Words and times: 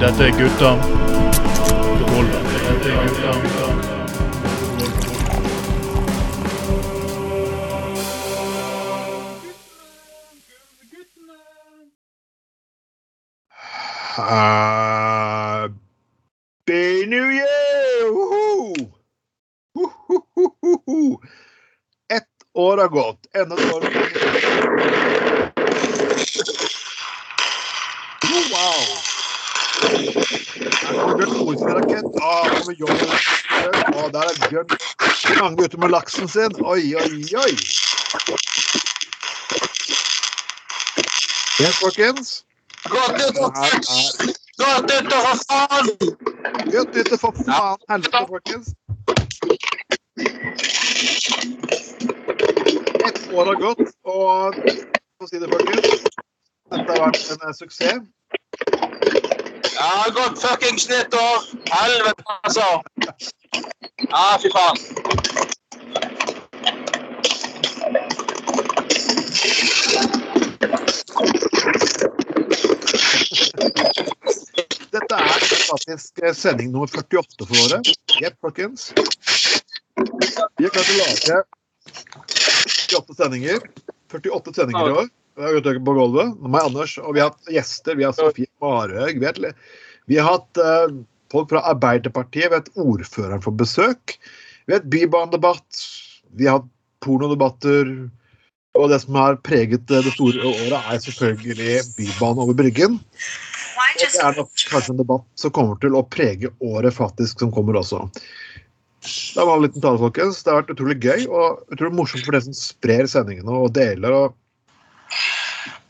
Dette 0.00 0.24
er 0.24 0.30
gutta. 0.30 0.76
Dette 2.66 2.88
er 2.90 2.96
gutta. 3.06 3.30
Happy 14.16 15.76
New 17.06 17.30
Year! 17.30 18.12
Woho! 18.12 18.74
Wohohoho! 19.74 21.20
Ett 22.12 22.24
år 22.54 22.78
har 22.78 22.88
gått. 22.88 23.26
Enda 23.36 23.54
et 23.54 23.72
år. 23.74 23.82
Wow! 28.52 29.05
Her 29.76 30.94
kommer 30.98 31.16
Bjørn 31.16 31.32
Tore 31.36 31.58
sin 31.58 31.72
rakett. 31.78 32.06
Ah, 32.22 32.44
kommer 32.56 32.74
John. 32.80 32.96
Og 33.98 34.12
der 34.12 34.20
er 34.20 34.48
Bjørn 34.48 34.68
Lange 35.40 35.64
ute 35.64 35.76
med 35.76 35.88
laksen 35.88 36.28
sin. 36.28 36.52
Oi, 36.64 36.94
oi, 36.94 37.24
oi! 37.44 37.52
Yes, 41.60 41.76
folkens. 41.82 42.44
Godt 42.88 43.12
nyttår! 43.18 43.50
For 43.54 43.70
faen! 45.48 45.88
Godt 46.72 46.94
nyttår 46.94 47.16
for 47.16 47.32
faen 47.46 47.78
helvete, 47.90 48.24
folkens. 48.28 48.68
Ett 53.06 53.20
år 53.32 53.44
har 53.46 53.58
gått, 53.60 53.84
og 54.04 54.54
for 54.56 55.26
å 55.26 55.30
si 55.30 55.40
det, 55.42 55.48
folkens 55.52 56.06
Dette 56.72 56.92
har 56.92 57.02
vært 57.04 57.30
en 57.34 57.48
eh, 57.48 57.54
suksess. 57.60 58.00
Ja, 59.76 60.10
godt 60.10 60.38
fuckings 60.42 60.88
nyttår! 60.88 61.38
Helvete, 61.72 62.22
altså! 62.42 62.82
Ja, 64.10 64.38
fy 64.40 64.48
faen. 64.54 64.76
Dette 74.92 75.18
er 75.18 75.44
faktisk 75.70 76.22
eh, 76.24 76.34
sending 76.34 76.72
nummer 76.72 76.86
48 76.86 77.46
for 77.46 77.56
året. 77.66 77.92
Jepp, 78.22 78.40
folkens. 78.40 78.88
Vi 80.56 80.64
har 80.64 80.72
klart 80.72 80.88
å 80.88 80.98
lage 81.02 81.42
48 82.88 83.20
sendinger. 83.20 83.60
48 84.12 84.56
sendinger 84.56 84.88
i 84.88 84.98
år. 85.02 85.14
Gått 85.36 85.84
på 85.84 85.94
gulvet. 85.96 86.36
Meg 86.40 86.70
Anders. 86.70 86.96
Og 87.02 87.16
vi 87.16 87.20
har 87.20 87.32
hatt 87.32 87.52
gjester. 87.52 87.98
Vi 87.98 88.06
har 88.06 88.16
Sofie 88.16 88.48
Marhaug. 88.64 89.20
Vi, 89.20 89.52
vi 90.08 90.18
har 90.20 90.38
hatt 90.38 90.60
uh, 90.62 90.94
folk 91.32 91.50
fra 91.52 91.64
Arbeiderpartiet. 91.72 92.48
Vi 92.48 92.54
har 92.54 92.62
hatt 92.62 92.72
ordføreren 92.80 93.44
for 93.44 93.56
besøk. 93.56 94.16
Vi 94.64 94.72
har 94.72 94.80
hatt 94.80 94.92
bybanedebatt. 94.92 95.82
Vi 96.40 96.48
har 96.48 96.60
hatt 96.60 96.70
pornodebatter. 97.04 97.92
Og 98.76 98.90
det 98.92 99.00
som 99.04 99.16
har 99.16 99.38
preget 99.44 99.90
eh, 99.90 100.02
det 100.04 100.12
store 100.16 100.42
året, 100.44 100.74
er 100.76 100.98
selvfølgelig 101.00 101.76
Bybanen 101.96 102.42
over 102.44 102.56
Bryggen. 102.58 102.98
Og 103.76 104.02
det 104.02 104.20
er 104.20 104.36
nok 104.36 104.64
kanskje 104.68 104.92
en 104.92 105.00
debatt 105.00 105.24
som 105.40 105.52
kommer 105.56 105.78
til 105.80 105.96
å 105.96 106.04
prege 106.12 106.50
året 106.64 106.92
faktisk 106.96 107.40
som 107.40 107.52
kommer 107.54 107.78
også. 107.80 108.02
Det 109.06 109.44
var 109.44 109.56
en 109.56 109.64
liten 109.64 109.84
tale, 109.84 110.00
folkens. 110.02 110.42
Det 110.42 110.52
har 110.52 110.60
vært 110.60 110.74
utrolig 110.74 110.98
gøy 111.00 111.24
og 111.28 111.72
utrolig 111.72 111.96
morsomt 111.96 112.26
for 112.26 112.36
dere 112.36 112.48
som 112.48 112.58
sprer 112.58 113.08
sendingene 113.10 113.62
og 113.64 113.72
deler. 113.76 114.12
og 114.12 114.36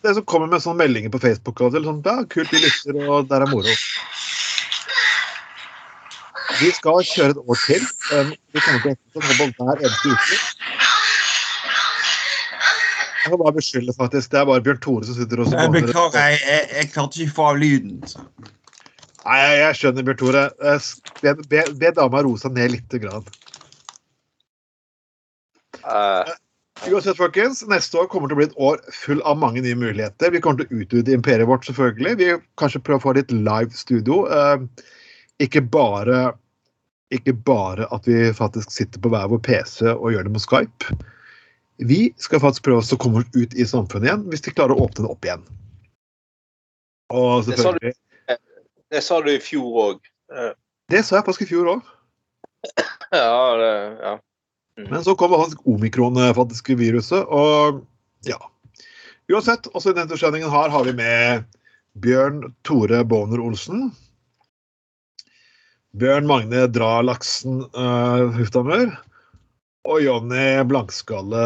Det 0.05 0.15
som 0.15 0.25
kommer 0.29 0.51
med 0.51 0.63
sånne 0.63 0.85
meldinger 0.85 1.13
på 1.13 1.21
Facebook 1.23 1.61
og 1.65 1.75
sånn, 1.75 2.03
ja, 2.05 2.19
kult, 2.31 2.53
vi 2.53 2.61
lytter, 2.63 2.99
og 3.09 3.31
der 3.31 3.47
er 3.47 3.51
moro. 3.51 3.73
Vi 6.61 6.71
skal 6.73 7.03
kjøre 7.05 7.35
et 7.35 7.41
år 7.43 7.63
til. 7.65 7.89
Vi 8.55 8.63
kommer 8.63 8.85
til 8.85 8.95
å 8.97 9.25
holde 9.25 9.49
på 9.57 9.67
hver 9.69 9.83
eneste 9.83 10.13
uke. 10.13 10.39
Jeg 13.27 13.33
kan 13.33 13.41
bare 13.43 13.57
beskylde, 13.57 13.93
faktisk. 13.97 14.31
Det 14.31 14.39
er 14.39 14.47
bare 14.47 14.63
Bjørn 14.63 14.79
Tore 14.85 15.09
som 15.09 15.17
sitter 15.19 15.43
og 15.43 15.51
Jeg 15.51 15.73
beklager, 15.75 16.21
jeg, 16.21 16.39
jeg, 16.47 16.69
jeg 16.77 16.91
klarte 16.93 17.19
ikke 17.25 17.33
å 17.33 17.37
få 17.41 17.47
av 17.51 17.59
lyden. 17.59 17.97
Nei, 19.27 19.39
jeg, 19.41 19.57
jeg 19.65 19.79
skjønner, 19.81 20.07
Bjørn 20.07 20.21
Tore. 20.21 20.45
Be, 21.25 21.35
be, 21.51 21.65
be 21.81 21.91
dama 21.97 22.23
roe 22.23 22.39
seg 22.39 22.55
ned 22.55 22.77
lite 22.77 23.03
grann. 23.03 23.27
Eh, 25.83 26.31
Uansett, 26.85 27.17
folkens, 27.17 27.63
neste 27.71 27.99
år 27.99 28.09
kommer 28.13 28.29
til 28.29 28.37
å 28.37 28.41
bli 28.41 28.47
et 28.51 28.59
år 28.61 28.83
full 28.95 29.23
av 29.27 29.39
mange 29.41 29.63
nye 29.65 29.79
muligheter. 29.79 30.31
Vi 30.35 30.43
kommer 30.45 30.63
til 30.63 30.69
å 30.69 30.85
utvide 30.85 31.17
imperiet 31.17 31.49
vårt, 31.49 31.65
selvfølgelig. 31.67 32.13
Vi 32.21 32.29
kanskje 32.61 32.83
prøve 32.85 33.01
å 33.01 33.07
få 33.07 33.15
litt 33.17 33.33
live 33.33 33.73
studio. 33.75 34.27
Eh, 34.31 34.85
ikke 35.43 35.65
bare 35.73 36.35
ikke 37.15 37.37
bare 37.47 37.87
at 37.95 38.07
vi 38.09 38.33
faktisk 38.35 38.73
sitter 38.75 38.99
på 39.03 39.13
hver 39.13 39.29
vår 39.31 39.39
PC 39.47 39.93
og 39.93 40.11
gjør 40.13 40.27
det 40.27 40.33
med 40.35 40.43
Skype. 40.43 40.97
Vi 41.87 42.01
skal 42.23 42.43
faktisk 42.43 42.67
prøve 42.67 42.83
å 42.83 42.99
komme 43.01 43.23
oss 43.23 43.31
ut 43.37 43.55
i 43.55 43.67
samfunnet 43.69 44.09
igjen, 44.09 44.25
hvis 44.33 44.43
de 44.43 44.55
klarer 44.55 44.75
å 44.75 44.89
åpne 44.89 45.07
det 45.07 45.13
opp 45.13 45.29
igjen. 45.29 45.45
Og 47.15 47.47
selvfølgelig 47.47 47.95
det 48.91 49.03
sa 49.03 49.19
du 49.23 49.33
i 49.33 49.43
fjor 49.43 49.79
òg. 49.83 50.09
Det 50.91 51.03
sa 51.07 51.19
jeg 51.19 51.27
faktisk 51.27 51.47
i 51.47 51.51
fjor 51.51 51.77
òg. 51.77 51.93
Ja, 53.15 53.57
det, 53.61 53.73
ja. 54.03 54.13
Men 54.77 55.05
så 55.05 55.15
kom 55.17 55.33
faktisk 55.33 55.63
omikron-faktiske 55.65 56.77
viruset, 56.77 57.25
og 57.33 57.81
ja. 58.29 58.37
Uansett, 59.33 59.67
også 59.73 59.91
i 59.91 59.97
denne 59.97 60.19
sendingen 60.21 60.53
her 60.53 60.71
har 60.71 60.85
vi 60.85 60.93
med 60.95 61.47
Bjørn 62.05 62.43
Tore 62.67 63.01
Bowner 63.09 63.41
Olsen. 63.41 63.89
Bjørn 65.97 66.29
Magne 66.29 66.67
Dralaksen 66.69 67.63
uh, 67.73 68.29
Huftamør. 68.37 68.93
Og 69.87 70.03
Jonny 70.03 70.61
Blankskalle 70.67 71.43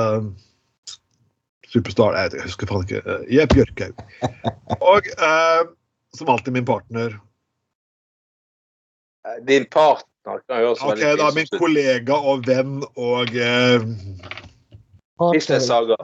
Superstar 1.71 2.17
Jeg 2.17 2.43
husker 2.49 2.67
faen 2.67 2.87
ikke. 2.89 3.03
Uh, 3.07 3.23
Jepp 3.31 3.55
Bjørkhaug. 3.55 4.05
Og 4.93 5.11
uh, 5.23 5.71
som 6.19 6.33
alltid 6.35 6.57
min 6.57 6.67
partner. 6.67 7.15
Din 9.47 9.69
partner 9.71 10.10
Ok, 10.29 11.01
da 11.19 11.31
min 11.35 11.49
kollega 11.57 12.17
og 12.33 12.45
venn 12.49 12.83
og 13.01 13.33
eh, 13.33 13.81
Business 15.21 15.67
Saga. 15.67 15.97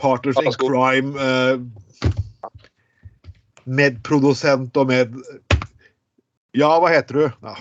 Partners 0.00 0.40
in 0.40 0.52
crime. 0.56 1.12
Eh, 1.20 1.60
medprodusent 3.64 4.76
og 4.76 4.88
med 4.90 5.14
Ja, 6.56 6.72
hva 6.80 6.90
heter 6.92 7.14
du? 7.16 7.24
Ah, 7.48 7.60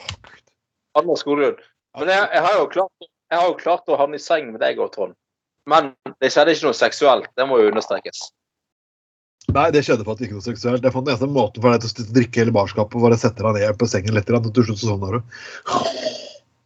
Anders 0.99 1.21
Skolerud. 1.23 1.59
Men 1.99 2.09
jeg, 2.11 2.27
jeg, 2.33 2.41
har 2.43 2.57
jo 2.57 2.65
klart, 2.71 3.05
jeg 3.31 3.39
har 3.39 3.47
jo 3.47 3.57
klart 3.59 3.91
å 3.91 3.99
havne 3.99 4.19
i 4.19 4.23
seng 4.23 4.49
med 4.51 4.59
deg 4.63 4.79
og 4.83 4.91
Trond. 4.95 5.15
Men 5.69 5.93
det 6.19 6.31
skjedde 6.33 6.55
ikke 6.55 6.67
noe 6.67 6.75
seksuelt. 6.75 7.29
Det 7.37 7.45
må 7.47 7.59
jo 7.61 7.69
understrekes. 7.71 8.31
Nei, 9.49 9.67
det 9.73 9.81
skjedde 9.83 10.05
faktisk 10.07 10.29
ikke 10.29 10.37
noe 10.37 10.45
seksuelt. 10.45 10.85
Jeg 10.85 10.93
fant 10.93 11.07
den 11.07 11.15
eneste 11.15 11.27
måten 11.27 11.63
for 11.63 11.73
deg 11.73 11.83
til 11.83 12.05
å 12.05 12.13
drikke 12.15 12.43
hele 12.43 12.53
barskapet, 12.55 13.01
var 13.03 13.15
å 13.15 13.19
sette 13.19 13.43
deg 13.43 13.57
ned 13.57 13.79
på 13.79 13.89
sengen 13.89 14.15
litt. 14.15 14.29
og 14.29 14.51
Til 14.53 14.67
slutt 14.69 14.79
så 14.79 14.91
sovna 14.93 15.17
du. 15.17 15.19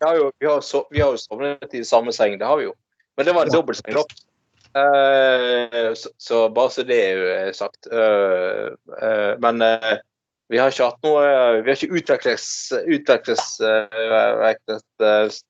Ja, 0.03 0.11
jo, 0.17 0.29
vi 0.43 0.49
har 0.49 0.61
so, 0.61 0.83
vi 0.91 1.01
har 1.01 1.15
jo 1.15 1.21
sovnet 1.21 1.73
i 1.73 1.81
samme 1.87 2.13
seng, 2.13 2.35
det 2.41 2.45
har 2.45 2.59
vi 2.59 2.67
jo. 2.67 2.75
Men 3.17 3.25
det 3.25 3.33
var 3.33 3.47
en 3.47 3.53
Ja. 3.53 3.57
dobbeltseng, 3.57 3.95
da. 3.95 4.03
Eh, 4.75 5.93
så, 5.95 6.09
så 6.19 6.49
bare 6.51 6.69
så 6.69 6.83
det 6.83 6.97
er 6.99 7.15
jo 7.15 7.27
eh, 7.31 7.51
sagt. 7.55 7.87
Uh, 7.87 8.75
uh, 8.99 9.33
men 9.39 9.63
vi 10.51 10.59
har 10.59 10.67
ikke 10.69 10.89
hatt 10.89 11.07
noe 11.07 11.21
Vi 11.63 11.71
har 11.71 11.77
ikke 11.79 11.95
utveksles, 11.95 12.47
utveksles 12.83 13.45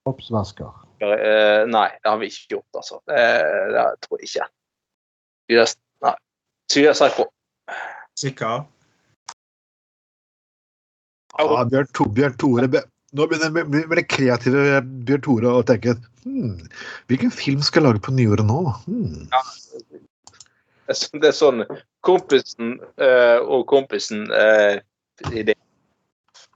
Kroppsvæsker. 0.05 0.69
Nei, 1.01 1.89
det 1.89 2.07
har 2.07 2.21
vi 2.21 2.29
ikke 2.29 2.53
gjort, 2.53 2.69
altså. 2.79 3.01
Det, 3.09 3.25
det 3.73 3.87
tror 4.05 4.21
jeg 4.21 4.29
ikke. 4.29 4.47
Vi 5.49 5.57
har, 5.59 5.73
seg 6.71 7.15
på. 7.15 7.27
Sikker? 8.19 8.65
Ja, 11.35 11.63
Bjørn, 11.67 11.87
to, 11.93 12.05
Bjørn 12.15 12.37
Tore 12.39 12.67
Nå 13.15 13.25
begynner 13.27 13.51
med- 13.51 13.65
å 13.65 13.87
bli 13.87 13.95
det 13.99 14.07
kreative 14.07 14.81
Bjørn 15.07 15.21
Tore 15.21 15.51
å 15.51 15.63
tenke 15.67 15.97
hmm, 16.23 16.61
Hvilken 17.07 17.31
film 17.31 17.61
skal 17.61 17.83
jeg 17.83 17.91
lage 17.91 18.03
på 18.05 18.13
nyåret 18.15 18.47
nå? 18.47 18.61
Hmm. 18.85 19.27
Det 20.87 20.93
er 20.93 20.99
sånn- 20.99 21.21
det 21.21 21.27
er 21.27 21.35
sånn 21.35 21.65
kompisen 22.05 22.79
eh, 23.01 23.39
og 23.41 23.65
kompisen 23.67 24.31
eh, 24.31 24.79
idé. 25.31 25.55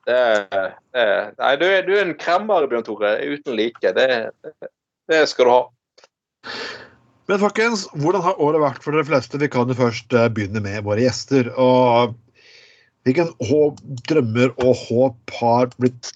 Det 0.05 0.19
det 0.93 1.01
er, 1.01 1.33
nei, 1.37 1.55
du 1.57 1.65
er, 1.65 1.81
du 1.85 1.93
er 1.93 2.05
en 2.05 2.15
kremmer, 2.17 2.67
Bjørn 2.69 2.85
Tore, 2.85 3.11
uten 3.25 3.55
like. 3.57 3.81
Det, 3.81 4.31
det 5.09 5.19
skal 5.29 5.45
du 5.45 5.51
ha. 5.51 5.61
Men 7.29 7.37
folkens, 7.37 7.83
hvordan 7.93 8.23
har 8.25 8.39
året 8.41 8.63
vært 8.63 8.81
for 8.81 8.95
dere 8.95 9.05
fleste? 9.05 9.37
Vi 9.37 9.51
kan 9.53 9.69
jo 9.69 9.77
først 9.77 10.13
eh, 10.17 10.31
begynne 10.33 10.63
med 10.65 10.81
våre 10.87 11.03
gjester. 11.03 11.51
og 11.61 12.15
Hvilken 13.05 13.29
håp, 13.45 13.77
drømmer 14.09 14.55
og 14.63 14.73
håp 14.87 15.35
har 15.37 15.69
blitt 15.77 16.09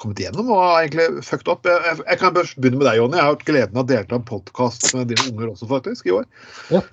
kommet 0.00 0.22
igjennom 0.22 0.48
og 0.54 0.62
har 0.62 0.84
egentlig 0.84 1.24
fucked 1.26 1.50
opp? 1.50 1.66
Jeg, 1.66 1.82
jeg, 1.88 2.04
jeg 2.06 2.20
kan 2.22 2.36
begynne 2.36 2.78
med 2.78 2.86
deg, 2.86 3.00
Jonny. 3.00 3.18
Jeg 3.18 3.26
har 3.26 3.34
hatt 3.34 3.44
gleden 3.48 3.76
av 3.80 3.82
å 3.82 3.90
delta 3.90 4.14
i 4.14 4.20
en 4.20 4.28
podkast 4.30 4.86
med 4.94 5.10
dine 5.10 5.26
unger 5.32 5.50
også, 5.50 5.68
faktisk, 5.72 6.06
i 6.06 6.14
år. 6.20 6.28
Ja. 6.70 6.84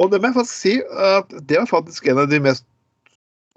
Og 0.00 0.08
det 0.08 0.22
må 0.22 0.30
jeg 0.30 0.38
faktisk 0.40 0.56
si 0.56 0.74
at 1.12 1.36
det 1.50 1.60
var 1.60 1.68
faktisk 1.68 2.08
en 2.08 2.22
av 2.24 2.32
de 2.32 2.40
mest 2.42 2.64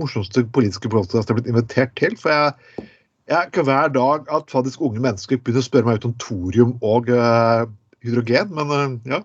morsomste 0.02 0.44
politiske 0.52 0.92
podkastene 0.92 1.24
jeg 1.24 1.32
har 1.32 1.40
blitt 1.40 1.54
invitert 1.54 1.96
til. 1.96 2.20
For 2.20 2.36
jeg, 2.36 2.84
jeg 3.32 3.40
er 3.40 3.72
hver 3.72 3.96
dag 3.96 4.28
at 4.36 4.52
faktisk 4.52 4.84
unge 4.84 5.00
mennesker 5.00 5.40
begynner 5.40 5.64
å 5.64 5.70
spørre 5.70 5.88
meg 5.88 6.04
ut 6.04 6.12
om 6.12 6.20
thorium 6.22 6.76
og 6.84 7.08
eh, 7.16 7.64
hydrogen, 8.06 8.52
men 8.56 8.74
eh, 8.78 9.16
ja. 9.16 9.22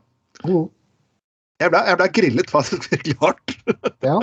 Jeg 1.60 1.72
ble, 1.74 1.80
jeg 1.90 1.98
ble 2.00 2.08
grillet 2.16 2.52
faktisk 2.52 2.90
virkelig 2.92 3.18
hardt. 3.20 3.56
Ja. 4.10 4.18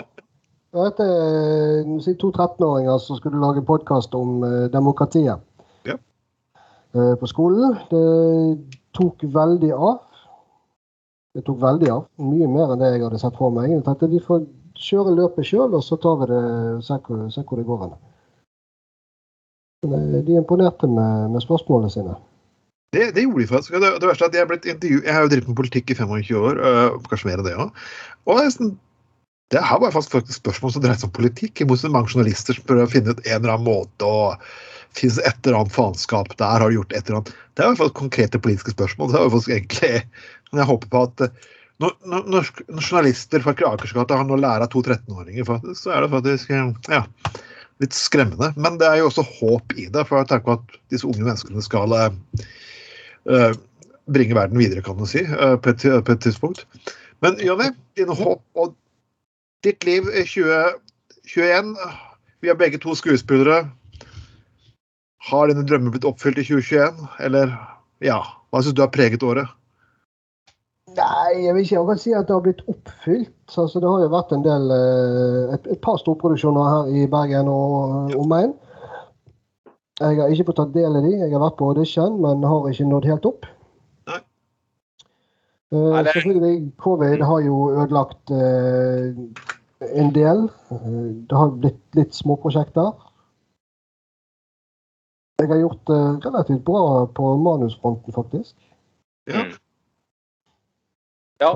Dette 0.77 1.05
er 1.07 1.85
si 2.03 2.11
to 2.19 2.27
13-åringer 2.35 2.97
som 3.01 3.17
skulle 3.17 3.39
lage 3.41 3.63
podkast 3.65 4.13
om 4.17 4.41
eh, 4.45 4.65
demokratiet 4.73 5.39
Ja. 5.87 5.95
Eh, 6.93 7.13
på 7.21 7.29
skolen. 7.29 7.77
Det 7.89 8.81
tok 8.97 9.23
veldig 9.33 9.71
av. 9.73 10.01
Det 11.37 11.45
tok 11.47 11.61
veldig 11.61 11.89
av. 11.93 12.03
Mye 12.21 12.49
mer 12.51 12.73
enn 12.73 12.81
det 12.83 12.91
jeg 12.95 13.05
hadde 13.05 13.21
sett 13.21 13.37
for 13.39 13.53
meg. 13.55 13.71
Jeg 13.71 13.85
tenkte 13.87 14.11
vi 14.11 14.21
får 14.21 14.43
kjøre 14.77 15.15
løpet 15.17 15.47
sjøl, 15.47 15.73
og 15.73 15.81
så 15.85 15.97
tar 16.01 16.19
vi 16.21 16.29
det 16.33 16.41
ser 16.85 17.01
hvor, 17.05 17.23
se 17.33 17.41
hvor 17.47 17.61
det 17.61 17.67
går 17.69 17.83
hen. 17.85 17.95
Eh, 19.87 20.19
De 20.27 20.37
imponerte 20.41 20.89
med, 20.89 21.31
med 21.33 21.45
spørsmålene 21.47 21.93
sine. 21.95 22.17
Det, 22.95 23.09
det 23.15 23.23
gjorde 23.25 23.43
de 23.43 23.49
faktisk. 23.51 23.75
Det, 23.75 23.93
det 24.01 24.09
verste 24.09 24.27
er 24.27 24.31
at 24.31 24.37
Jeg, 24.39 24.49
blitt 24.49 24.67
intervju- 24.69 25.03
jeg 25.03 25.13
har 25.13 25.25
jo 25.25 25.31
drevet 25.33 25.47
med 25.51 25.59
politikk 25.59 25.91
i 25.91 25.97
25 25.97 26.37
år, 26.39 26.61
øh, 26.69 26.99
kanskje 27.09 27.29
mer 27.29 27.41
enn 27.41 27.49
det 27.49 27.57
òg. 27.59 27.87
Og 28.27 28.39
det 28.39 28.75
det 29.51 29.63
her 29.63 29.79
var 29.79 29.93
faktisk, 29.95 30.11
faktisk 30.11 30.41
spørsmål 30.41 30.73
som 30.73 30.83
dreide 30.83 30.99
seg 30.99 31.07
om 31.07 31.15
politikk. 31.15 31.61
imot 31.61 31.83
mange 31.91 32.11
journalister 32.11 32.57
som 32.57 32.65
prøver 32.67 32.87
å 32.87 32.91
finne 32.91 33.13
ut 33.13 33.21
en 33.23 33.37
eller 33.37 33.53
annen 33.53 33.67
måte 33.67 34.03
å 34.03 34.35
Fins 34.97 35.19
et 35.19 35.45
eller 35.45 35.59
annet 35.59 35.75
faenskap 35.75 36.31
der? 36.39 36.63
Har 36.63 36.71
gjort 36.73 36.93
et 36.95 37.05
eller 37.05 37.19
annet? 37.19 37.35
Det 37.53 37.63
er 37.63 37.67
jo 37.67 37.75
fall 37.77 37.93
konkrete 37.93 38.39
politiske 38.41 38.73
spørsmål. 38.73 39.11
Det 39.11 39.19
er 39.19 39.29
faktisk 39.29 39.53
egentlig 39.53 39.91
Men 40.51 40.61
jeg 40.63 40.69
håper 40.71 40.89
på 40.89 41.01
at 41.03 41.23
øh, 41.27 41.47
når, 41.83 41.91
når, 42.09 42.23
når, 42.33 42.47
journalister 42.81 43.43
fra 43.43 43.53
Krakersgata 43.53 44.17
har 44.17 44.25
noe 44.25 44.39
å 44.39 44.41
lære 44.41 44.65
av 44.65 44.71
to 44.73 44.81
13-åringer, 44.81 45.45
faktisk, 45.45 45.81
så 45.83 45.91
er 45.93 46.01
det 46.01 46.13
faktisk 46.15 46.53
øh, 46.55 46.71
ja, 46.89 47.03
litt 47.83 47.93
skremmende. 47.93 48.49
Men 48.57 48.79
det 48.81 48.87
er 48.89 49.01
jo 49.01 49.11
også 49.11 49.27
håp 49.27 49.75
i 49.77 49.85
det, 49.93 50.07
for 50.07 50.17
jeg 50.17 50.31
tenker 50.31 50.57
at 50.57 50.79
disse 50.89 51.05
unge 51.05 51.27
menneskene 51.27 51.61
skal 51.61 51.93
øh, 51.93 52.15
bringe 54.13 54.35
verden 54.35 54.59
videre, 54.59 54.81
kan 54.81 54.97
du 54.97 55.05
si, 55.05 55.23
eh, 55.23 55.55
på, 55.55 55.69
et, 55.69 55.83
på 56.05 56.11
et 56.11 56.21
tidspunkt. 56.21 56.65
Men 57.21 57.39
Jonny, 57.43 57.71
dine 57.97 58.15
håp 58.15 58.41
og 58.55 58.75
ditt 59.65 59.83
liv 59.87 60.09
i 60.13 60.23
2021 60.23 61.73
Vi 62.41 62.49
er 62.51 62.55
begge 62.55 62.77
to 62.77 62.93
skuespillere. 62.95 63.65
Har 65.27 65.47
dine 65.49 65.65
drømmer 65.65 65.91
blitt 65.91 66.05
oppfylt 66.05 66.37
i 66.37 66.45
2021? 66.45 67.07
Eller 67.25 67.49
ja, 68.05 68.19
hva 68.53 68.61
syns 68.61 68.77
du 68.77 68.83
har 68.83 68.93
preget 68.93 69.25
året? 69.25 69.49
Nei, 70.93 71.31
jeg 71.41 71.55
vil 71.55 71.65
ikke 71.65 71.79
akkurat 71.81 72.03
si 72.03 72.13
at 72.13 72.29
det 72.29 72.35
har 72.35 72.45
blitt 72.45 72.61
oppfylt. 72.69 73.33
Altså, 73.49 73.81
det 73.81 73.89
har 73.89 74.05
jo 74.05 74.13
vært 74.13 74.35
en 74.37 74.45
del 74.45 74.69
eh, 74.77 75.55
et, 75.57 75.67
et 75.73 75.81
par 75.81 75.97
storproduksjoner 76.03 76.69
her 76.69 76.93
i 76.93 77.09
Bergen 77.09 77.49
og 77.49 78.13
omegn. 78.21 78.53
Jeg 79.97 80.19
har 80.19 80.29
ikke 80.29 80.45
fått 80.51 80.59
tatt 80.59 80.73
del 80.75 80.99
i 80.99 81.03
de. 81.07 81.13
Jeg 81.23 81.33
har 81.33 81.41
vært 81.41 81.57
på 81.57 81.71
audition, 81.71 82.19
men 82.21 82.43
har 82.45 82.67
ikke 82.69 82.85
nådd 82.85 83.07
helt 83.09 83.25
opp. 83.25 83.47
Nei. 84.09 84.19
Uh, 85.73 85.97
det- 86.03 86.13
selvfølgelig, 86.13 86.71
covid 86.77 87.23
har 87.25 87.39
jo 87.41 87.57
ødelagt 87.73 88.31
uh, 88.31 89.07
en 90.03 90.13
del. 90.13 90.45
Uh, 90.69 91.09
det 91.29 91.37
har 91.37 91.55
blitt 91.63 91.97
litt 91.97 92.13
småprosjekter. 92.13 92.93
Jeg 95.41 95.49
har 95.49 95.59
gjort 95.61 95.81
det 95.89 96.25
relativt 96.25 96.63
bra 96.65 97.05
på 97.17 97.33
manusfronten, 97.41 98.13
faktisk. 98.13 98.55
Ja. 99.27 99.43
Mm. 99.43 99.57
Ja. 101.41 101.51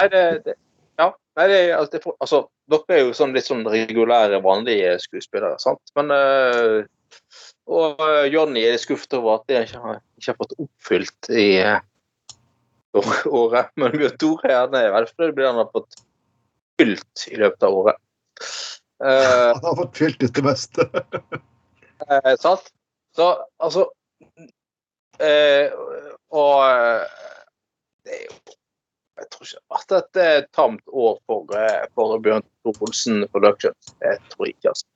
Nei, 0.00 0.08
det, 0.08 0.24
det 0.44 0.54
Ja. 0.98 1.12
Nei, 1.36 1.46
det, 1.48 1.60
altså, 1.76 1.92
det, 1.92 2.12
altså, 2.20 2.40
dere 2.68 2.96
er 2.96 3.06
jo 3.06 3.14
sånn 3.16 3.32
litt 3.32 3.48
sånn 3.48 3.64
regulære, 3.64 4.42
vanlige 4.44 4.98
skuespillere, 5.00 5.56
sant? 5.60 5.80
Men 5.96 6.12
øh, 6.12 6.84
Og 7.72 8.00
Jonny 8.02 8.32
Johnny 8.34 8.62
er 8.66 8.80
skuffet 8.82 9.14
over 9.18 9.38
at 9.38 9.48
det 9.50 9.64
ikke 9.66 9.82
har, 9.84 10.00
ikke 10.18 10.32
har 10.32 10.38
fått 10.40 10.54
oppfylt 10.58 11.30
i 11.30 11.46
øh, 11.62 11.78
året. 13.40 13.70
Men 13.80 13.94
Bjørn 13.96 14.18
Tore 14.20 14.56
han 14.56 14.76
er 14.78 14.92
veldig 14.94 15.12
fornøyd 15.14 15.32
med 15.32 15.42
det 15.42 15.50
han 15.50 15.60
har 15.62 15.70
fått 15.72 16.02
fylt 16.80 17.26
i 17.30 17.40
løpet 17.40 17.66
av 17.68 17.78
året. 17.82 18.02
Uh, 19.02 19.50
Han 19.58 19.64
har 19.66 19.76
fått 19.82 19.98
fylt 19.98 20.22
ut 20.22 20.34
det 20.34 20.44
meste. 20.46 20.86
uh, 22.06 22.34
sant? 22.40 22.72
Så 23.16 23.26
altså 23.60 23.86
uh, 25.20 25.66
Og 26.32 26.62
eh, 26.64 27.02
det 28.06 28.14
er 28.16 28.22
jo 28.24 28.36
Jeg 29.20 29.26
tror 29.32 29.48
ikke 29.48 29.76
at 29.76 29.90
dette 29.92 30.22
er 30.22 30.38
et 30.40 30.48
tamt 30.56 30.86
år 30.88 31.18
for, 31.28 31.52
eh, 31.54 31.84
for 31.94 32.16
Bjørn 32.24 32.42
Tore 32.64 32.86
Olsen 32.88 33.26
Productions. 33.30 33.92
Det 34.00 34.16
tror 34.32 34.48
jeg 34.48 34.56
ikke, 34.56 34.72
altså. 34.72 34.86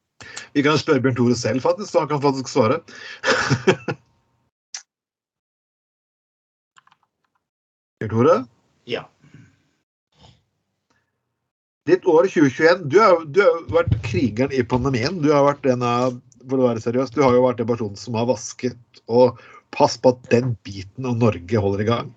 Vi 0.56 0.62
kan 0.64 0.78
spørre 0.80 1.00
Bjørn 1.04 1.16
Tore 1.18 1.36
selv, 1.38 1.60
faktisk, 1.64 1.90
så 1.92 1.98
han 2.04 2.10
kan 2.12 2.22
faktisk 2.24 2.48
svare. 2.52 2.76
Bjørn 8.00 8.12
Tore? 8.14 8.36
Ja. 8.88 9.02
Ditt 11.86 12.06
år 12.10 12.26
2021 12.26 12.88
Du 12.90 12.98
har 12.98 13.20
du 13.30 13.40
har 13.44 13.60
vært 13.70 13.94
krigeren 14.06 14.52
i 14.54 14.62
pandemien. 14.66 15.22
Du 15.22 15.30
har 15.34 15.44
vært 15.46 15.66
en 15.70 15.82
av 15.86 16.16
for 16.46 16.62
å 16.62 16.68
være 16.68 16.82
seriøs, 16.82 17.10
du 17.14 17.22
har 17.24 17.34
jo 17.34 17.44
vært 17.46 17.60
den 17.60 17.68
personen 17.70 17.98
som 17.98 18.14
har 18.18 18.28
vasket 18.28 19.02
og 19.10 19.40
pass 19.74 19.96
på 19.98 20.14
at 20.14 20.30
den 20.32 20.54
biten 20.66 21.08
av 21.08 21.18
Norge 21.18 21.62
holder 21.62 21.82
i 21.82 21.88
gang. 21.88 22.14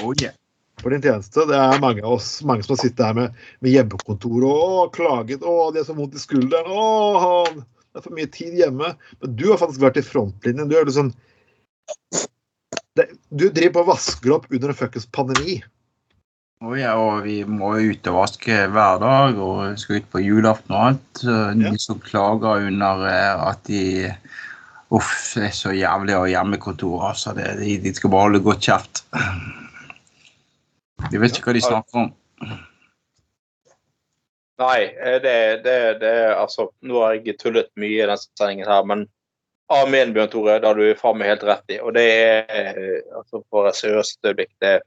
Oh, 0.00 0.12
yeah. 0.16 0.39
For 0.80 0.94
din 0.94 1.02
tjeneste. 1.04 1.44
Det 1.48 1.56
er 1.56 1.82
mange 1.82 2.04
av 2.04 2.16
oss 2.16 2.30
mange 2.46 2.64
som 2.64 2.74
har 2.74 2.82
sittet 2.82 3.04
her 3.04 3.16
med, 3.16 3.40
med 3.60 3.74
hjemmekontor 3.74 4.46
og 4.48 4.62
og 4.70 4.94
klaget. 4.96 5.44
'Å, 5.44 5.72
det 5.74 5.82
er 5.82 5.90
så 5.90 5.96
vondt 5.96 6.16
i 6.16 6.22
skulderen.' 6.22 6.70
'Å, 6.70 7.64
det 7.64 8.00
er 8.00 8.06
for 8.06 8.16
mye 8.16 8.30
tid 8.32 8.56
hjemme.' 8.60 8.94
Men 9.20 9.36
du 9.36 9.50
har 9.50 9.60
faktisk 9.60 9.84
vært 9.84 10.00
i 10.00 10.06
frontlinjen. 10.06 10.70
Du 10.70 10.78
er 10.78 10.88
liksom 10.88 11.12
det, 12.96 13.10
Du 13.30 13.48
driver 13.48 13.76
på 13.76 13.84
og 13.84 13.92
vasker 13.92 14.34
opp 14.36 14.48
under 14.50 14.72
en 14.72 14.78
fuckings 14.78 15.08
pandemi. 15.12 15.60
Oh, 16.60 16.74
ja, 16.76 16.92
og 17.00 17.22
vi 17.24 17.38
må 17.48 17.72
ut 17.80 18.08
og 18.10 18.18
vaske 18.18 18.56
hver 18.68 18.98
dag 19.00 19.38
og 19.40 19.78
skal 19.80 20.02
ut 20.02 20.10
på 20.12 20.20
julaften 20.20 20.74
og 20.76 20.82
alt. 20.90 21.22
De 21.56 21.72
som 21.80 22.02
klager 22.04 22.66
under 22.68 23.06
eh, 23.08 23.44
at 23.48 23.64
de 23.70 23.84
Uff, 24.90 25.36
det 25.38 25.44
er 25.46 25.52
så 25.54 25.70
jævlig 25.70 26.16
å 26.16 26.24
ha 26.24 26.30
hjemmekontor. 26.32 26.96
Altså. 27.12 27.30
Det, 27.36 27.46
de, 27.60 27.76
de 27.84 27.92
skal 27.94 28.10
bare 28.10 28.26
holde 28.26 28.42
godt 28.42 28.66
kjeft. 28.66 29.04
De 31.08 31.20
vet 31.22 31.36
ikke 31.36 31.50
hva 31.50 31.56
de 31.56 31.62
snakker 31.64 32.02
om. 32.02 32.10
Nei, 34.60 34.80
eh, 34.84 35.16
det, 35.24 35.36
det, 35.64 35.76
det 36.02 36.12
Altså, 36.34 36.68
nå 36.84 37.00
har 37.00 37.16
jeg 37.16 37.38
tullet 37.40 37.70
mye 37.80 37.96
i 37.96 38.02
denne 38.02 38.18
sendingen 38.20 38.68
her, 38.68 38.84
men 38.88 39.06
amen, 39.72 40.12
Bjørn 40.16 40.32
Tore, 40.32 40.58
det 40.60 40.68
har 40.68 40.76
du 40.76 40.98
faen 40.98 41.20
meg 41.20 41.32
helt 41.32 41.46
rett 41.48 41.76
i. 41.76 41.78
Og 41.80 41.94
det 41.96 42.06
er 42.10 42.80
eh, 42.82 42.98
altså 43.16 43.42
for 43.48 43.70
et 43.70 43.78
seriøst 43.78 44.20
øyeblikk. 44.26 44.52
Det 44.60 44.74
er 44.76 44.84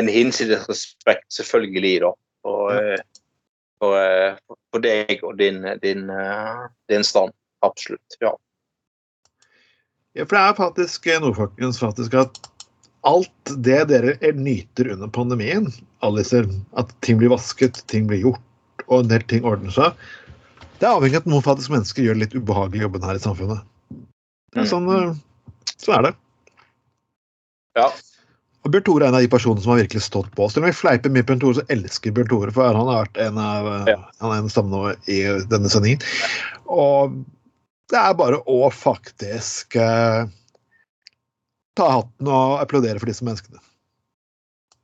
en 0.00 0.08
hinsides 0.08 0.64
respekt, 0.70 1.28
selvfølgelig, 1.34 1.98
da. 2.06 2.14
For, 2.44 2.78
eh, 2.78 3.04
for, 3.82 4.56
for 4.72 4.84
deg 4.84 5.20
og 5.22 5.36
din, 5.40 5.60
din, 5.82 6.08
din 6.88 7.04
stand. 7.04 7.36
Absolutt. 7.64 8.16
Ja. 8.20 8.32
Ja, 10.14 10.22
for 10.22 10.36
det 10.36 10.42
er 10.42 10.54
faktisk 10.54 11.06
eh, 11.10 11.20
noe 11.22 11.34
folkens, 11.34 11.80
faktisk 11.82 12.14
at 12.14 12.38
alt 13.04 13.54
det 13.64 13.82
dere 13.90 14.32
nyter 14.32 14.88
under 14.94 15.10
pandemien, 15.12 15.68
alle 16.04 16.24
at 16.24 16.94
ting 17.04 17.20
blir 17.20 17.32
vasket, 17.32 17.82
ting 17.92 18.08
blir 18.08 18.22
gjort, 18.24 18.84
og 18.88 19.02
en 19.02 19.12
del 19.12 19.24
ting 19.28 19.44
ordner 19.44 19.74
seg, 19.74 19.92
det 20.80 20.88
er 20.88 20.96
avhengig 20.96 21.20
av 21.20 21.24
at 21.24 21.30
noen 21.30 21.44
faktisk 21.44 21.72
mennesker 21.72 22.04
gjør 22.04 22.18
litt 22.20 22.34
ubehagelig 22.36 22.84
jobben 22.86 23.04
her 23.06 23.18
i 23.18 23.22
samfunnet. 23.22 23.62
Er 24.54 24.66
sånn, 24.68 24.88
eh, 24.90 25.14
sånn 25.76 25.96
er 25.98 26.08
det. 26.08 26.14
Ja. 27.78 27.88
Og 28.64 28.72
Bjørn 28.72 28.84
Tore 28.86 29.04
er 29.04 29.12
en 29.12 29.18
av 29.18 29.24
de 29.24 29.30
personene 29.32 29.60
som 29.60 29.74
har 29.74 29.82
virkelig 29.82 30.04
stått 30.06 30.30
på. 30.36 30.48
Selv 30.48 30.64
om 30.64 30.70
vi 30.70 30.76
fleiper 30.76 31.12
mye 31.12 31.26
Bjørn 31.26 31.42
Tore, 31.42 31.58
så 31.58 31.66
elsker 31.74 32.14
Bjørn 32.16 32.30
Tore, 32.30 32.54
for 32.54 32.68
han 32.68 32.88
har 32.88 33.04
vært 33.04 33.20
en 33.26 33.40
av 33.40 33.88
Ja. 33.90 33.98
han 34.20 34.32
er 34.32 34.38
en 34.38 34.48
stamme 34.52 34.96
i 35.06 35.20
denne 35.52 35.68
sendingen. 35.72 36.00
Og 36.66 37.12
det 37.92 38.00
er 38.00 38.14
bare 38.16 38.40
å 38.48 38.70
faktisk 38.72 39.76
eh, 39.76 40.24
ta 41.78 41.88
hatten 41.98 42.30
og 42.30 42.58
applaudere 42.62 43.00
for 43.00 43.10
disse 43.10 43.24
menneskene. 43.26 43.62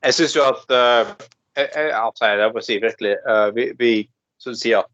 Jeg 0.04 0.16
syns 0.16 0.36
jo 0.36 0.46
at 0.46 0.62
uh, 0.72 1.10
jeg, 1.58 1.68
jeg, 1.74 1.92
altså, 1.96 2.30
jeg 2.40 2.52
må 2.54 2.62
si 2.64 2.78
virkelig 2.80 3.16
uh, 3.28 3.48
Vi, 3.56 3.66
vi 3.78 3.92
som 4.40 4.56
sier, 4.56 4.86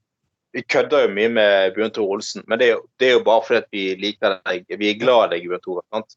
vi 0.56 0.64
kødder 0.66 1.04
jo 1.04 1.12
mye 1.14 1.30
med 1.30 1.76
Bjørn 1.76 1.92
Tore 1.94 2.16
Olsen, 2.16 2.42
men 2.50 2.58
det 2.58 2.70
er, 2.70 2.72
jo, 2.78 2.86
det 2.98 3.08
er 3.08 3.14
jo 3.18 3.26
bare 3.26 3.44
fordi 3.46 3.60
at 3.60 3.68
vi 3.76 3.84
liker 4.00 4.38
deg. 4.48 4.64
Vi 4.80 4.88
er 4.90 4.98
glad 4.98 5.28
i 5.28 5.36
deg, 5.36 5.46
Bjørn 5.46 5.62
Tore. 5.62 5.84
Sant? 5.94 6.16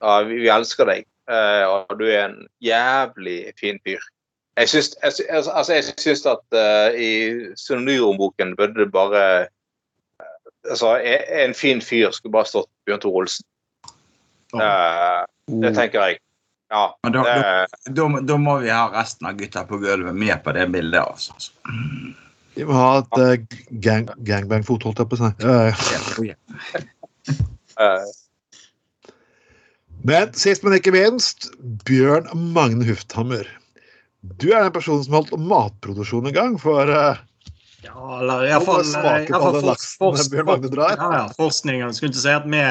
Ja, 0.00 0.14
vi, 0.24 0.38
vi 0.40 0.48
elsker 0.48 0.88
deg, 0.88 1.04
eh, 1.28 1.64
og 1.68 1.92
du 2.00 2.06
er 2.08 2.30
en 2.30 2.38
jævlig 2.64 3.36
fin 3.60 3.76
fyr. 3.84 4.00
Jeg 4.56 4.72
syns, 4.72 4.94
jeg, 5.02 5.26
altså, 5.28 5.52
altså, 5.52 5.76
jeg 5.76 5.98
syns 6.00 6.24
at 6.30 6.56
i 6.96 7.10
synonymboken 7.60 8.56
burde 8.56 8.80
det 8.80 8.88
bare 8.92 9.22
altså, 10.68 10.96
En 11.44 11.54
fin 11.54 11.80
fyr 11.84 12.10
skulle 12.16 12.32
bare 12.32 12.48
stått 12.48 12.70
Bjørn 12.88 13.04
Tore 13.04 13.24
Olsen. 13.24 13.49
Eh, 14.58 15.20
det 15.62 15.74
tenker 15.76 16.00
jeg. 16.08 16.18
Ja. 16.70 16.84
Men 17.02 17.12
da, 17.12 17.22
da, 17.22 17.34
det- 17.36 17.94
da, 17.98 18.08
da 18.30 18.36
må 18.38 18.58
vi 18.62 18.70
ha 18.70 18.88
resten 18.94 19.26
av 19.30 19.38
gutta 19.38 19.64
på 19.66 19.78
gulvet 19.82 20.14
med 20.14 20.42
på 20.44 20.52
det 20.54 20.66
bildet. 20.72 21.02
Altså. 21.02 21.32
Vi 22.54 22.64
må 22.66 22.74
ha 22.74 22.98
et 22.98 23.18
eh, 23.22 23.58
gang, 23.82 24.08
gangbang-fot, 24.26 24.82
holdt 24.86 24.98
jeg 25.02 25.10
på 25.10 25.18
å 25.18 25.20
si. 25.20 25.30
Oh, 25.46 26.26
ja. 26.26 26.34
Eh, 27.80 28.10
Men 30.02 30.32
sist, 30.32 30.62
men 30.64 30.72
ikke 30.78 30.92
minst, 30.94 31.50
Bjørn 31.84 32.26
Magne 32.54 32.86
Hufthammer. 32.88 33.46
Du 34.40 34.50
er 34.52 34.62
den 34.64 34.72
personen 34.72 35.04
som 35.04 35.14
holdt 35.18 35.34
matproduksjon 35.36 36.28
i 36.28 36.32
gang 36.36 36.56
for 36.60 36.88
uh, 36.88 37.16
Ja, 37.84 37.96
eller 38.20 38.46
iallfall. 38.48 38.84
Jeg 38.84 39.28
skulle 39.28 39.50
ikke 42.10 42.20
si 42.20 42.32
at 42.32 42.44
vi 42.48 42.64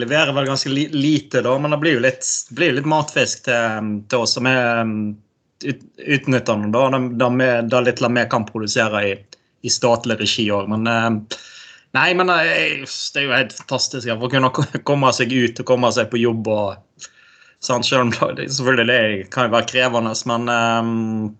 leverer 0.00 0.32
vel 0.36 0.48
ganske 0.48 0.70
lite, 0.70 1.42
da, 1.42 1.56
men 1.58 1.72
det 1.74 1.80
blir 1.82 1.96
jo 1.96 2.04
litt, 2.04 2.26
blir 2.56 2.76
litt 2.76 2.88
matfisk 2.88 3.44
til, 3.48 3.92
til 4.10 4.24
oss. 4.24 4.36
som 4.36 4.48
er 4.50 4.82
utnyttende, 4.84 5.22
ut, 5.64 5.84
utnytter 5.96 6.62
den, 6.62 7.68
da. 7.70 7.80
Litt 7.80 8.02
vi 8.02 8.24
kan 8.30 8.48
produsere 8.48 9.04
i, 9.08 9.12
i 9.62 9.72
statlig 9.72 10.18
regi 10.20 10.50
òg. 10.52 10.68
Men 10.72 10.90
eh, 10.90 11.38
Nei, 11.96 12.10
men 12.18 12.28
eh, 12.28 12.84
det 12.84 13.20
er 13.20 13.24
jo 13.24 13.32
helt 13.32 13.54
fantastisk 13.56 14.10
å 14.12 14.28
kunne 14.28 14.50
komme 14.84 15.12
seg 15.16 15.32
ut 15.32 15.62
og 15.62 15.68
komme 15.68 15.92
seg 15.94 16.10
på 16.12 16.20
jobb. 16.20 16.48
og 16.52 17.06
sant, 17.64 17.86
Selv 17.88 18.06
om 18.06 18.36
det 18.36 18.50
selvfølgelig 18.52 18.86
det 18.90 19.30
kan 19.32 19.48
jo 19.48 19.54
være 19.54 19.70
krevende, 19.70 20.12
men 20.28 20.50
um, 20.52 21.36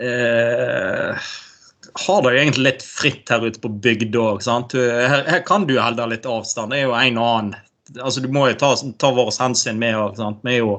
eh, 0.00 1.32
har 1.94 2.22
det 2.22 2.32
jo 2.32 2.40
egentlig 2.40 2.64
litt 2.66 2.84
fritt 2.86 3.30
her 3.32 3.44
ute 3.44 3.60
på 3.62 3.70
bygda 3.84 4.22
òg. 4.22 4.46
Her, 4.72 5.24
her 5.28 5.42
kan 5.46 5.66
du 5.68 5.76
holde 5.78 6.08
litt 6.12 6.28
avstand. 6.28 6.72
Det 6.72 6.80
er 6.80 6.88
jo 6.88 6.96
en 6.96 7.20
og 7.20 7.28
annen. 7.28 7.56
Altså, 7.98 8.22
du 8.24 8.30
må 8.32 8.46
jo 8.48 8.56
ta, 8.60 8.72
ta 9.02 9.10
våre 9.12 9.34
hensyn 9.36 9.80
med 9.80 9.98
òg. 9.98 10.20
Vi 10.44 10.54
er 10.54 10.62
jo 10.62 10.76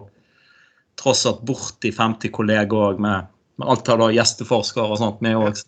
tross 0.99 1.25
alt 1.29 1.43
borti 1.45 1.91
50 1.93 2.33
kolleger 2.33 2.87
òg, 2.91 3.01
med, 3.03 3.29
med 3.59 3.69
alt 3.69 3.91
av 3.93 4.07
gjesteforskere 4.13 4.93
og 4.93 5.01
sånt 5.01 5.21
med 5.25 5.37
òg. 5.37 5.61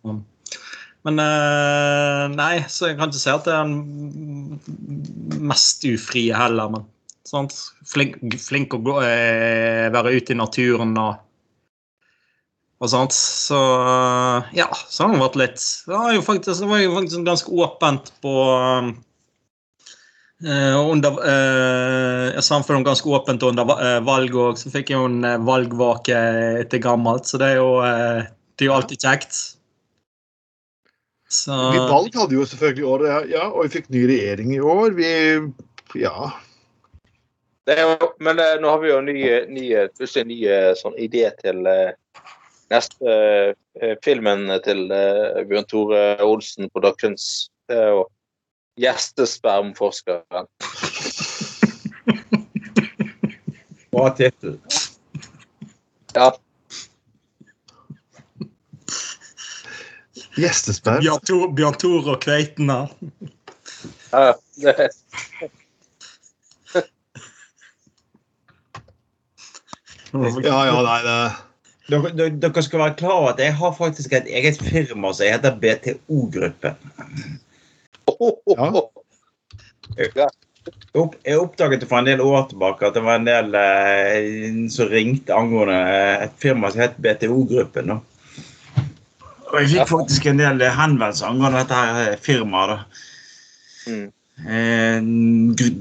Men 1.06 1.22
eh, 1.22 2.24
nei, 2.34 2.54
så 2.72 2.90
jeg 2.90 2.98
kan 2.98 3.12
ikke 3.12 3.22
si 3.22 3.34
at 3.34 3.46
det 3.46 3.54
er 3.54 3.70
den 3.70 5.46
mest 5.46 5.86
ufrie 5.86 6.34
heller. 6.34 6.72
Men 6.74 6.88
sant? 7.30 7.54
Flink, 7.86 8.18
flink 8.42 8.74
å 8.74 8.82
gå, 8.82 8.98
eh, 9.06 9.86
være 9.94 10.16
ute 10.18 10.34
i 10.34 10.40
naturen 10.40 10.96
og 10.98 11.22
og 12.84 12.92
sånt. 12.92 13.16
Så 13.16 13.58
ja, 14.58 14.70
så 14.74 15.06
har 15.06 15.14
det 15.14 15.24
vært 15.24 15.40
litt 15.40 15.60
Det 15.88 15.96
var 15.96 16.14
jo 16.16 16.24
faktisk, 16.26 16.62
det 16.62 16.70
var 16.70 16.84
jo 16.84 16.96
faktisk 16.98 17.28
ganske 17.28 17.60
åpent 17.66 18.16
på 18.24 18.38
Uh, 20.46 20.76
under, 20.92 21.16
jeg 22.36 22.44
Samfunnet 22.44 22.84
ganske 22.86 23.08
åpent 23.08 23.42
under 23.48 23.70
uh, 23.72 23.80
eh, 23.80 24.02
valg 24.04 24.36
òg. 24.36 24.60
Så 24.60 24.70
fikk 24.70 24.92
jeg 24.92 25.00
jo 25.00 25.08
en 25.08 25.24
eh, 25.24 25.40
valgvake 25.42 26.18
etter 26.60 26.82
gammelt, 26.84 27.24
så 27.26 27.40
det 27.42 27.54
er 27.54 27.62
jo, 27.62 27.70
uh, 27.80 28.20
det 28.54 28.66
er 28.66 28.70
jo 28.70 28.76
alltid 28.76 29.08
kjekt. 29.08 29.40
Så 31.32 31.56
Vi 31.72 31.80
valg 31.90 32.16
hadde 32.16 32.38
jo 32.38 32.46
selvfølgelig 32.48 32.86
året, 32.86 33.08
ja, 33.10 33.22
ja, 33.38 33.46
og 33.50 33.66
vi 33.66 33.78
fikk 33.80 33.90
ny 33.94 34.06
regjering 34.12 34.54
i 34.56 34.60
år. 34.60 34.92
Vi 35.00 35.12
Ja. 36.02 36.32
det 37.66 37.80
er 37.80 37.88
jo, 37.90 38.10
men 38.20 38.40
eh, 38.40 38.58
nå 38.62 38.70
har 38.70 38.80
vi 38.84 38.90
jo 38.92 39.02
nye, 39.02 39.46
ny, 39.48 39.62
ny, 39.74 39.88
plutselig 39.98 40.28
nye 40.28 40.36
ny 40.36 40.50
eh, 40.54 40.74
sånn 40.78 40.98
idé 41.02 41.32
til 41.40 41.66
eh, 41.66 41.96
neste 42.74 43.06
eh, 43.82 43.96
filmen 44.04 44.48
til 44.66 44.92
eh, 44.94 45.44
Bjørn 45.50 45.68
Tore 45.70 46.02
Olsen 46.26 46.70
Productions. 46.74 47.50
Det 47.70 47.78
er 47.78 47.90
jo 47.94 48.06
Gjestespermforskeren. 48.82 50.48
Bra 53.94 54.10
tittel. 54.18 54.58
Ja. 56.16 56.32
Gjestesperm. 60.36 61.00
Bjørn 61.06 61.56
Bjørn 61.56 61.80
Tore 61.80 62.18
og 62.18 62.22
kveitene. 62.26 62.80
ja 64.12 64.34
det, 64.56 64.90
Ja, 70.16 70.60
ja, 70.64 70.76
nei, 70.80 71.00
det 71.04 71.20
Dere, 71.86 72.10
dere, 72.18 72.64
skal 72.66 72.82
være 72.82 72.96
klar 72.98 73.20
over 73.20 73.34
at 73.36 73.42
jeg 73.44 73.54
har 73.60 73.76
faktisk 73.78 74.14
et 74.18 74.30
eget 74.34 74.58
firma 74.58 75.12
som 75.14 75.30
heter 75.30 75.58
BTO-gruppen. 75.62 76.80
Ja. 80.16 80.28
Jeg 80.96 81.38
oppdaget 81.38 81.86
for 81.86 82.00
en 82.00 82.08
del 82.10 82.24
år 82.26 82.48
tilbake 82.50 82.88
at 82.88 82.96
det 82.98 83.04
var 83.06 83.20
en 83.20 83.28
del 83.28 83.54
eh, 83.60 84.58
som 84.74 84.90
ringte 84.90 85.36
angående 85.36 85.78
eh, 85.78 86.26
et 86.26 86.36
firma 86.42 86.72
som 86.74 86.82
het 86.82 86.98
BTO-gruppen. 86.98 87.94
Og 89.52 89.58
jeg 89.62 89.76
fikk 89.76 89.92
faktisk 89.92 90.26
en 90.32 90.42
del 90.42 90.66
henvendelser 90.66 91.30
angående 91.30 91.62
dette 91.62 91.84
her 91.84 92.02
eh, 92.08 92.18
firmaet. 92.26 93.04
Mm. 93.86 94.08
Eh, 94.44 95.00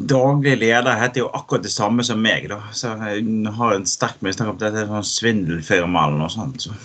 daglig 0.07 0.59
leder 0.61 0.95
heter 1.01 1.25
jo 1.25 1.31
akkurat 1.35 1.65
det 1.67 1.73
samme 1.75 2.05
som 2.07 2.21
meg, 2.23 2.47
da. 2.53 2.61
Så 2.73 2.93
jeg 3.03 3.25
har 3.57 3.75
en 3.75 3.87
sterk 3.89 4.21
mistanke 4.23 4.53
om 4.53 4.59
at 4.61 4.63
dette 4.63 4.85
er 4.85 4.93
sånn 4.93 5.09
svindelfirma 5.09 6.05
eller 6.07 6.23
noe 6.23 6.31
sånt. 6.33 6.63
Så. 6.69 6.77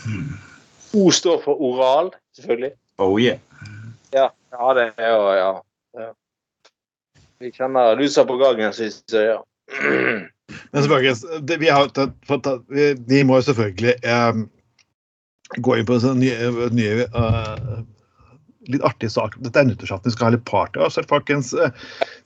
O 0.98 1.12
står 1.14 1.44
for 1.44 1.62
oral, 1.62 2.10
selvfølgelig. 2.40 2.74
Oh 3.00 3.20
yeah. 3.22 3.38
Ja, 4.16 4.32
ja 4.56 4.74
det 4.74 4.88
er 4.98 5.14
jo 5.14 5.22
ja. 5.38 5.52
ja. 6.02 6.10
Vi 7.40 7.54
kjenner 7.54 7.94
lusa 8.00 8.26
på 8.28 8.40
gangen, 8.42 8.74
syns 8.74 9.04
jeg. 9.14 9.30
Ja. 9.30 9.44
Men 10.74 10.82
selvfølgelig, 10.82 11.60
vi, 11.62 11.70
har, 11.70 11.92
tatt- 11.94 12.18
fått 12.28 12.50
vi, 12.74 12.90
vi 13.08 13.22
må 13.24 13.38
jo 13.38 13.46
selvfølgelig 13.52 13.94
eh, 14.02 14.42
gå 15.62 15.78
inn 15.78 15.86
på 15.86 16.00
sånne 16.02 16.26
nye, 16.26 16.70
nye 16.74 17.06
eh, 17.06 17.80
litt 18.74 18.86
artig 18.86 19.10
sak. 19.12 19.36
Dette 19.44 19.62
er 19.62 19.68
nyttårsaften, 19.70 20.10
vi 20.10 20.16
skal 20.16 20.30
ha 20.30 20.36
litt 20.36 20.46
party. 20.50 20.82
også, 20.84 21.06
folkens, 21.10 21.52
eh, 21.54 21.72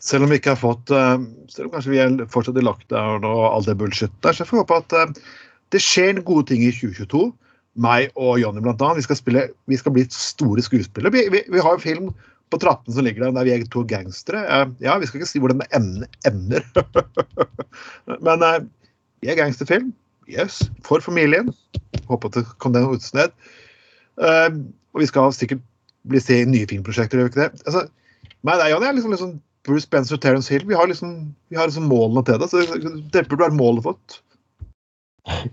selv 0.03 0.25
om 0.25 0.33
vi 0.33 0.39
ikke 0.41 0.55
har 0.55 0.61
fått 0.61 0.91
eh, 0.91 1.15
Selv 1.51 1.69
om 1.69 1.75
kanskje 1.75 1.93
vi 1.93 2.01
er 2.03 2.17
fortsatt 2.31 2.59
i 2.59 2.65
lockdown 2.65 3.25
og 3.27 3.45
all 3.49 3.65
det 3.67 3.77
bullshit 3.79 4.13
der, 4.25 4.35
så 4.35 4.47
får 4.47 4.57
vi 4.57 4.63
håpe 4.63 4.81
at 4.83 4.97
eh, 4.99 5.23
det 5.73 5.81
skjer 5.81 6.21
gode 6.25 6.49
ting 6.51 6.65
i 6.65 6.73
2022. 6.73 7.31
Meg 7.81 8.11
og 8.19 8.37
Jonny 8.41 8.61
blant 8.61 8.81
annet. 8.85 9.01
Vi 9.01 9.07
skal, 9.07 9.49
vi 9.71 9.79
skal 9.79 9.95
bli 9.95 10.05
store 10.13 10.61
skuespillere. 10.61 11.13
Vi, 11.15 11.25
vi, 11.33 11.41
vi 11.49 11.63
har 11.63 11.73
en 11.73 11.81
film 11.81 12.11
på 12.53 12.59
trappen 12.61 12.93
som 12.93 13.01
ligger 13.07 13.25
der 13.25 13.33
der 13.33 13.47
vi 13.47 13.55
er 13.55 13.65
to 13.73 13.81
gangstere. 13.89 14.43
Ja, 14.83 14.99
vi 15.01 15.09
skal 15.09 15.23
ikke 15.23 15.31
si 15.31 15.41
hvordan 15.41 15.63
det 15.63 15.71
ender. 15.73 16.61
Men 18.27 18.45
vi 19.23 19.31
er 19.33 19.39
gangsterfilm. 19.39 19.89
Yes. 20.29 20.61
For 20.85 21.01
familien. 21.01 21.49
Håper 22.05 22.29
at 22.29 22.37
det 22.37 22.45
kom 22.61 22.77
den 22.77 22.85
utsned. 22.93 23.33
Og 24.21 25.01
vi 25.01 25.09
skal 25.09 25.33
sikkert 25.33 25.65
bli 26.09 26.21
se 26.21 26.41
i 26.41 26.49
nye 26.49 26.67
filmprosjekter, 26.69 27.19
gjør 27.19 27.29
vi 27.29 27.33
ikke 27.33 27.41
det? 27.43 27.63
Altså, 27.63 27.85
det 28.43 28.53
er, 28.59 28.95
liksom, 28.97 29.15
liksom 29.15 29.33
Bruce 29.67 29.87
Spencer 29.87 30.17
og 30.17 30.21
Terence 30.23 30.51
Hill. 30.51 30.67
Vi 30.67 30.75
har 30.75 30.89
liksom, 30.89 31.15
vi 31.49 31.59
har 31.59 31.69
liksom 31.69 31.87
målene 31.87 32.25
til 32.27 32.39
det. 32.41 32.49
Så 32.51 32.63
det 33.13 33.27
burde 33.29 33.45
være 33.45 33.57
målet 33.59 33.85
vårt. 33.85 34.19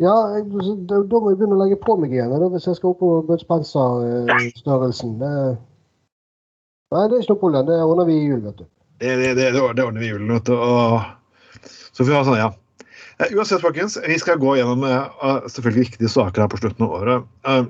Ja, 0.03 0.15
jeg, 0.35 0.49
da, 0.91 0.99
da 1.07 1.21
må 1.23 1.31
jeg 1.31 1.39
begynne 1.39 1.55
å 1.55 1.61
legge 1.61 1.79
på 1.79 1.95
meg 2.01 2.17
igjen 2.17 2.33
da, 2.35 2.49
hvis 2.51 2.67
jeg 2.67 2.81
skal 2.81 2.91
opp 2.91 2.99
på 3.05 3.11
Bud 3.29 3.45
Spencer-størrelsen. 3.45 5.13
Eh, 5.23 5.53
nei, 6.91 7.05
det 7.07 7.15
er 7.15 7.23
ikke 7.23 7.37
noe 7.37 7.43
problem. 7.45 7.69
Det 7.69 7.79
ordner 7.85 8.09
vi 8.11 8.19
i 8.19 8.25
jul, 8.27 8.41
vet 8.49 8.59
du. 8.59 8.67
Det, 9.01 9.15
det, 9.23 9.31
det, 9.39 9.53
det 9.55 9.63
ordner 9.87 10.03
vi 10.03 10.09
i 10.09 10.13
julen. 10.13 10.35
vet 10.35 10.51
du, 10.51 10.57
Og... 10.59 11.17
Så 11.91 12.03
får 12.03 12.11
vi 12.11 12.17
ha 12.17 12.25
sånn, 12.27 12.41
ja. 12.41 12.51
Eh, 13.21 13.35
Uansett, 13.37 13.63
folkens, 13.63 13.99
vi 14.07 14.19
skal 14.19 14.41
gå 14.41 14.57
gjennom 14.59 14.83
uh, 14.87 15.47
selvfølgelig 15.47 15.87
viktige 15.87 16.11
saker 16.11 16.45
her 16.45 16.51
på 16.51 16.61
slutten 16.61 16.87
av 16.87 16.95
året. 16.97 17.31
Eh, 17.47 17.63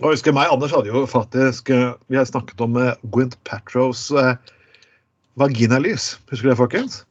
og 0.00 0.12
husker 0.12 0.34
meg, 0.36 0.50
Anders 0.52 0.72
hadde 0.74 0.90
jo 0.92 1.04
faktisk 1.10 1.70
eh, 1.74 1.92
Vi 2.08 2.18
har 2.18 2.26
snakket 2.28 2.60
om 2.64 2.76
Gwent 2.78 3.02
Gwynth 3.14 3.38
Patros 3.48 4.08
eh, 4.14 4.34
vaginalys. 5.38 6.16
Husker 6.30 6.48
du 6.48 6.52
det, 6.52 6.58
folkens? 6.60 7.02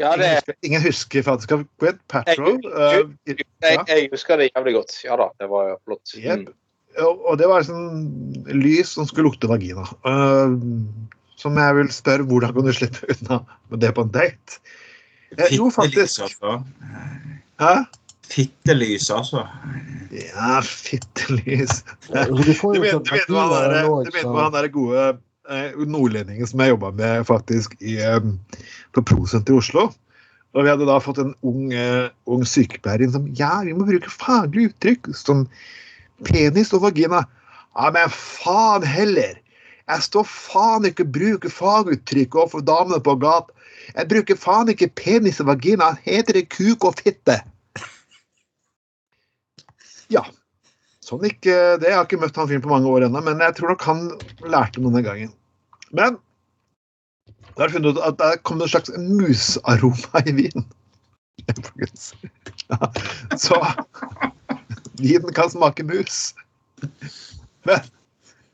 Ja, 0.00 0.16
det, 0.18 0.26
ingen, 0.26 0.34
husker, 0.34 0.56
ingen 0.66 0.82
husker 0.82 1.22
faktisk 1.22 1.52
av 1.54 1.64
Gwent 1.78 2.00
Patro. 2.10 2.56
Jeg- 2.58 3.10
jeg, 3.26 3.46
jeg, 3.62 3.80
jeg 3.88 4.08
husker 4.12 4.40
det 4.40 4.50
jævlig 4.50 4.74
godt. 4.74 4.96
Ja 5.04 5.16
da, 5.20 5.28
det 5.38 5.48
var 5.50 5.76
flott. 5.84 6.14
Mm. 6.18 6.48
og, 6.98 7.20
og 7.30 7.38
det 7.38 7.48
var 7.50 7.66
sånn 7.66 8.00
lys 8.50 8.96
som 8.96 9.06
skulle 9.06 9.28
lukte 9.30 9.50
vagina. 9.50 9.86
Uh, 10.06 10.56
som 11.38 11.58
jeg 11.60 11.76
vil 11.78 11.92
spørre 11.94 12.26
hvordan 12.26 12.54
kan 12.56 12.66
du 12.66 12.72
slippe 12.74 13.06
unna 13.14 13.40
med 13.70 13.84
det 13.84 13.92
på 13.94 14.02
en 14.06 14.12
date? 14.14 14.58
Eh, 15.38 15.54
jo, 15.56 15.70
faktisk. 15.70 16.22
altså. 16.26 16.58
Hæ? 17.62 17.74
Fittelys, 18.24 19.10
altså. 19.12 19.44
Ja, 20.14 20.60
fittelys. 20.64 21.82
Du 22.08 22.54
får 22.56 22.78
Du 22.78 22.82
vet, 22.82 22.94
sånn 22.96 23.04
du 23.04 23.12
vet 23.12 23.30
hva 23.30 23.44
han 23.50 23.54
er, 23.68 23.76
du 24.06 24.14
vet 24.14 24.26
hva 24.26 24.46
han 24.48 24.56
er 24.58 24.70
gode 24.72 25.04
eh, 25.50 25.76
nordlendingen 25.86 26.48
som 26.48 26.62
jeg 26.62 26.72
jobba 26.72 26.90
med 26.96 27.26
faktisk 27.28 27.76
i, 27.80 27.98
eh, 28.00 28.18
på 28.96 29.04
Prosenter 29.06 29.54
i 29.54 29.60
Oslo. 29.60 29.88
Og 30.54 30.62
vi 30.62 30.70
hadde 30.70 30.86
da 30.88 31.00
fått 31.02 31.20
en 31.22 31.34
ung, 31.46 31.72
eh, 31.74 32.08
ung 32.30 32.44
sykepleier 32.46 33.04
inn 33.04 33.14
som 33.14 33.30
Ja, 33.38 33.60
vi 33.66 33.74
må 33.74 33.86
bruke 33.88 34.10
faglige 34.10 34.72
uttrykk 34.72 35.10
som 35.18 35.48
penis 36.24 36.72
og 36.72 36.86
vagina. 36.86 37.24
Ja, 37.74 37.90
men 37.90 38.10
faen 38.10 38.86
heller! 38.86 39.40
Jeg 39.84 40.00
står 40.06 40.24
faen 40.24 40.86
ikke 40.88 41.04
og 41.04 41.12
bruker 41.12 41.52
faguttrykk 41.52 42.38
overfor 42.38 42.62
damene 42.64 43.02
på 43.04 43.18
gata. 43.20 43.52
Jeg 43.92 44.08
bruker 44.08 44.38
faen 44.40 44.70
ikke 44.72 44.88
penis 44.96 45.42
og 45.42 45.50
vagina. 45.50 45.90
Heter 46.06 46.38
det 46.38 46.48
kuk 46.54 46.86
og 46.88 47.02
fitte? 47.02 47.42
Sonic 51.04 51.46
eh, 51.46 51.74
det, 51.80 51.90
Jeg 51.90 51.98
har 51.98 52.06
ikke 52.06 52.20
møtt 52.22 52.36
han 52.40 52.48
fyren 52.50 52.64
på 52.64 52.72
mange 52.72 52.90
år 52.90 53.06
ennå, 53.08 53.20
men 53.24 53.42
jeg 53.44 53.56
tror 53.58 53.74
nok 53.74 53.84
han 53.88 54.06
lærte 54.48 54.82
noe 54.82 54.94
den 54.94 55.06
gangen. 55.06 55.34
Men 55.92 56.16
da 57.54 57.62
har 57.62 57.68
jeg 57.68 57.76
funnet 57.76 57.94
ut 57.94 58.04
at 58.06 58.16
det 58.20 58.30
kom 58.48 58.62
en 58.62 58.70
slags 58.70 58.94
musaroma 58.98 60.24
i 60.24 60.38
vin. 60.42 60.66
Ja, 62.64 62.86
så 63.36 63.58
vinen 64.96 65.34
kan 65.36 65.50
smake 65.52 65.84
mus. 65.84 66.30
Men 67.68 67.82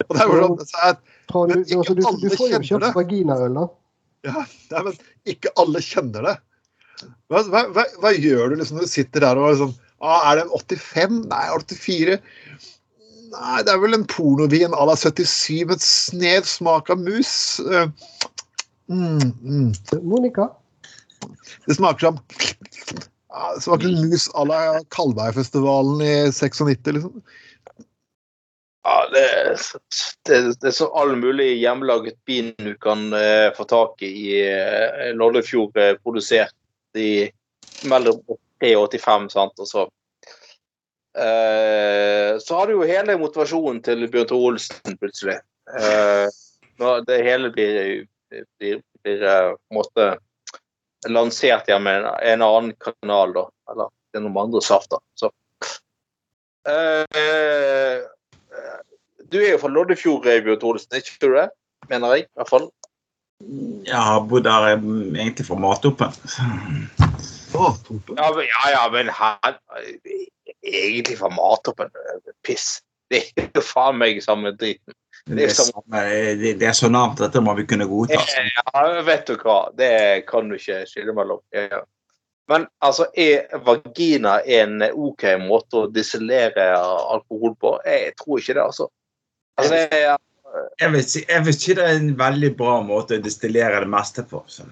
og 0.08 0.16
det 0.16 0.24
er 0.24 0.32
jo 0.32 0.48
sånn 0.64 0.86
at, 0.88 1.02
Men 1.30 1.62
du, 1.62 1.74
altså, 1.76 1.94
du, 1.94 2.00
ikke 2.00 2.00
du 2.00 2.06
alle 2.08 2.30
får 2.34 2.48
jo 2.48 2.50
kjenner 2.50 2.68
kjøpt 2.70 2.84
det. 2.84 2.90
vaginaøl, 2.96 3.58
da. 3.58 3.66
ja, 4.26 4.82
men 4.82 4.96
ikke 5.30 5.52
alle 5.60 5.82
kjenner 5.84 6.26
det. 6.26 6.34
Hva, 7.30 7.42
hva, 7.52 7.84
hva, 8.02 8.12
gjør 8.16 8.50
du 8.50 8.58
liksom 8.60 8.80
når 8.80 8.88
du 8.88 8.92
sitter 8.92 9.24
der 9.24 9.40
og 9.40 9.60
sånn 9.60 9.76
ah, 10.00 10.32
Er 10.32 10.40
det 10.40 10.46
en 10.46 10.54
85? 10.56 11.20
Nei, 11.30 11.44
84? 11.56 12.18
Nei, 13.30 13.58
det 13.62 13.72
er 13.72 13.78
vel 13.78 13.94
en 13.94 14.08
pornovin 14.10 14.74
à 14.74 14.86
la 14.88 14.96
77 14.98 15.68
med 15.68 15.76
et 15.76 15.86
snev 15.86 16.48
smak 16.50 16.90
av 16.90 16.98
mus. 16.98 17.60
Eh, 17.62 17.86
Mm, 18.90 19.18
mm. 19.42 19.72
Monica? 20.02 20.50
Det 21.66 21.74
smaker 21.74 21.98
som 21.98 22.18
ja, 23.28 23.54
Det 23.54 23.60
smaker 23.60 23.88
mus 23.88 24.28
à 24.34 24.44
la 24.44 24.80
Kalvøyfestivalen 24.90 26.02
i 26.02 26.32
96, 26.32 26.86
liksom. 26.86 27.22
Ja, 28.82 29.08
det, 29.12 29.56
det, 30.26 30.40
det 30.60 30.68
er 30.68 30.74
så 30.74 30.88
all 30.96 31.12
mulig 31.16 31.52
hjemmelaget 31.60 32.16
bin 32.26 32.50
du 32.58 32.72
kan 32.82 33.12
eh, 33.14 33.52
få 33.54 33.66
tak 33.68 34.02
i 34.02 34.08
i 34.08 34.38
eh, 34.48 35.12
Loddefjord, 35.14 35.76
eh, 35.76 35.94
produsert 36.02 36.56
i 36.98 37.28
mellom 37.86 38.18
83 38.60 38.76
og 38.76 38.92
85, 38.92 39.32
sant, 39.38 39.64
og 39.64 39.72
så 39.72 39.88
Uh, 41.10 42.38
Så 42.38 42.54
har 42.54 42.68
du 42.68 42.76
jo 42.76 42.86
hele 42.86 43.16
motivasjonen 43.18 43.80
til 43.82 44.04
Bjørn 44.12 44.28
Tore 44.30 44.52
Olsen, 44.52 44.94
plutselig. 45.00 45.40
Uh, 45.66 46.30
når 46.78 47.04
det 47.08 47.16
hele 47.26 47.50
blir, 47.50 48.06
blir, 48.30 48.80
blir 49.04 49.24
eh, 49.26 49.50
på 49.52 49.74
en 49.74 49.78
måte 49.80 50.06
lansert 51.08 51.68
gjennom 51.68 51.90
en, 51.90 52.06
en 52.32 52.44
annen 52.46 52.72
kanal, 52.80 53.34
da. 53.36 53.44
Eller 53.72 53.92
gjennom 54.14 54.38
andre 54.40 54.62
safter. 54.64 55.02
Så 55.18 55.30
eh, 56.68 58.00
du 59.30 59.38
er 59.42 59.52
jo 59.52 59.60
fra 59.62 59.72
Loddefjord, 59.72 60.24
Bjørn 60.24 60.60
Tore 60.62 60.80
Olsen, 60.80 60.96
ikke 60.96 61.18
du 61.20 61.36
det? 61.36 61.48
Mener 61.90 62.16
jeg, 62.16 62.28
i 62.28 62.40
hvert 62.40 62.52
fall. 62.52 62.70
Jeg 63.86 64.00
har 64.08 64.24
bodd 64.28 64.48
der 64.48 64.72
eh, 64.72 64.88
egentlig 65.20 65.48
fra 65.48 65.60
Matoppen. 65.60 66.16
Å. 67.60 67.70
Ja, 68.16 68.30
men, 68.36 68.46
ja, 68.48 68.62
ja, 68.74 68.84
men 68.92 69.10
her 69.14 69.58
Egentlig 70.60 71.18
var 71.20 71.32
Matoppen. 71.34 71.92
Piss. 72.46 72.80
Det 73.10 73.24
er 73.36 73.48
jo 73.56 73.62
faen 73.64 73.98
meg 73.98 74.20
samme 74.22 74.52
driten. 74.54 74.94
Det 75.26 75.44
er, 75.44 75.54
samme, 75.54 76.02
det, 76.40 76.54
det 76.60 76.68
er 76.70 76.76
så 76.76 76.88
nærmt, 76.90 77.20
dette 77.20 77.42
må 77.44 77.52
vi 77.58 77.66
kunne 77.68 77.86
godta. 77.90 78.20
Ja, 78.20 78.84
vet 79.06 79.26
du 79.28 79.34
hva. 79.42 79.58
Det 79.76 79.90
kan 80.30 80.48
du 80.48 80.56
ikke 80.56 80.84
skille 80.88 81.14
mellom. 81.16 81.42
Ja. 81.54 81.82
Men 82.50 82.66
altså, 82.82 83.06
er 83.14 83.46
vagina 83.66 84.40
en 84.42 84.82
OK 84.88 85.26
måte 85.42 85.84
å 85.84 85.90
distillere 85.92 86.72
alkohol 86.80 87.54
på? 87.60 87.76
Jeg 87.86 88.16
tror 88.18 88.40
ikke 88.40 88.56
det, 88.56 88.64
altså. 88.64 88.88
altså 89.60 89.78
jeg, 89.78 90.00
er, 90.00 90.18
Jeg 90.82 90.92
vil, 90.96 91.04
si, 91.12 91.24
jeg 91.28 91.46
vil 91.46 91.58
si 91.58 91.76
det 91.78 91.86
er 91.86 92.00
en 92.00 92.10
veldig 92.18 92.50
bra 92.58 92.80
måte 92.82 93.20
å 93.20 93.22
distillere 93.22 93.84
det 93.84 93.90
meste 93.92 94.26
på. 94.26 94.42
Så. 94.50 94.66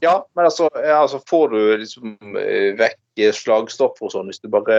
Ja, 0.00 0.14
men 0.34 0.44
altså, 0.48 0.68
altså 0.72 1.20
får 1.28 1.48
du 1.52 1.58
liksom 1.82 2.14
eh, 2.40 2.70
vekk 2.78 3.34
slagstoffer 3.36 4.06
og 4.08 4.12
sånn 4.14 4.30
hvis 4.30 4.40
du 4.40 4.48
bare 4.52 4.76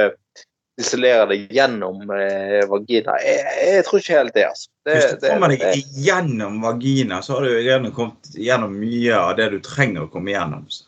isolerer 0.81 1.27
det 1.29 1.38
gjennom 1.53 1.99
eh, 2.15 2.63
vagina? 2.71 3.17
Jeg, 3.21 3.43
jeg 3.67 3.84
tror 3.86 4.01
ikke 4.01 4.17
helt 4.17 4.34
det, 4.34 4.45
altså. 4.49 4.69
Det, 4.88 4.95
Hvis 4.97 5.12
du 5.21 5.27
kommer 5.27 5.53
deg 5.53 5.62
det- 5.62 5.73
igjennom 5.77 6.57
vagina, 6.63 7.19
så 7.21 7.36
har 7.38 7.45
du 7.45 7.60
gjerne 7.62 7.91
kommet 7.93 8.31
gjennom 8.34 8.73
mye 8.81 9.13
av 9.19 9.36
det 9.38 9.49
du 9.53 9.60
trenger 9.62 10.07
å 10.07 10.12
komme 10.13 10.34
gjennom. 10.34 10.65
Så. 10.73 10.88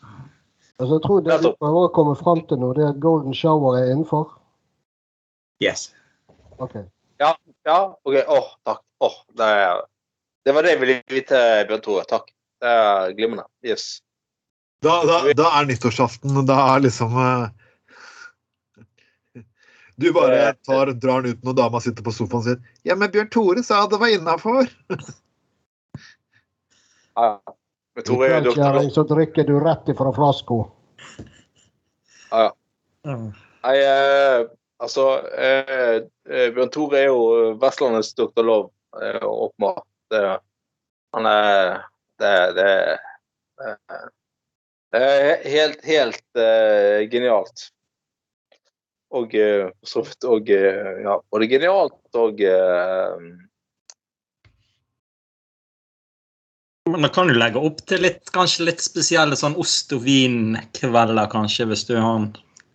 Altså, 0.80 0.96
jeg 0.96 1.04
tror 1.06 1.20
det 1.28 1.36
du 1.44 1.50
prøver 1.54 1.86
å 1.86 1.92
komme 1.94 2.16
fram 2.18 2.42
til 2.50 2.58
nå, 2.58 2.72
det 2.74 2.82
er 2.88 2.90
at 2.96 2.98
golden 3.04 3.36
shower 3.38 3.78
er 3.78 3.92
innenfor. 3.92 4.32
Yes. 5.62 5.92
Ok. 6.58 6.80
Ja, 7.22 7.36
OK. 8.02 8.16
Åh, 8.26 8.48
takk. 8.66 8.82
Åh, 9.00 9.14
det, 9.38 9.46
er- 9.46 9.84
det 10.44 10.54
var 10.56 10.66
det 10.66 10.74
jeg 10.74 10.80
ville 10.82 10.98
vite, 11.08 11.38
Bjørn 11.70 11.84
Tore. 11.86 12.02
Takk. 12.10 12.32
Det 12.60 12.72
er 12.72 13.14
glimrende. 13.14 13.46
Yes. 13.62 14.00
Da, 14.84 14.94
da, 15.08 15.32
da 15.32 15.50
er 15.58 15.68
nyttårsaften, 15.68 16.46
da 16.46 16.56
er 16.74 16.82
liksom 16.84 17.14
eh, 17.16 17.44
Du 19.96 20.10
bare 20.12 20.54
tar, 20.66 20.90
drar 21.00 21.22
den 21.22 21.36
ut 21.36 21.44
når 21.46 21.56
dama 21.60 21.80
sitter 21.80 22.04
på 22.04 22.12
sofaen 22.12 22.40
og 22.42 22.48
sier 22.48 22.58
'Ja, 22.84 22.96
men 22.98 23.12
Bjørn 23.14 23.30
Tore 23.32 23.62
sa 23.64 23.86
det 23.88 24.00
var 24.02 24.12
innafor'. 24.12 24.68
Ja. 27.14 27.28
Men 27.94 28.04
Tore 28.04 28.26
er 28.26 28.48
jo 28.48 28.90
så 28.90 29.04
drikker 29.06 29.46
du 29.46 29.54
rett 29.62 29.88
ifra 29.88 30.10
flaska. 30.12 30.56
Ja. 32.32 32.48
Nei, 33.06 33.76
eh, 33.78 34.40
altså 34.82 35.06
eh, 35.38 36.02
eh, 36.28 36.48
Bjørn 36.56 36.74
Tore 36.74 36.98
er 36.98 37.06
jo 37.06 37.54
Vestlandets 37.62 38.10
Dr. 38.18 38.42
Love, 38.42 38.68
eh, 39.00 39.22
åpenbart. 39.22 39.86
Han 41.14 41.26
er 41.30 41.84
Det, 42.18 42.34
det, 42.54 42.98
det, 43.58 43.70
det 43.88 43.94
er 43.94 44.10
helt, 44.94 45.80
helt 45.84 46.38
uh, 46.38 47.02
genialt. 47.10 47.70
Og 49.14 49.34
eh, 49.38 49.68
for 49.86 50.10
så 50.26 50.34
vidt 50.34 50.50
eh, 50.50 51.02
Ja, 51.04 51.18
både 51.30 51.46
genialt 51.46 52.18
og 52.18 52.40
uh, 52.42 53.20
Men 56.90 57.06
da 57.06 57.10
kan 57.14 57.30
du 57.30 57.36
legge 57.38 57.62
opp 57.62 57.78
til 57.88 58.02
litt, 58.04 58.26
kanskje 58.34 58.66
litt 58.68 58.82
spesielle 58.84 59.38
sånn 59.38 59.54
ost- 59.60 59.94
og 59.94 60.02
vinkvelder, 60.04 61.30
kanskje, 61.32 61.68
hvis 61.70 61.86
du 61.88 61.94
har 61.96 62.18
en 62.18 62.26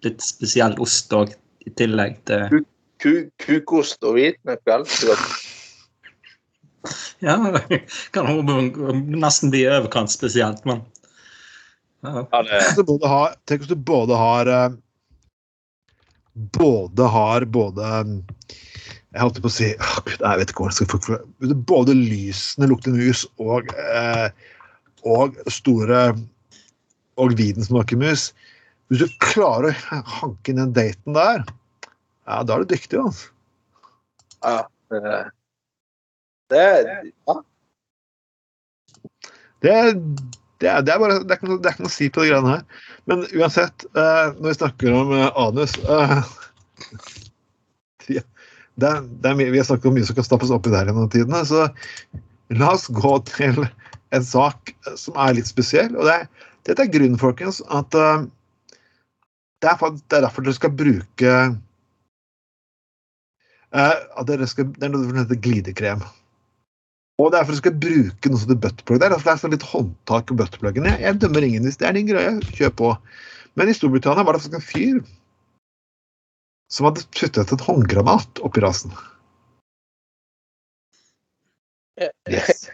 litt 0.08 0.24
spesiell 0.26 0.74
ost 0.82 1.14
òg, 1.14 1.36
i 1.68 1.74
tillegg 1.78 2.16
til 2.26 2.64
kukost 3.44 4.04
og 4.04 4.18
hvitløk. 4.18 4.64
Ja, 7.22 7.36
det 7.70 7.84
kan 8.16 8.32
nesten 9.14 9.54
bli 9.54 9.66
i 9.66 9.70
overkant 9.72 10.12
spesielt, 10.12 10.66
men 10.66 10.82
ja. 12.02 12.26
Ja, 12.32 12.42
det, 12.44 12.60
Tenk 12.60 12.70
hvis 12.70 12.78
du 12.78 12.86
både 12.88 13.08
har, 13.10 13.34
du 13.68 13.76
både 13.86 14.20
har 14.20 14.46
eh, 14.46 14.78
Både 16.40 17.88
Jeg 19.10 19.22
holdt 19.24 19.42
på 19.44 19.50
å 19.50 19.54
si 19.54 19.72
åh, 19.74 19.98
Gud, 20.06 20.22
jeg 20.22 20.40
vet 20.40 20.54
ikke 20.54 20.64
hva 20.64 20.70
jeg 20.70 20.78
skal 20.78 20.92
forklare. 20.94 21.56
Både 21.68 21.98
lysene 21.98 22.70
lukter 22.70 22.96
mus 22.96 23.26
og, 23.42 23.74
eh, 23.74 24.30
og 25.04 25.40
store 25.52 26.14
Og 27.20 27.36
vinen 27.40 27.66
smaker 27.66 28.00
mus. 28.00 28.30
Hvis 28.90 29.04
du 29.04 29.18
klarer 29.22 29.76
å 29.94 30.02
hanke 30.22 30.54
inn 30.54 30.62
den 30.62 30.72
daten 30.74 31.18
der, 31.18 31.44
ja, 32.30 32.40
da 32.46 32.56
er 32.56 32.64
du 32.64 32.72
dyktig, 32.72 32.98
altså. 33.02 33.28
ja, 34.46 34.64
det, 34.90 35.20
det 36.54 36.64
ja. 37.28 37.36
Det, 39.60 39.76
det, 40.60 40.68
er, 40.68 40.82
det, 40.84 40.94
er 40.94 41.00
bare, 41.00 41.20
det, 41.24 41.32
er 41.32 41.40
ikke 41.40 41.58
det 41.60 41.70
er 41.70 41.76
ikke 41.76 41.86
noe 41.86 41.92
å 41.92 41.96
si 41.96 42.10
på 42.12 42.24
de 42.24 42.32
greiene 42.32 42.56
her. 42.56 42.64
Men 43.08 43.24
uansett, 43.32 43.86
eh, 43.96 44.26
når 44.40 44.50
vi 44.50 44.58
snakker 44.58 44.96
om 44.96 45.14
eh, 45.16 45.30
anus 45.40 45.76
eh, 45.80 46.18
det, 48.80 48.90
er, 48.90 49.36
mye, 49.36 49.52
Vi 49.54 49.62
har 49.62 49.68
snakket 49.68 49.90
om 49.92 49.96
mye 49.96 50.08
som 50.08 50.18
kan 50.18 50.28
stappes 50.28 50.52
oppi 50.56 50.74
der 50.74 50.90
gjennom 50.90 51.08
tidene, 51.12 51.46
så 51.48 51.70
la 52.60 52.74
oss 52.74 52.90
gå 52.92 53.14
til 53.30 53.64
en 54.16 54.26
sak 54.26 54.74
som 54.98 55.18
er 55.22 55.38
litt 55.38 55.50
spesiell. 55.50 55.96
og 55.96 56.08
det 56.10 56.20
Dette 56.68 56.86
er 56.86 56.92
grunnen, 56.92 57.20
folkens, 57.20 57.62
at 57.72 57.96
eh, 57.96 58.28
det, 59.64 59.72
er, 59.72 59.78
for, 59.80 59.96
det 59.96 60.18
er 60.20 60.26
derfor 60.28 60.46
dere 60.46 60.58
skal 60.58 60.76
bruke 60.76 61.34
eh, 63.72 63.96
at 64.20 64.28
dere 64.30 64.48
skal, 64.50 64.70
Det 64.76 64.88
er 64.88 64.94
noe 64.94 65.08
som 65.08 65.22
heter 65.22 65.40
glidekrem. 65.48 66.04
Og 67.20 67.34
det 67.34 67.40
er 67.40 67.48
for 67.48 67.52
at 67.52 67.58
du 67.58 67.60
skal 67.60 67.80
bruke 67.84 68.32
noe 68.32 68.40
som 68.40 68.48
heter 68.48 68.62
buttplug. 68.64 69.00
Det 69.02 69.08
er 69.10 69.16
det 69.16 69.28
er 69.28 69.40
sånn 69.42 69.52
litt 69.54 69.66
håndtak 69.68 70.30
på 70.30 70.38
buttpluggen. 70.40 70.88
Jeg, 70.88 71.02
jeg 71.04 71.20
dømmer 71.20 71.46
ingen 71.46 71.66
hvis 71.68 71.80
det 71.82 71.90
er 71.90 71.98
din 71.98 72.08
greie. 72.08 72.38
Kjør 72.56 72.76
på. 72.82 72.92
Men 73.60 73.72
i 73.72 73.76
Storbritannia 73.76 74.24
var 74.24 74.38
det 74.38 74.44
faktisk 74.46 74.60
en 74.60 74.70
fyr 74.70 75.02
som 76.72 76.88
hadde 76.88 77.04
puttet 77.18 77.52
et 77.52 77.66
håndgranat 77.66 78.40
oppi 78.46 78.64
rasen. 78.64 78.94
Yes. 82.32 82.70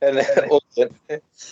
En, 0.00 0.16
og 0.48 0.80
en, 0.80 0.94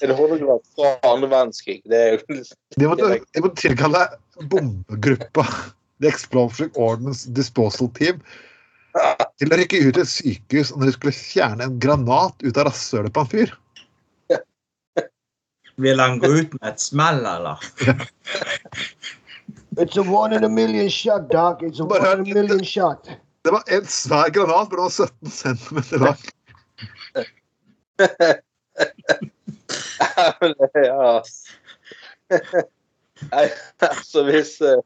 en 0.02 0.12
hologram 0.16 0.62
fra 0.74 0.94
andre 1.06 1.28
verdenskrig. 1.30 1.82
Det 1.86 1.98
er 2.00 2.14
jo 2.16 2.38
De 2.80 2.88
måtte, 2.88 3.10
de 3.20 3.42
måtte 3.44 3.60
tilkalle 3.60 4.06
bombegruppa 4.50 5.44
The 6.00 6.08
Explosive 6.10 6.72
Ordnance 6.74 7.30
Disposal 7.36 7.92
Team 7.94 8.22
til 9.38 9.52
å 9.52 9.58
rykke 9.60 9.80
ut 9.84 9.94
til 9.94 10.02
et 10.02 10.10
sykehus 10.10 10.72
når 10.74 10.90
de 10.90 10.94
skulle 10.96 11.16
fjerne 11.16 11.66
en 11.68 11.78
granat 11.82 12.44
ut 12.44 12.56
av 12.58 12.68
rasshølet 12.68 13.14
på 13.14 13.24
en 13.24 13.32
fyr. 13.32 13.54
Vil 15.78 16.02
han 16.02 16.18
gå 16.18 16.30
ut 16.34 16.54
med 16.58 16.66
et 16.72 16.82
smell, 16.82 17.20
eller? 17.22 17.62
It's 19.78 19.96
a 19.96 20.02
one 20.02 20.32
in 20.34 20.42
a 20.42 20.48
million 20.48 20.88
shot, 20.90 21.30
Doc. 21.30 21.62
It's 21.62 21.78
a 21.78 21.84
Bare- 21.84 22.16
one 22.16 22.26
in 22.26 22.32
a 22.32 22.34
million 22.34 22.64
shot. 22.64 23.08
Det 23.46 23.52
var 23.54 23.62
en 23.66 23.86
svær 23.86 24.28
granat, 24.34 24.70
men 24.70 24.76
den 24.76 24.82
var 24.82 24.90
17 24.90 25.30
cm 25.30 25.78
lang. 26.02 26.16
ja. 30.74 31.22
Nei, 33.32 33.46
altså 33.82 34.22
hvis 34.28 34.60
uh... 34.62 34.82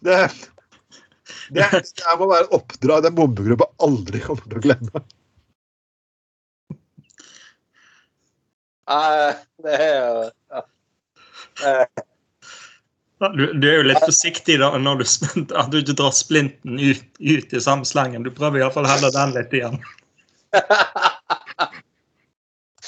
Det, 0.00 0.16
det, 1.54 1.68
det 1.72 2.16
må 2.20 2.28
være 2.30 2.50
oppdrag 2.56 3.06
den 3.06 3.16
bombegruppa 3.18 3.70
aldri 3.84 4.20
kommer 4.24 4.44
til 4.48 4.60
å 4.60 4.64
glemme. 4.68 5.04
Nei, 8.88 9.32
det 9.64 9.80
er 9.84 9.96
jo 9.98 10.28
ja. 10.52 10.62
Du, 13.18 13.52
du 13.52 13.66
er 13.66 13.80
jo 13.80 13.86
litt 13.88 14.04
forsiktig 14.04 14.60
da 14.62 14.70
når 14.78 15.02
du, 15.02 15.06
at 15.60 15.72
du 15.72 15.80
ikke 15.80 15.96
drar 15.98 16.14
splinten 16.14 16.78
ut, 16.78 17.02
ut 17.18 17.54
i 17.54 17.60
samme 17.62 17.88
slengen. 17.88 18.22
Du 18.22 18.30
prøver 18.34 18.62
iallfall 18.62 18.86
å 18.86 18.92
helle 18.92 19.10
den 19.14 19.34
litt 19.34 19.56
igjen. 19.58 19.80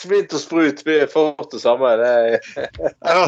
Splint 0.01 0.33
og 0.33 0.41
sprut 0.41 0.85
blir 0.87 1.11
fort 1.13 1.51
det 1.53 1.61
samme. 1.61 1.93
Det 2.01 2.41
Ja, 3.05 3.27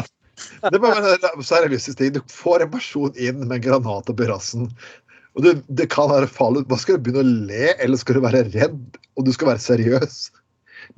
det 0.63 0.77
er 0.79 0.81
bare 0.81 1.11
en 1.13 1.45
seriøs 1.45 1.85
ting. 1.99 2.15
Du 2.15 2.21
får 2.31 2.63
en 2.63 2.71
person 2.73 3.19
inn 3.19 3.43
med 3.43 3.59
en 3.59 3.65
granat 3.67 4.09
oppi 4.09 4.25
rassen. 4.31 4.71
Og 5.33 5.45
det, 5.45 5.53
det 5.79 5.89
kan 5.93 6.11
være 6.11 6.29
farlig. 6.29 6.65
Hva 6.69 6.77
Skal 6.81 6.99
du 6.99 7.07
begynne 7.07 7.23
å 7.23 7.45
le, 7.49 7.73
eller 7.81 7.99
skal 7.99 8.19
du 8.19 8.25
være 8.25 8.43
redd, 8.53 8.99
og 9.17 9.27
du 9.27 9.31
skal 9.35 9.53
være 9.53 9.63
seriøs? 9.63 10.17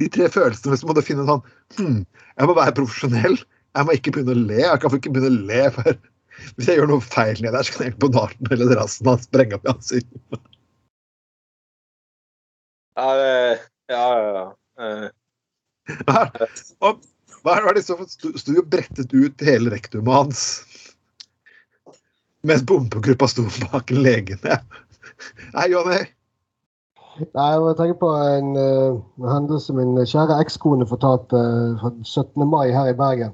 De 0.01 0.09
tre 0.11 0.27
følelsene 0.31 0.73
hvis 0.73 0.83
må 0.83 0.91
måtte 0.91 1.05
finne 1.05 1.27
sånn 1.27 1.43
hm, 1.77 1.99
Jeg 2.39 2.49
må 2.49 2.55
være 2.57 2.75
profesjonell. 2.79 3.37
Jeg 3.75 3.87
må 3.87 3.95
ikke 3.95 4.15
begynne 4.15 4.35
å 4.35 4.43
le. 4.49 4.59
Jeg 4.63 4.81
kan 4.81 4.97
ikke 4.97 5.13
begynne 5.13 5.31
å 5.31 5.47
le 5.51 5.63
for 5.75 5.97
Hvis 6.57 6.67
jeg 6.67 6.79
gjør 6.79 6.89
noe 6.91 7.03
feil 7.05 7.39
nedi 7.39 7.53
der, 7.55 7.63
så 7.63 7.77
kan 7.77 7.87
jeg 7.87 7.97
på 8.01 8.11
narten 8.11 8.51
eller 8.51 8.75
rassen 8.75 9.07
hans 9.07 9.27
sprenge 9.27 9.55
opp 9.55 9.67
i 9.67 9.71
ansiktet. 9.71 10.41
ja, 12.99 13.09
ja, 13.15 13.35
ja, 13.95 14.31
ja. 14.35 14.45
Eh, 14.83 15.07
Og 16.83 17.03
hva 17.45 17.59
er 17.61 17.77
det 17.77 17.85
som 17.85 18.01
sto 18.09 18.55
jo 18.55 18.63
brettet 18.65 19.13
ut 19.13 19.43
hele 19.45 19.71
rektumet 19.71 20.15
hans. 20.17 20.45
Mens 22.45 22.65
bombegruppa 22.67 23.27
sto 23.27 23.47
bak 23.71 23.89
legene. 23.89 24.59
Nei, 25.55 25.69
Jonny. 25.71 26.01
Nei, 27.15 27.51
jeg 27.55 27.77
tenker 27.79 27.97
på 28.01 28.09
en, 28.11 28.51
uh, 28.59 29.29
hendelse 29.31 29.73
min 29.73 29.95
kjære 30.03 30.35
ekskone 30.43 30.85
fortalte 30.89 31.39
uh, 31.39 31.79
fra 31.79 31.91
17. 32.03 32.43
mai 32.51 32.73
her 32.75 32.91
i 32.91 32.97
Bergen. 32.97 33.31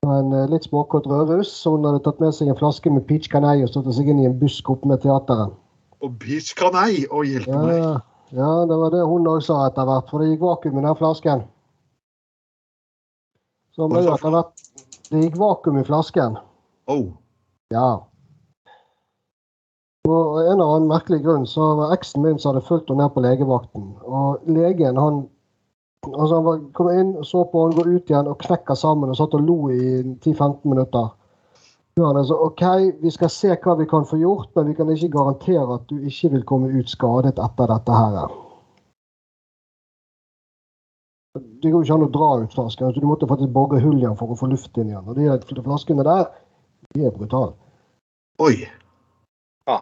Det 0.00 0.08
var 0.08 0.22
en 0.24 0.32
uh, 0.32 0.46
litt 0.50 0.64
småkåt 0.66 1.06
rødruss. 1.10 1.52
Hun 1.68 1.84
hadde 1.86 2.00
tatt 2.06 2.22
med 2.22 2.32
seg 2.34 2.50
en 2.50 2.58
flaske 2.58 2.90
med 2.90 3.04
peach 3.10 3.28
canei 3.32 3.60
og 3.60 3.70
stått 3.70 3.92
seg 3.94 4.08
inn 4.10 4.24
i 4.24 4.28
en 4.30 4.38
busk 4.40 4.70
oppe 4.72 4.88
med 4.88 5.04
teateret. 5.04 5.52
Og 6.00 6.16
peach 6.22 6.56
canei! 6.56 7.04
Å, 7.06 7.22
hjelpe 7.28 7.60
meg. 7.60 7.76
Ja, 7.76 7.92
ja, 8.40 8.50
det 8.66 8.80
var 8.80 8.96
det 8.96 9.04
hun 9.06 9.28
òg 9.30 9.44
sa 9.44 9.60
etter 9.68 9.86
hvert, 9.86 10.08
for 10.10 10.24
det 10.24 10.32
gikk 10.32 10.42
vakuum 10.48 10.80
i 10.80 10.86
den 10.88 10.98
flasken. 10.98 11.44
Så 13.76 13.86
at 13.92 14.24
det, 14.24 14.42
det 15.12 15.22
gikk 15.26 15.38
vakuum 15.38 15.78
i 15.78 15.86
flasken. 15.86 16.40
Oh. 16.88 17.12
Ja. 17.74 18.06
Og 20.06 20.36
en 20.38 20.52
eller 20.52 20.68
annen 20.76 20.90
merkelig 20.90 21.24
grunn 21.24 21.46
så 21.50 21.72
var 21.80 21.94
eksen 21.96 22.22
min 22.22 22.38
som 22.38 22.52
hadde 22.52 22.66
fulgt 22.68 22.92
henne 22.92 23.02
ned 23.02 23.14
på 23.14 23.24
legevakten. 23.24 23.88
Og 24.06 24.46
legen 24.46 25.00
han 25.00 25.24
altså 26.14 26.34
han 26.34 26.44
var, 26.46 26.60
kom 26.72 26.90
inn, 26.92 27.12
så 27.24 27.44
på 27.50 27.64
henne, 27.64 27.76
går 27.78 27.92
ut 27.96 28.10
igjen 28.10 28.30
og 28.30 28.40
knekker 28.42 28.78
sammen 28.78 29.10
og 29.10 29.18
satt 29.18 29.34
og 29.34 29.46
lo 29.46 29.58
i 29.74 29.80
10-15 30.04 30.62
minutter. 30.70 31.10
Han 31.98 32.18
altså, 32.20 32.36
OK, 32.44 32.62
vi 33.00 33.10
skal 33.10 33.30
se 33.32 33.54
hva 33.56 33.74
vi 33.78 33.86
kan 33.88 34.04
få 34.06 34.18
gjort, 34.20 34.50
men 34.54 34.68
vi 34.68 34.74
kan 34.76 34.90
ikke 34.92 35.14
garantere 35.14 35.78
at 35.78 35.86
du 35.88 35.96
ikke 35.96 36.34
vil 36.34 36.42
komme 36.48 36.68
ut 36.74 36.92
skadet 36.92 37.38
etter 37.40 37.72
dette 37.72 38.00
her. 38.00 38.34
Det 41.36 41.72
går 41.72 41.80
jo 41.80 41.86
ikke 41.86 41.96
an 41.96 42.04
å 42.04 42.12
dra 42.12 42.28
ut 42.42 42.52
flasken. 42.52 42.88
Altså, 42.88 43.00
du 43.00 43.08
måtte 43.08 43.28
faktisk 43.28 43.52
bore 43.52 43.80
hull 43.80 43.96
igjen 43.96 44.16
for 44.20 44.32
å 44.32 44.36
få 44.36 44.48
luft 44.52 44.76
inn 44.76 44.92
igjen. 44.92 45.08
Og 45.08 45.16
de 45.16 45.64
flaskene 45.64 46.04
der, 46.04 46.28
de 46.94 47.06
er 47.06 47.14
brutale. 47.14 47.52
Oi. 48.38 48.66
Ja. 49.68 49.78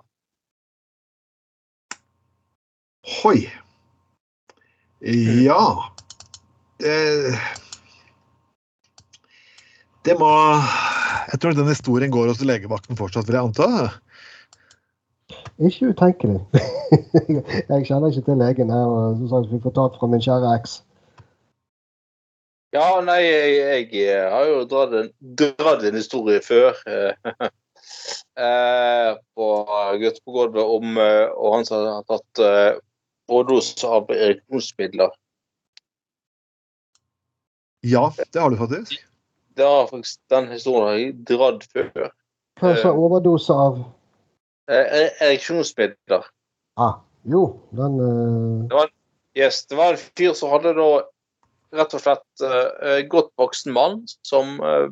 Hoi. 3.22 3.38
Ja. 5.44 5.60
Det 6.78 7.34
Det 10.04 10.18
må 10.20 10.30
Jeg 11.32 11.40
tror 11.40 11.52
den 11.52 11.68
historien 11.68 12.10
går 12.10 12.28
hos 12.28 12.42
legevakten 12.44 12.96
fortsatt, 12.96 13.26
vil 13.26 13.34
jeg 13.34 13.44
anta. 13.44 13.68
Ikke 15.58 15.88
utenkelig. 15.94 16.40
jeg 17.70 17.86
kjenner 17.86 18.10
ikke 18.10 18.26
til 18.26 18.38
legen 18.42 18.70
her, 18.70 18.90
som 19.18 19.28
sagt, 19.30 19.52
vi 19.52 19.60
får 19.62 19.74
tatt 19.78 19.96
fra 19.98 20.08
min 20.10 20.22
kjære 20.22 20.52
eks. 20.58 20.82
Ja, 22.74 23.00
nei, 23.06 23.20
jeg, 23.22 23.90
jeg 23.94 24.30
har 24.32 24.48
jo 24.50 24.62
dratt 24.66 24.94
en, 24.98 25.10
dratt 25.38 25.84
en 25.86 25.94
historie 25.98 26.40
før. 26.42 26.74
eh, 26.90 27.34
eh, 28.46 29.10
på 29.38 29.50
Gutt 30.00 30.18
på 30.24 30.34
gulvet 30.34 30.72
om 30.78 30.98
eh, 30.98 31.28
og 31.30 31.54
han 31.58 31.68
som 31.68 31.84
har 31.86 32.02
tatt 32.10 32.42
eh, 32.42 32.80
overdose 33.30 33.86
av 33.86 34.10
ereksjonsmidler. 34.10 35.14
Ja, 37.84 38.08
det 38.32 38.40
har 38.40 38.50
du 38.50 38.56
faktisk. 38.58 38.98
Det 39.54 39.64
har 39.64 39.86
faktisk, 39.86 40.20
Den 40.32 40.48
historien 40.50 40.88
har 40.88 40.98
jeg 40.98 41.14
dratt 41.30 41.66
før. 41.70 42.10
Hva 42.60 42.76
sa 42.80 42.94
overdose 42.94 43.54
av 43.54 43.84
Eh, 44.64 45.10
ereksjonsmidler. 45.20 46.22
ah, 46.80 46.94
Jo, 47.28 47.60
den 47.76 47.98
eh, 48.00 48.86
Yes, 49.36 49.66
det 49.66 49.76
var 49.76 49.92
en 49.92 49.98
fyr 50.16 50.32
som 50.32 50.50
hadde 50.54 50.72
da 50.78 50.86
rett 51.74 51.94
og 51.96 52.02
slett 52.02 52.44
uh, 52.44 53.00
godt 53.10 53.32
voksen 53.40 53.74
mann 53.74 54.02
som 54.26 54.58
uh, 54.62 54.88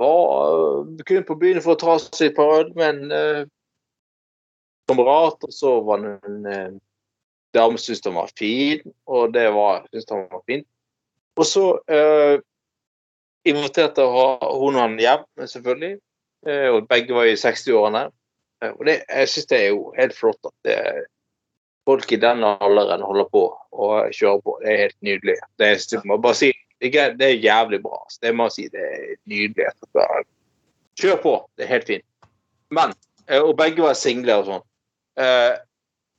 var 0.00 0.86
kunne 1.06 1.26
på 1.28 1.38
byen 1.38 1.62
for 1.62 1.76
å 1.76 1.80
ta 1.80 1.96
seg 2.02 2.30
et 2.30 2.36
par 2.36 2.54
øl 2.58 2.70
med 2.74 3.02
en 3.12 3.50
kamerat, 4.90 5.44
og 5.46 5.52
så 5.54 5.76
var 5.86 6.00
det 6.02 6.14
en 6.26 6.78
dame 7.54 7.78
som 7.78 7.84
syntes 7.84 8.08
han 8.08 8.16
var 8.16 8.32
fin, 8.34 8.80
og 9.06 9.34
det 9.36 9.44
var 9.54 9.84
syntes 9.92 10.10
han 10.10 10.24
var 10.32 10.42
fint. 10.48 10.66
Og 11.38 11.46
så 11.46 11.66
inviterte 13.46 14.08
hun 14.08 14.80
han 14.80 14.98
hjem, 14.98 15.22
selvfølgelig, 15.52 15.92
og 16.72 16.88
begge 16.90 17.14
var 17.20 17.30
i 17.30 17.38
60-årene. 17.38 18.02
Eh, 18.62 18.70
Og 18.78 18.86
det, 18.86 19.02
jeg 19.08 19.28
syns 19.28 19.50
det 19.50 19.58
er 19.58 19.68
jo 19.72 19.90
helt 19.98 20.16
flott 20.16 20.50
at 20.50 20.54
det, 20.66 20.78
folk 21.88 22.12
i 22.12 22.20
den 22.22 22.44
alderen 22.44 23.02
holder 23.02 23.28
på 23.32 23.44
og 23.72 24.12
kjører 24.14 24.42
på. 24.44 24.56
Det 24.62 24.72
er 24.72 24.82
helt 24.84 24.98
nydelig. 25.02 25.36
Det 25.58 25.68
er, 25.68 26.34
si, 26.38 26.52
det 26.82 27.26
er, 27.26 27.34
jævlig 27.42 27.82
bra. 27.82 28.00
Det 28.22 28.34
må 28.36 28.48
jeg 28.50 28.56
si, 28.56 28.66
det 28.72 28.86
er 28.86 29.14
nydelig. 29.30 29.70
Kjør 31.00 31.22
på. 31.22 31.36
Det 31.56 31.66
er 31.66 31.72
helt 31.76 31.88
fint. 31.88 32.06
Men, 32.72 32.94
eh, 33.26 33.42
Og 33.42 33.56
begge 33.56 33.82
var 33.82 33.98
single 33.98 34.40
og 34.40 34.48
sånn. 34.50 34.66
Eh, 35.18 35.52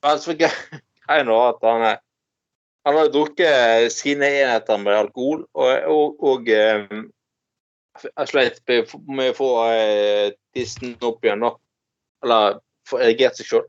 Men 0.04 0.18
så 0.20 0.34
greia 0.38 1.22
nå 1.24 1.36
at 1.40 1.62
han 1.64 1.82
er 1.94 2.00
han 2.84 2.96
har 2.96 3.08
drukket 3.08 3.92
sine 3.92 4.28
enheter 4.28 4.76
med 4.76 4.92
alkohol, 4.92 5.46
og, 5.56 5.68
og, 5.88 6.18
og 6.20 6.48
eh, 6.52 6.82
jeg 8.04 8.28
sleit 8.28 8.58
med 8.68 9.30
å 9.30 9.36
få 9.38 9.48
eh, 9.72 10.34
tissen 10.52 10.92
opp 11.00 11.24
igjen, 11.24 11.46
da. 11.46 11.54
Eller 12.24 12.58
få 12.88 13.00
erigert 13.00 13.40
seg 13.40 13.48
sjøl. 13.48 13.64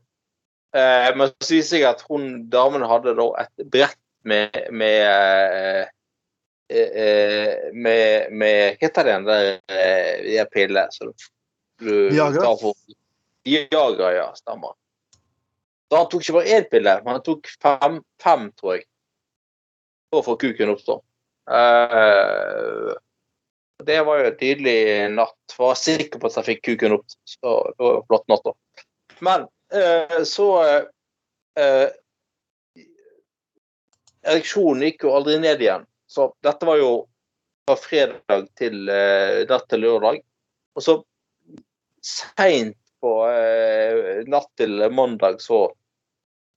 Eh, 0.76 1.10
men 1.16 1.30
så 1.40 1.54
viser 1.54 1.78
jeg 1.80 1.84
seg 1.86 1.86
at 1.88 2.02
hun 2.10 2.26
damen 2.52 2.84
hadde 2.86 3.14
da 3.16 3.28
et 3.44 3.68
brett 3.72 3.98
med 4.26 4.56
med 4.74 4.98
eh, 5.06 5.86
eh, 6.68 7.52
med, 7.72 8.32
med 8.32 8.76
Hva 8.76 8.88
heter 8.88 9.10
igjen 9.10 9.28
der 9.28 9.50
eh, 9.70 10.24
de 10.26 10.46
pillene 10.52 10.88
som 10.92 11.12
du 11.80 11.92
Viagra? 12.10 12.42
tar 12.42 12.58
for 12.60 12.74
Viagra, 13.46 14.10
ja. 14.16 14.26
Stemmer. 14.34 14.74
Så 15.88 15.96
han 16.00 16.08
tok 16.10 16.24
ikke 16.24 16.38
bare 16.40 16.54
én 16.58 16.64
pille, 16.70 16.94
men 17.04 17.14
han 17.14 17.22
tok 17.22 17.48
fem, 17.62 18.00
fem 18.22 18.48
tror 18.58 18.72
jeg, 18.74 18.86
for 20.10 20.18
å 20.22 20.26
få 20.26 20.34
kuken 20.42 20.72
opp. 20.72 20.82
da. 20.88 20.96
Eh, 21.56 22.94
det 23.86 24.00
var 24.08 24.18
jo 24.18 24.30
en 24.32 24.38
tydelig 24.40 24.78
natt. 25.14 25.54
Var 25.58 25.78
sikker 25.78 26.18
på 26.18 26.26
at 26.26 26.40
jeg 26.40 26.48
fikk 26.50 26.64
kuken 26.72 26.96
opp. 26.98 27.06
Så 27.28 27.52
det 27.70 27.84
var 27.84 27.94
jo 28.00 28.02
flott 28.08 28.26
natt, 28.32 28.48
da. 28.48 28.82
Men 29.28 29.46
eh, 29.46 29.55
så 30.24 30.48
eh, 31.58 31.88
Ereksjonen 34.26 34.82
gikk 34.88 35.06
jo 35.06 35.14
aldri 35.14 35.38
ned 35.42 35.62
igjen. 35.62 35.86
Så 36.10 36.30
dette 36.42 36.66
var 36.66 36.80
jo 36.80 36.90
fra 37.66 37.76
fredag 37.78 38.48
til 38.58 38.88
eh, 38.90 39.42
natt 39.50 39.66
til 39.70 39.82
lørdag. 39.84 40.20
Og 40.76 40.84
så 40.84 40.96
seint 42.06 42.76
på 43.02 43.12
eh, 43.30 44.22
natt 44.30 44.48
til 44.58 44.82
mandag 44.94 45.40
så 45.42 45.66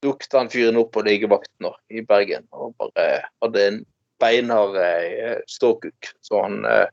dukket 0.04 0.38
han 0.38 0.52
fyren 0.52 0.80
opp 0.80 0.94
på 0.96 1.04
legevakten 1.04 1.68
i 1.92 2.04
Bergen 2.08 2.46
og 2.56 2.72
bare 2.80 3.26
hadde 3.44 3.66
en 3.66 3.82
beinhard 4.22 4.78
eh, 4.80 5.42
ståkuk. 5.50 6.14
Så 6.22 6.44
han 6.46 6.62
eh, 6.68 6.88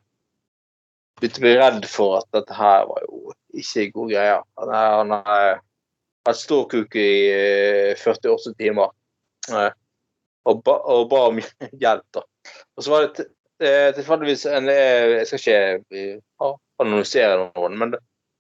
begynte 1.21 1.41
å 1.41 1.47
bli 1.47 1.55
redd 1.61 1.87
for 1.91 2.19
at 2.21 2.29
dette 2.37 2.57
her 2.57 2.89
var 2.91 3.07
jo 3.07 3.37
ikke 3.57 3.91
gode 3.95 4.13
greier. 4.17 4.45
Han 4.59 5.17
er- 5.23 5.63
hatt 6.27 6.39
stor 6.41 6.67
kuk 6.71 6.97
i 6.99 7.11
eh, 7.33 7.97
48 7.99 8.55
timer 8.59 8.93
eh, 9.53 9.73
og, 10.47 10.63
ba, 10.67 10.77
og 10.93 11.09
ba 11.11 11.23
om 11.31 11.41
hjelp. 11.83 12.07
da. 12.15 12.23
Og 12.77 12.85
så 12.85 12.93
var 12.93 13.07
det 13.07 13.27
eh, 13.63 13.91
tilfeldigvis 13.97 14.47
en 14.51 14.71
eh, 14.73 15.17
Jeg 15.21 15.31
skal 15.31 15.43
ikke 15.43 16.03
eh, 16.03 16.55
annonsere 16.83 17.51
noen, 17.57 17.79
men 17.81 17.97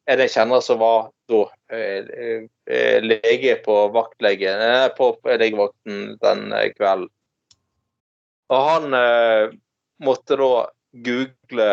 en 0.06 0.22
jeg 0.22 0.34
kjenner 0.36 0.62
som 0.62 0.78
var 0.78 1.08
da 1.30 1.42
eh, 1.74 2.46
eh, 2.70 2.98
lege 3.02 3.56
på 3.64 3.76
vaktlegen, 3.94 4.62
eh, 4.62 4.88
på 4.94 5.12
legevakten 5.26 6.16
den 6.22 6.52
eh, 6.54 6.70
kvelden. 6.76 7.10
Og 8.54 8.66
han 8.68 8.94
eh, 8.94 9.54
måtte 10.06 10.38
da 10.38 10.50
google 11.06 11.70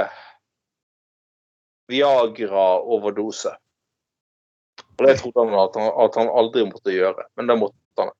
Viagra-overdose. 1.92 3.54
Og 5.00 5.08
det 5.08 5.18
trodde 5.20 5.46
han 5.46 5.56
at, 5.58 5.78
han 5.80 5.92
at 6.06 6.18
han 6.20 6.30
aldri 6.30 6.66
måtte 6.70 6.94
gjøre, 6.94 7.26
men 7.38 7.50
det 7.50 7.58
måtte 7.60 7.78
han. 8.00 8.14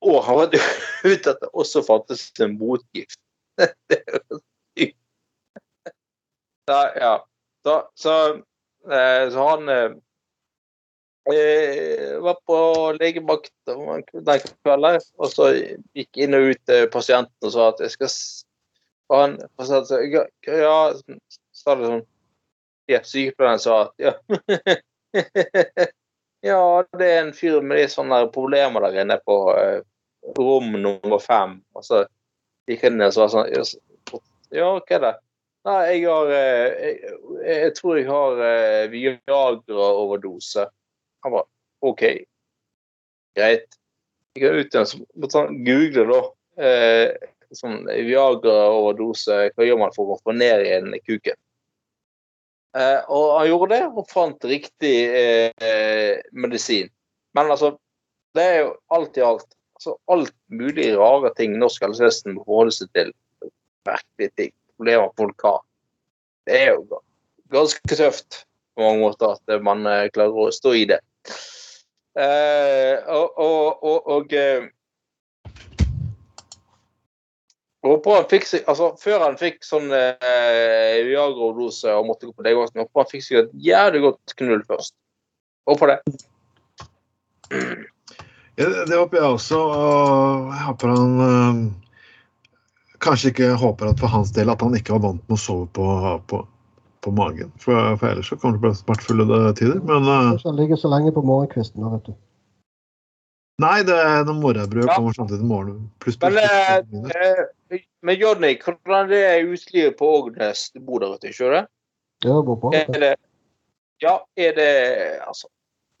Og 0.00 0.22
han 0.26 0.38
var 0.40 0.54
ute 1.12 1.32
at 1.34 1.42
det 1.42 1.50
også 1.52 1.82
fantes 1.86 2.28
en 2.40 2.56
motgift. 2.58 3.20
det 3.90 4.00
er 4.00 4.18
jo 4.18 4.40
sykt. 4.40 4.96
Ja, 6.70 6.82
ja. 6.96 7.14
Så, 7.62 7.74
så, 7.94 8.14
eh, 8.90 9.24
så 9.32 9.48
han 9.48 9.68
eh, 9.68 9.90
eh, 11.34 12.20
var 12.22 12.38
på 12.46 12.58
legevakt 13.00 13.52
den 13.66 14.40
kvelden, 14.62 15.00
og 15.18 15.32
så 15.34 15.50
gikk 15.96 16.22
inn 16.24 16.38
og 16.38 16.52
ut 16.52 16.62
til 16.70 16.88
pasienten 16.92 17.50
og 17.50 17.52
sa 17.54 17.68
at 17.74 17.84
jeg 17.84 17.96
skal 17.96 18.14
Og 19.10 19.16
han 19.18 19.36
sa 19.66 19.82
ja, 20.00 20.76
sa 21.52 21.74
det 21.74 21.88
sånn 21.90 22.04
ja, 22.90 23.00
Sykepleieren 23.06 23.60
sa 23.62 23.82
at 23.84 24.02
ja. 24.02 24.14
ja, 26.50 26.84
det 26.98 27.06
er 27.06 27.22
en 27.24 27.32
fyr 27.36 27.60
med 27.62 27.80
litt 27.80 27.94
sånne 27.94 28.22
problemer 28.34 28.86
der 28.86 29.02
inne 29.02 29.18
på 29.24 29.38
eh, 29.56 29.80
rom 30.38 30.72
nummer 30.76 31.22
fem. 31.22 31.58
Og 31.76 31.86
så 31.86 32.04
gikk 32.70 32.86
han 32.86 32.98
inn 32.98 33.08
og 33.08 33.16
sa 33.16 33.28
sånn 33.32 33.50
ja, 33.52 33.64
så- 33.66 33.80
hva 34.50 34.80
er 34.90 35.04
det? 35.04 35.14
Nei, 35.68 35.80
jeg 35.92 36.06
har 36.08 36.30
eh, 36.32 36.68
jeg, 36.80 37.16
jeg 37.44 37.74
tror 37.76 37.98
jeg 37.98 38.06
har 38.08 38.38
eh, 38.46 38.86
Viagra-overdose. 38.92 40.64
Han 41.24 41.34
bare 41.34 41.46
OK, 41.84 42.06
greit. 43.36 43.76
Jeg 44.34 44.44
går 44.44 44.58
ut 44.60 44.74
igjen, 44.74 44.88
så 44.88 45.00
måtte 45.20 45.44
google, 45.66 46.06
da. 46.14 46.20
Eh, 46.64 47.28
sånn 47.56 47.82
Viagra-overdose, 47.90 49.38
hva 49.52 49.66
gjør 49.66 49.80
man 49.82 49.94
for 49.96 50.14
å 50.14 50.18
få 50.22 50.34
ned 50.36 50.64
igjen 50.64 50.96
kuken? 51.04 51.36
Eh, 52.78 53.00
og 53.10 53.38
han 53.38 53.48
gjorde 53.50 53.74
det, 53.74 53.84
og 53.90 54.10
fant 54.10 54.44
riktig 54.46 54.94
eh, 55.10 56.20
medisin. 56.32 56.90
Men 57.34 57.50
altså, 57.50 57.74
det 58.36 58.44
er 58.46 58.58
jo 58.62 58.74
alt 58.94 59.18
i 59.18 59.24
alt 59.26 59.48
altså, 59.80 59.96
alt 60.12 60.34
mulig 60.46 60.92
rare 60.98 61.32
ting 61.36 61.56
norsk 61.58 61.82
helsevesen 61.82 62.36
må 62.36 62.44
forholde 62.46 62.76
seg 62.76 62.92
til. 62.96 63.12
Merkelige 63.88 64.34
ting. 64.36 64.52
Problemer 64.76 65.14
folk 65.18 65.46
har. 65.46 65.62
Det 66.46 66.58
er 66.58 66.74
jo 66.74 67.00
ganske 67.50 67.96
tøft 67.96 68.44
på 68.76 68.84
mange 68.84 69.02
måter 69.02 69.34
at 69.34 69.54
eh, 69.54 69.62
man 69.62 69.86
eh, 69.88 70.10
klarer 70.14 70.46
å 70.46 70.52
stå 70.54 70.74
i 70.78 70.84
det. 70.90 71.00
Eh, 72.18 73.00
og 73.10 73.38
og, 73.38 73.82
og, 73.86 74.12
og 74.14 74.36
eh, 74.36 74.68
og 75.50 75.58
håper 75.58 75.86
han 77.40 77.56
fikk 77.56 77.69
seg, 77.80 78.64
altså 78.68 78.90
Før 79.00 79.22
han 79.24 79.38
fikk 79.40 79.62
sånn 79.64 79.88
eh, 79.92 81.00
Viagra-dose 81.06 81.94
og 81.96 82.06
måtte 82.10 82.28
gå 82.28 82.34
på 82.36 82.44
legevakten, 82.44 82.82
håper 82.84 83.04
han 83.04 83.10
fikk 83.10 83.24
seg 83.24 83.38
et 83.44 83.54
jævlig 83.54 84.02
godt 84.04 84.34
knull 84.36 84.64
først. 84.68 84.94
Håper 85.70 85.94
det. 85.94 85.98
Ja, 88.60 88.68
det 88.84 88.96
håper 88.96 89.16
jeg 89.16 89.26
også. 89.26 89.58
Og 89.58 90.50
jeg 90.52 90.64
håper 90.66 90.94
han 90.94 91.20
øh, 91.26 91.60
Kanskje 93.00 93.30
ikke 93.32 93.54
håper 93.56 93.94
at 93.94 94.00
for 94.00 94.12
hans 94.12 94.32
del 94.36 94.50
at 94.52 94.60
han 94.60 94.74
ikke 94.76 94.92
var 94.92 95.06
vant 95.06 95.22
med 95.24 95.38
å 95.38 95.40
sove 95.40 95.68
på, 95.72 95.84
på, 96.28 96.42
på 97.00 97.12
magen. 97.16 97.48
For, 97.56 97.94
for 97.96 98.10
ellers 98.10 98.28
så 98.28 98.36
kommer 98.36 98.58
det 98.58 98.60
til 98.60 98.66
å 98.66 98.74
bli 98.74 98.80
smertefulle 98.82 99.54
tider. 99.56 99.78
Men 99.88 100.04
øh, 100.04 100.34
han 100.44 100.58
ligger 100.58 100.76
så 100.76 100.90
lenge 100.92 101.14
på 101.16 101.24
morgenkvisten. 101.24 101.80
da, 101.80 101.94
vet 101.94 102.10
du. 102.10 102.18
Nei, 103.60 103.82
det 103.86 103.94
er 103.96 104.24
noe 104.28 104.38
morgenbrød 104.40 104.86
Ja. 104.88 104.94
kommer 104.96 105.12
samtidig 105.16 105.44
morgen. 105.44 105.74
morgenen. 105.76 105.90
Pluss 106.00 106.16
Men, 106.20 106.32
pluss- 106.32 107.14
eh, 107.14 107.76
eh, 107.76 107.80
men 108.02 108.16
Johnny, 108.18 108.54
hvordan 108.62 109.08
det 109.10 109.20
er 109.26 109.44
utelivet 109.46 109.96
på 109.98 110.08
Ågnes? 110.16 110.70
Du 110.74 110.80
bor 110.80 110.98
der 111.00 111.14
ute, 111.14 111.28
ikke 111.28 111.50
det? 111.54 111.66
Ja, 112.24 112.34
det 112.36 112.46
går 112.46 112.60
på. 112.60 112.72
Er 112.74 112.86
det 113.06 113.14
Ja, 114.02 114.16
er 114.36 114.52
det 114.56 115.20
altså 115.28 115.46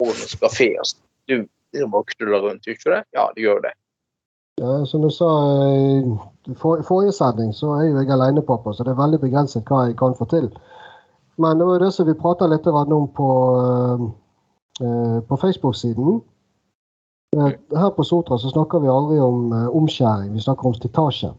Ågnes 0.00 0.34
kafé? 0.40 0.72
Altså. 0.78 0.96
Du 1.28 1.46
driver 1.74 1.98
og 1.98 2.06
knuller 2.06 2.40
rundt, 2.40 2.66
ikke 2.66 2.90
det? 2.96 3.04
Ja, 3.14 3.26
det 3.36 3.44
gjør 3.44 3.60
det. 3.62 3.72
Ja, 4.60 4.84
som 4.84 5.02
du 5.02 5.10
sa 5.10 5.28
i 5.72 6.54
for, 6.56 6.82
forrige 6.82 7.12
sending, 7.12 7.52
så 7.52 7.74
er 7.78 7.88
jo 7.88 8.00
jeg 8.00 8.10
alenepappa, 8.10 8.72
så 8.72 8.84
det 8.84 8.92
er 8.92 9.02
veldig 9.02 9.20
begrenset 9.20 9.64
hva 9.64 9.86
jeg 9.86 9.96
kan 9.96 10.14
få 10.18 10.26
til. 10.28 10.50
Men 11.38 11.58
det 11.58 11.66
var 11.66 11.78
jo 11.78 11.84
det 11.84 11.94
som 11.94 12.06
vi 12.06 12.12
prata 12.14 12.46
litt 12.46 12.66
om 12.66 13.08
på, 13.08 13.28
eh, 14.80 15.20
på 15.28 15.36
Facebook-siden. 15.40 16.22
Eh, 17.36 17.78
Her 17.78 17.90
på 17.90 18.04
Sotra 18.04 18.38
så 18.38 18.50
snakker 18.50 18.80
vi 18.82 18.88
aldri 18.90 19.20
om 19.22 19.52
eh, 19.52 19.68
omskjæring, 19.76 20.32
vi 20.34 20.40
snakker 20.42 20.66
om 20.66 20.74
slitasje. 20.74 21.30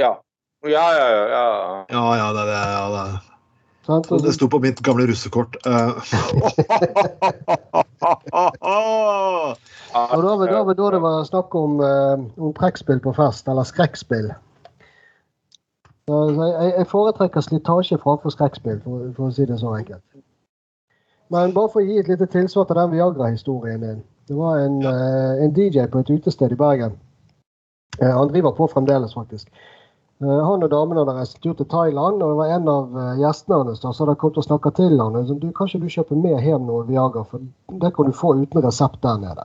Ja. 0.00 0.14
Ja, 0.64 0.86
ja, 0.96 1.08
ja. 1.10 1.24
ja. 1.28 1.84
Ja, 1.88 2.16
ja, 2.16 2.32
det, 2.32 2.44
det, 2.48 2.56
ja, 2.72 2.88
det. 2.96 3.20
Det 4.22 4.32
sto 4.36 4.48
på 4.48 4.58
mitt 4.62 4.80
gamle 4.86 5.06
russekort. 5.10 5.56
eh. 5.66 5.90
Og 10.14 10.22
da 10.24 10.34
var 10.40 10.46
da, 10.48 10.62
var 10.64 10.74
da 10.78 10.90
det 10.94 11.00
var 11.04 11.24
snakk 11.28 11.54
om, 11.54 11.80
eh, 11.84 12.24
om 12.40 12.52
trekkspill 12.56 13.00
på 13.04 13.12
fest, 13.16 13.48
eller 13.48 13.64
skrekkspill. 13.68 14.30
Jeg, 16.10 16.72
jeg 16.78 16.86
foretrekker 16.90 17.40
slitasje 17.44 17.98
framfor 18.02 18.32
skrekkspill, 18.34 18.80
for, 18.84 19.10
for 19.16 19.28
å 19.28 19.34
si 19.36 19.44
det 19.46 19.60
så 19.60 19.74
enkelt. 19.76 20.04
Men 21.30 21.52
bare 21.54 21.70
for 21.70 21.82
å 21.82 21.86
gi 21.86 22.00
et 22.00 22.08
lite 22.10 22.26
tilsvar 22.30 22.66
til 22.66 22.78
den 22.78 22.90
Viagra-historien 22.94 23.84
din. 23.84 24.00
Det 24.26 24.36
var 24.38 24.58
en, 24.58 24.80
eh, 24.86 25.44
en 25.44 25.52
DJ 25.54 25.86
på 25.90 25.98
et 25.98 26.10
utested 26.10 26.52
i 26.52 26.56
Bergen. 26.58 26.96
Eh, 28.00 28.10
han 28.10 28.28
driver 28.28 28.52
på 28.52 28.66
fremdeles, 28.70 29.14
faktisk. 29.14 29.48
Eh, 30.22 30.42
han 30.46 30.62
og 30.62 30.70
damene 30.70 31.04
hadde 31.04 31.14
reist 31.18 31.40
tur 31.42 31.54
til 31.54 31.66
Thailand, 31.66 32.22
og 32.22 32.30
det 32.30 32.36
var 32.40 32.54
en 32.56 32.68
av 32.68 32.98
gjestene 33.18 33.62
hans 33.64 33.80
som 33.80 33.92
hadde 33.92 34.18
kommet 34.18 34.38
og 34.38 34.44
snakket 34.44 34.74
til 34.74 34.98
han. 34.98 35.26
sånn, 35.26 35.40
Du, 35.40 35.52
kan 35.52 35.66
ikke 35.66 35.80
du 35.80 35.86
kjøpe 35.86 36.16
med 36.16 36.42
hjem 36.42 36.66
noe 36.66 36.84
Viagra, 36.84 37.24
for 37.24 37.40
det 37.78 37.94
kan 37.94 38.06
du 38.06 38.12
få 38.12 38.34
uten 38.42 38.62
resept 38.62 39.00
der 39.00 39.18
nede. 39.18 39.44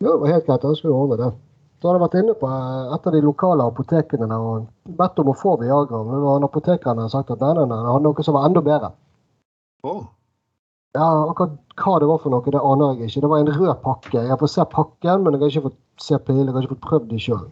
Jo, 0.00 0.12
det 0.12 0.20
var 0.20 0.28
helt 0.28 0.46
greit, 0.46 0.62
jeg 0.62 0.76
skulle 0.76 0.94
ordne 0.94 1.16
det. 1.16 1.32
Så 1.80 1.88
hadde 1.88 1.98
jeg 1.98 2.06
vært 2.08 2.18
inne 2.22 2.34
på 2.38 2.46
et 2.94 3.06
av 3.06 3.12
de 3.12 3.20
lokale 3.20 3.62
apotekene 3.66 4.28
der 4.28 4.38
og 4.38 4.66
bedt 4.86 5.18
om 5.18 5.28
å 5.28 5.34
få 5.34 5.58
Viagra. 5.58 6.02
Men 6.06 6.44
apotekeren 6.44 6.98
hadde 6.98 7.10
sagt 7.10 7.30
at 7.30 7.40
nei, 7.40 7.54
nei, 7.54 7.66
nei, 7.66 7.76
han 7.76 7.94
hadde 7.94 8.06
noe 8.06 8.22
som 8.22 8.34
var 8.34 8.46
enda 8.46 8.62
bedre. 8.62 8.92
Å, 9.82 9.94
Ja, 10.92 11.08
akkurat 11.30 11.56
hva 11.80 11.98
det 12.02 12.08
var 12.10 12.18
for 12.20 12.34
noe, 12.34 12.52
det 12.52 12.60
aner 12.60 12.98
jeg 13.00 13.08
ikke. 13.08 13.20
Det 13.24 13.30
var 13.32 13.40
en 13.40 13.52
rød 13.56 13.74
pakke. 13.84 14.18
Jeg 14.18 14.28
har 14.28 14.40
fått 14.40 14.52
se 14.52 14.64
pakken, 14.74 15.22
men 15.24 15.36
jeg 15.36 15.40
har 15.40 15.52
ikke 15.54 15.68
fått 15.70 15.78
se 16.04 16.18
pilene. 16.26 16.50
Jeg 16.50 16.56
har 16.56 16.66
ikke 16.66 16.74
fått 16.74 16.88
prøvd 16.88 17.06
de 17.12 17.20
sjøl. 17.22 17.44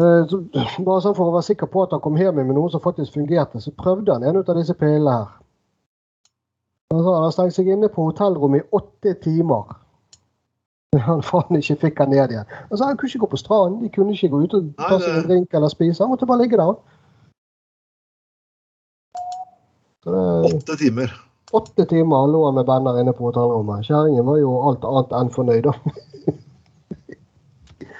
Bare 0.00 1.02
sånn 1.04 1.14
for 1.14 1.28
å 1.28 1.34
være 1.36 1.46
sikker 1.50 1.70
på 1.70 1.84
at 1.84 1.94
han 1.94 2.02
kom 2.02 2.18
hjem 2.18 2.40
med 2.40 2.56
noe 2.56 2.72
som 2.72 2.82
faktisk 2.82 3.14
fungerte, 3.18 3.60
så 3.62 3.70
prøvde 3.78 4.16
han 4.16 4.24
en 4.26 4.40
av 4.40 4.56
disse 4.58 4.74
pilene 4.80 5.18
her. 5.20 5.36
Han 6.90 7.04
sa 7.04 7.14
han 7.14 7.26
har 7.28 7.34
stengt 7.36 7.54
seg 7.54 7.68
inne 7.70 7.90
på 7.92 8.08
hotellrommet 8.08 8.64
i 8.64 8.68
åtte 8.74 9.14
timer. 9.22 9.76
Han 11.06 11.20
faen 11.22 11.60
ikke 11.60 11.76
fikk 11.84 12.00
han 12.02 12.10
ned 12.10 12.32
igjen. 12.34 12.48
Han 12.72 12.78
sa 12.78 12.88
han 12.88 12.96
kunne 12.98 13.12
ikke 13.12 13.22
gå 13.22 13.30
på 13.30 13.38
stranden, 13.38 13.84
de 13.84 13.92
kunne 13.94 14.16
ikke 14.16 14.32
gå 14.32 14.40
ut 14.42 14.56
og 14.58 14.72
ta 14.80 14.96
seg 14.98 15.20
en 15.20 15.28
drink 15.28 15.54
eller 15.54 15.70
spise. 15.70 16.02
Han 16.02 16.10
måtte 16.10 16.26
bare 16.26 16.42
ligge 16.42 16.58
der. 16.58 16.74
Åtte 20.06 20.76
timer. 20.76 21.14
Åtte 21.50 21.86
timer 21.86 22.26
lå 22.30 22.44
han 22.46 22.54
med 22.54 22.66
banner 22.66 23.00
inne 23.00 23.12
på 23.12 23.26
hotellrommet. 23.28 23.86
Kjerringen 23.86 24.26
var 24.26 24.38
jo 24.38 24.52
alt 24.68 24.84
annet 24.86 25.16
enn 25.18 25.32
fornøyd. 25.34 25.66
da. 25.66 25.74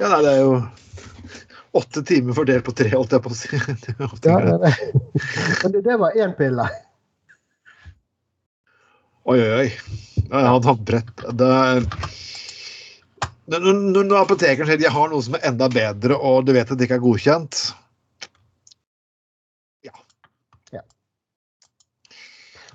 Ja, 0.00 0.08
nei, 0.08 0.20
det 0.24 0.30
er 0.30 0.38
jo 0.40 0.54
åtte 1.80 2.02
timer 2.06 2.34
fordelt 2.34 2.64
på 2.66 2.72
tre, 2.78 2.92
holdt 2.94 3.12
jeg 3.12 3.24
på 3.24 3.32
å 3.32 3.36
si. 3.36 3.50
Ja, 4.24 4.38
det, 4.40 4.56
det. 4.62 4.72
Men 5.62 5.74
det, 5.74 5.82
det 5.86 5.98
var 6.00 6.16
én 6.16 6.32
pille. 6.38 6.68
Oi, 9.28 9.36
oi, 9.36 9.50
oi. 9.58 9.68
Jeg 10.30 10.48
hadde 10.54 10.70
hatt 10.70 10.86
brett. 10.88 11.26
Det 11.36 11.52
når, 13.50 14.04
når 14.06 14.16
apotekeren 14.20 14.68
sier 14.68 14.78
de 14.78 14.90
har 14.94 15.10
noe 15.10 15.24
som 15.26 15.34
er 15.34 15.48
enda 15.48 15.66
bedre, 15.72 16.14
og 16.14 16.46
du 16.46 16.54
vet 16.54 16.70
at 16.70 16.78
det 16.78 16.86
ikke 16.86 17.00
er 17.00 17.02
godkjent 17.02 17.62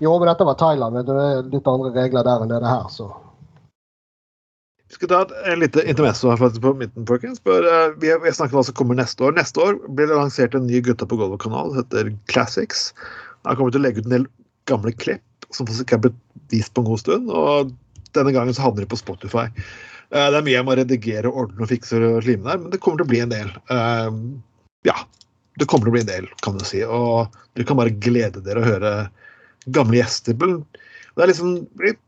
Jo, 0.04 0.18
men 0.20 0.28
dette 0.28 0.48
var 0.48 0.58
Thailand. 0.60 0.96
du. 0.96 1.14
Det 1.14 1.28
er 1.28 1.46
litt 1.54 1.70
andre 1.72 1.92
regler 1.96 2.28
der 2.28 2.44
enn 2.44 2.52
det 2.52 2.60
er 2.60 2.68
her, 2.68 2.90
så. 2.92 3.10
Skal 4.94 5.10
ta 5.10 5.22
et, 5.26 5.32
en 5.50 5.60
lite 5.60 5.84
intermesso 5.90 6.30
her 6.30 6.60
på 6.62 6.74
midten, 6.78 7.08
folkens. 7.10 7.42
Eh, 7.42 7.96
vi, 8.02 8.12
har, 8.12 8.22
snakket 8.22 8.54
om 8.54 8.60
hva 8.60 8.66
som 8.68 8.78
kommer 8.78 9.00
neste 9.00 9.26
år. 9.26 9.34
Neste 9.36 9.64
år 9.64 9.80
blir 9.88 10.12
det 10.12 10.20
lansert 10.20 10.56
en 10.56 10.68
ny 10.70 10.82
Gutta 10.86 11.08
på 11.10 11.18
gulvet-kanal. 11.20 11.74
Heter 11.78 12.12
Classics. 12.32 12.92
Han 13.48 13.58
kommer 13.58 13.72
vi 13.72 13.78
til 13.78 13.84
å 13.84 13.86
legge 13.88 14.04
ut 14.04 14.12
en 14.12 14.18
del 14.20 14.30
gamle 14.70 14.94
klipp 14.96 15.50
som 15.54 15.68
ikke 15.70 15.98
er 15.98 16.06
blitt 16.08 16.22
vist 16.54 16.74
på 16.76 16.84
en 16.84 16.90
god 16.92 17.02
stund. 17.02 17.34
Og 17.34 17.74
denne 18.16 18.34
gangen 18.36 18.56
så 18.56 18.68
havner 18.68 18.86
de 18.86 18.92
på 18.94 19.02
Spotify. 19.02 19.48
Eh, 19.50 20.30
det 20.30 20.40
er 20.40 20.46
mye 20.46 20.58
jeg 20.58 20.68
må 20.68 20.78
redigere, 20.78 21.34
ordne 21.44 21.66
og 21.66 21.72
fikse 21.72 22.00
og 22.00 22.24
slime 22.24 22.48
der, 22.48 22.62
men 22.62 22.74
det 22.74 22.82
kommer 22.84 23.02
til 23.02 23.08
å 23.08 23.14
bli 23.14 23.24
en 23.26 23.34
del. 23.34 23.52
Eh, 23.74 24.18
ja. 24.92 25.00
Det 25.56 25.70
kommer 25.72 25.88
til 25.88 25.94
å 25.94 25.96
bli 25.96 26.04
en 26.04 26.10
del, 26.10 26.26
kan 26.44 26.58
du 26.60 26.66
si. 26.68 26.82
Og 26.84 27.36
du 27.56 27.64
kan 27.68 27.80
bare 27.80 27.96
glede 28.04 28.44
dere 28.44 28.60
å 28.60 28.70
høre 28.70 28.90
gamle 29.74 30.00
gjester. 30.02 30.38
Det 30.38 31.24
er 31.24 31.32
liksom 31.32 31.56
litt 31.82 32.02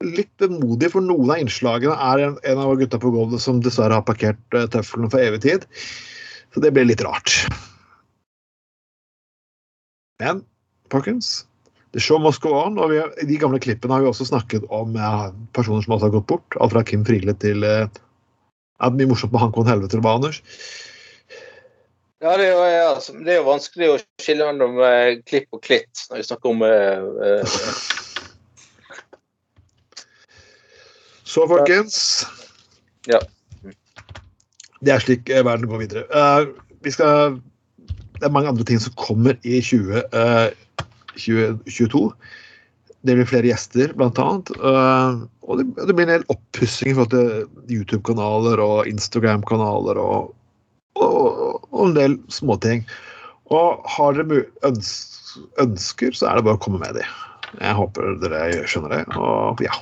litt 0.00 0.32
vemodig, 0.40 0.88
for 0.94 1.04
noen 1.04 1.28
av 1.28 1.42
innslagene 1.42 1.92
er 1.92 2.22
en, 2.24 2.38
en 2.48 2.62
av 2.62 2.72
gutta 2.80 2.96
på 3.00 3.10
gulvet 3.12 3.42
som 3.44 3.60
dessverre 3.60 3.98
har 3.98 4.06
parkert 4.08 4.40
uh, 4.56 4.64
tøflene 4.72 5.10
for 5.12 5.20
evig 5.20 5.42
tid. 5.44 5.66
Så 6.54 6.62
det 6.64 6.72
blir 6.72 6.88
litt 6.88 7.04
rart. 7.04 7.34
Men 10.24 10.40
folkens, 10.92 11.44
the 11.92 12.00
show 12.00 12.20
must 12.22 12.40
go 12.40 12.54
on. 12.56 12.80
Og 12.80 12.94
vi, 12.94 13.02
i 13.22 13.28
de 13.28 13.38
gamle 13.40 13.60
klippene 13.62 13.92
har 13.92 14.04
vi 14.04 14.10
også 14.10 14.30
snakket 14.30 14.64
om 14.72 14.96
ja, 14.96 15.30
personer 15.56 15.84
som 15.84 15.96
også 15.96 16.08
har 16.08 16.16
gått 16.16 16.30
bort. 16.32 16.58
Alt 16.60 16.74
fra 16.74 16.84
Kim 16.86 17.04
Friele 17.04 17.36
til 17.44 17.66
uh, 17.66 17.84
det 18.80 18.88
er 18.88 18.96
mye 18.96 19.10
morsomt 19.12 19.34
med 19.34 19.44
Hankon 19.44 19.68
Helvete 19.68 20.00
og 20.00 20.08
Anders. 20.08 20.40
Ja, 22.20 22.34
det 22.36 22.50
er, 22.50 22.52
jo, 22.52 22.64
ja, 22.68 22.88
altså, 22.92 23.14
det 23.16 23.32
er 23.32 23.38
jo 23.38 23.46
vanskelig 23.46 23.86
å 23.88 24.00
skille 24.20 24.44
mellom 24.50 24.76
eh, 24.84 25.22
klipp 25.24 25.56
og 25.56 25.62
klitt 25.64 26.02
når 26.10 26.20
vi 26.20 26.24
snakker 26.28 26.50
om 26.50 26.64
eh, 26.66 27.00
uh, 27.00 28.00
Så, 31.24 31.46
folkens 31.48 31.96
Ja. 33.08 33.22
Det 34.84 34.92
er 34.92 35.00
slik 35.00 35.32
eh, 35.32 35.44
verden 35.46 35.70
går 35.70 35.80
videre. 35.86 36.04
Uh, 36.12 36.52
vi 36.84 36.92
skal 36.92 37.38
Det 38.18 38.28
er 38.28 38.34
mange 38.34 38.52
andre 38.52 38.66
ting 38.68 38.80
som 38.84 38.92
kommer 39.00 39.38
i 39.40 39.62
20, 39.64 40.04
uh, 40.12 40.52
2022. 41.16 42.02
Det 43.00 43.16
blir 43.16 43.28
flere 43.28 43.48
gjester, 43.48 43.94
blant 43.96 44.20
annet. 44.20 44.52
Uh, 44.60 45.24
og 45.48 45.60
det, 45.62 45.70
det, 45.88 45.96
blir 45.96 46.04
en 46.04 46.18
del 46.18 46.28
oppussing 46.32 46.92
i 46.92 46.98
forhold 46.98 47.14
til 47.14 47.78
YouTube-kanaler 47.78 48.60
og 48.60 48.92
Instagram-kanaler 48.92 50.00
og, 50.04 50.34
og, 50.98 51.60
og, 51.70 51.82
en 51.86 51.96
del 51.96 52.16
småting. 52.32 52.86
Og 53.50 53.82
har 53.96 54.18
dere 54.18 54.44
ønsker, 55.60 56.14
så 56.14 56.30
er 56.30 56.38
det 56.38 56.46
bare 56.46 56.58
å 56.58 56.62
komme 56.62 56.80
med 56.82 56.98
de. 56.98 57.06
Jeg 57.58 57.78
håper 57.78 58.18
dere 58.22 58.66
skjønner 58.70 58.94
det. 58.94 59.04
Og 59.18 59.62
ja. 59.64 59.74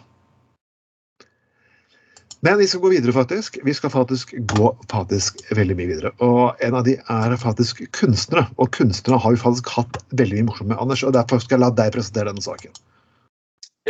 Men 2.40 2.59
vi 2.61 2.68
skal 2.71 2.81
gå 2.81 2.92
videre, 2.92 3.12
faktisk. 3.12 3.59
Vi 3.66 3.75
skal 3.75 3.90
faktisk 3.90 4.35
gå 4.53 4.71
faktisk 4.90 5.40
veldig 5.59 5.77
mye 5.79 5.90
videre. 5.90 6.12
Og 6.23 6.55
en 6.62 6.77
av 6.79 6.85
de 6.87 6.94
er 7.01 7.37
faktisk 7.40 7.83
kunstnere. 7.99 8.47
Og 8.62 8.71
kunstnere 8.77 9.18
har 9.21 9.35
vi 9.35 9.40
faktisk 9.42 9.73
hatt 9.75 9.99
veldig 10.14 10.38
mye 10.38 10.49
morsomt 10.53 10.71
med, 10.71 10.79
Anders. 10.79 11.03
Og 11.03 11.16
derfor 11.16 11.42
skal 11.42 11.59
jeg 11.59 11.64
la 11.66 11.73
deg 11.81 11.97
presentere 11.97 12.31
denne 12.31 12.44
saken. 12.44 12.79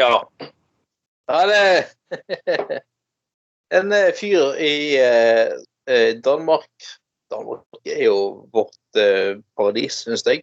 Ja. 0.01 0.15
Ja, 1.29 1.43
det 1.51 2.81
En 3.77 3.93
eh, 3.93 4.15
fyr 4.17 4.55
i 4.65 4.97
eh, 4.97 5.51
eh, 5.93 6.15
Danmark 6.25 6.87
Danmark 7.33 7.89
er 7.89 8.05
jo 8.07 8.19
vårt 8.53 8.99
eh, 8.99 9.39
paradis, 9.57 10.03
syns 10.05 10.25
jeg. 10.27 10.43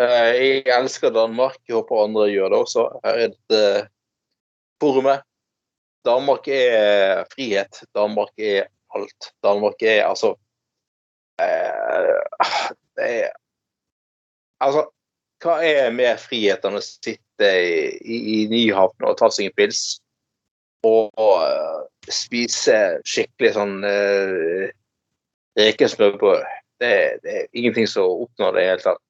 Eh, 0.00 0.30
jeg 0.36 0.62
elsker 0.76 1.12
Danmark. 1.14 1.58
Jeg 1.68 1.78
håper 1.78 2.04
andre 2.04 2.28
gjør 2.32 2.52
det 2.52 2.62
også. 2.66 2.86
Her 3.04 3.24
er 3.24 3.34
dette 3.34 3.64
forumet 4.82 5.26
Danmark 6.04 6.48
er 6.48 7.26
frihet. 7.34 7.82
Danmark 7.94 8.32
er 8.38 8.70
alt. 8.96 9.32
Danmark 9.44 9.82
er 9.82 10.06
altså 10.06 10.34
eh, 11.40 12.16
det 12.96 13.10
er, 13.24 13.30
Altså, 14.60 14.90
hva 15.40 15.54
er 15.64 15.86
mer 15.96 16.18
frihet 16.20 16.64
enn 16.68 16.76
å 16.76 16.82
sitte 16.84 17.48
i, 17.48 17.76
i, 18.04 18.16
i 18.34 18.40
Nyhavn 18.50 19.06
og 19.08 19.16
ta 19.16 19.30
seg 19.32 19.48
en 19.48 19.54
pils 19.56 19.80
og, 20.84 21.08
uh, 21.16 21.86
spise 22.12 22.76
skikkelig 23.08 23.54
sånn 23.56 23.78
uh, 23.80 24.68
rekesmørbrød? 25.60 26.42
Det, 26.80 26.92
det, 27.24 27.36
er 27.36 27.46
ingenting 27.52 27.88
som 27.90 28.24
oppnår 28.24 28.56
det 28.56 28.64
i 28.64 28.70
hele 28.70 28.84
tatt. 28.84 29.02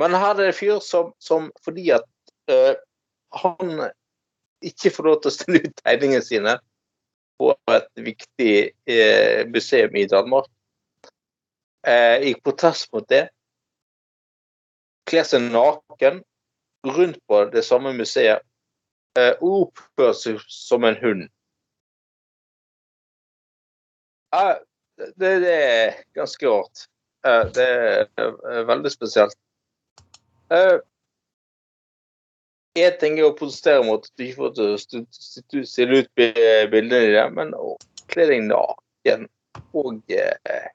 Men 0.00 0.16
her 0.16 0.32
er 0.32 0.38
det 0.40 0.48
en 0.50 0.56
fyr 0.56 0.80
som, 0.84 1.12
som 1.20 1.50
fordi 1.64 1.90
at 1.96 2.06
uh, 2.52 2.74
han 3.36 3.86
ikke 4.64 4.92
får 4.92 5.08
lov 5.08 5.20
til 5.20 5.32
å 5.32 5.36
stille 5.36 5.62
ut 5.64 5.80
tegningene 5.82 6.24
sine 6.24 6.56
på 7.40 7.52
et 7.72 7.88
viktig 8.00 8.52
uh, 8.88 9.40
museum 9.52 9.96
i 9.96 10.06
Danmark. 10.08 10.48
uh, 11.88 12.16
I 12.20 12.34
protest 12.44 12.92
mot 12.92 13.08
det 13.08 13.26
kler 15.06 15.26
seg 15.26 15.46
naken 15.52 16.22
rundt 16.86 17.18
på 17.26 17.44
det 17.52 17.64
samme 17.66 17.92
museet 17.96 18.42
eh, 19.18 19.34
og 19.40 19.68
oppfører 19.68 20.16
seg 20.18 20.40
som 20.50 20.86
en 20.86 20.98
hund. 21.00 21.26
Eh, 24.34 24.56
det, 24.96 25.32
det, 25.44 25.54
er 25.54 25.96
ganske 26.16 26.50
rart. 26.50 26.86
Eh, 27.26 27.46
det 27.56 27.66
er 28.18 28.68
veldig 28.68 28.92
spesielt. 28.92 29.38
Eh, 30.52 30.78
Én 32.76 32.96
ting 33.00 33.14
er 33.16 33.30
å 33.30 33.36
protestere 33.36 33.80
mot 33.86 34.04
at 34.04 34.18
du 34.20 34.26
ikke 34.26 34.50
får 34.50 35.62
stille 35.64 36.02
ut 36.02 36.10
bildene 36.18 36.98
dine, 37.06 37.22
men 37.32 37.54
å 37.56 37.72
kle 38.12 38.26
deg 38.28 38.42
naken 38.50 39.24
og 39.72 40.12
eh, 40.12 40.66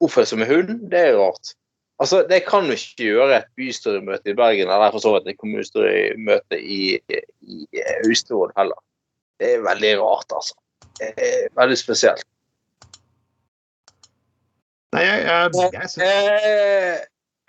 oppføre 0.00 0.30
seg 0.30 0.40
med 0.40 0.48
hund, 0.48 0.70
det 0.88 1.02
er 1.10 1.18
rart. 1.18 1.52
Altså, 2.00 2.22
Det 2.24 2.40
kan 2.46 2.64
du 2.64 2.72
ikke 2.72 3.10
gjøre 3.10 3.42
et 3.42 3.50
bystyremøte 3.60 4.32
i 4.32 4.36
Bergen 4.38 4.72
eller 4.72 4.94
for 4.94 5.04
så 5.04 5.12
vidt 5.18 5.28
et 5.28 5.40
kommunestyremøte 5.42 6.56
i, 6.56 6.96
i 7.44 7.84
Austevoll 8.06 8.54
heller. 8.56 8.80
Det 9.40 9.54
er 9.58 9.66
veldig 9.66 9.92
rart, 10.00 10.32
altså. 10.32 10.56
Det 10.96 11.12
er 11.16 11.50
veldig 11.56 11.76
spesielt. 11.76 12.24
Nei, 14.94 15.04
jeg, 15.06 15.26
jeg, 15.26 15.72
jeg, 15.74 15.90
synes... 15.92 16.46
eh, 16.46 16.96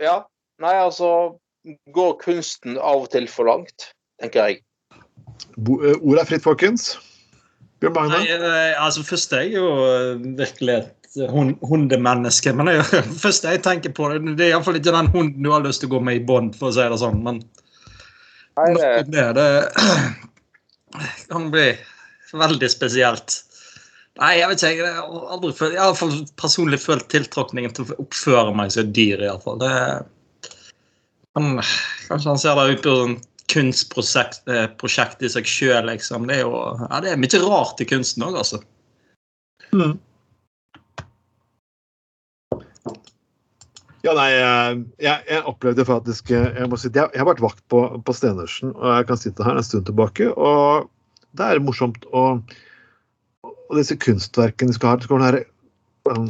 Ja. 0.01 0.19
Nei, 0.61 0.75
altså 0.77 1.07
går 1.93 2.17
kunsten 2.21 2.77
av 2.77 3.05
og 3.05 3.11
til 3.13 3.27
for 3.29 3.49
langt, 3.49 3.91
tenker 4.21 4.49
jeg. 4.49 4.61
Eh, 5.57 5.97
ordet 5.97 6.21
er 6.23 6.29
fritt, 6.29 6.45
folkens. 6.45 6.91
Bjørn 7.81 7.95
Magne? 7.97 8.19
Nei, 8.19 8.33
eh, 8.37 8.81
altså, 8.81 9.03
først 9.05 9.33
er 9.33 9.47
jeg 9.47 9.55
jo 9.57 9.69
eh, 9.87 10.21
virkelig 10.37 10.75
et 10.77 11.23
hundemenneske. 11.65 12.53
Men 12.57 12.69
det 12.69 12.77
første 13.23 13.55
jeg 13.55 13.63
tenker 13.65 13.93
på, 13.97 14.09
det 14.13 14.45
er 14.45 14.53
iallfall 14.53 14.77
ikke 14.79 14.93
den 14.93 15.11
hunden 15.15 15.45
du 15.45 15.51
har 15.53 15.65
lyst 15.65 15.83
til 15.83 15.91
å 15.91 15.97
gå 15.97 16.03
med 16.05 16.21
i 16.21 16.25
bånd, 16.25 16.53
for 16.57 16.69
å 16.69 16.75
si 16.77 16.85
det 16.85 17.01
sånn. 17.01 17.21
Men 17.25 17.41
nok 18.57 18.83
om 19.05 19.13
det. 19.15 19.27
Det 19.37 19.49
kan 21.31 21.49
bli 21.53 21.71
veldig 22.37 22.69
spesielt. 22.71 23.41
Nei, 24.19 24.31
jeg 24.41 24.49
vet 24.51 24.63
ikke. 24.67 24.87
Jeg 24.87 24.95
har 24.97 25.27
aldri 25.35 25.51
følt, 25.55 25.75
jeg 25.77 25.83
har 25.87 26.15
personlig 26.41 26.81
følt 26.83 27.07
tiltrekningen 27.13 27.75
til 27.75 27.87
å 27.87 27.99
oppføre 28.03 28.51
meg 28.57 28.73
som 28.73 28.83
et 28.83 28.95
dyr. 28.97 29.23
I 29.23 29.29
alle 29.31 29.43
fall. 29.43 29.61
Det 29.61 29.71
han, 31.39 31.61
kanskje 32.09 32.33
han 32.33 32.41
ser 32.41 32.59
det 32.59 32.73
ut 32.75 32.83
på 32.83 32.95
sånn 32.99 33.19
kunstprosjekt 33.51 34.47
eh, 34.51 35.25
i 35.27 35.31
seg 35.31 35.47
sjøl, 35.47 35.87
liksom. 35.89 36.27
Det 36.27 36.39
er 36.39 36.45
jo 36.45 36.55
ja, 36.85 37.01
det 37.03 37.13
er 37.13 37.19
mye 37.19 37.43
rart 37.43 37.83
i 37.83 37.87
kunsten 37.87 38.27
òg, 38.27 38.39
altså. 38.43 38.61
Mm. 39.71 39.97
Ja, 44.01 44.15
nei, 44.17 44.29
jeg, 44.33 45.17
jeg, 45.29 45.41
opplevde 45.45 45.85
faktisk 45.85 46.31
Jeg 46.33 46.65
må 46.67 46.75
si, 46.81 46.89
jeg, 46.89 47.05
jeg 47.13 47.21
har 47.21 47.27
vært 47.29 47.43
vakt 47.43 47.61
på, 47.69 47.83
på 48.01 48.15
Stenersen, 48.17 48.73
og 48.73 48.95
jeg 48.97 49.07
kan 49.11 49.19
sitte 49.21 49.45
her 49.45 49.59
en 49.59 49.67
stund 49.67 49.85
tilbake. 49.87 50.31
Og 50.33 50.89
det 51.37 51.47
er 51.47 51.63
morsomt 51.63 52.07
å 52.11 52.25
Og 53.71 53.79
disse 53.79 53.95
kunstverkene 54.03 54.75
skal 54.75 54.91
ha, 54.91 54.99
det 54.99 55.07
skal 55.07 55.21
være 55.21 55.43
um, 56.11 56.27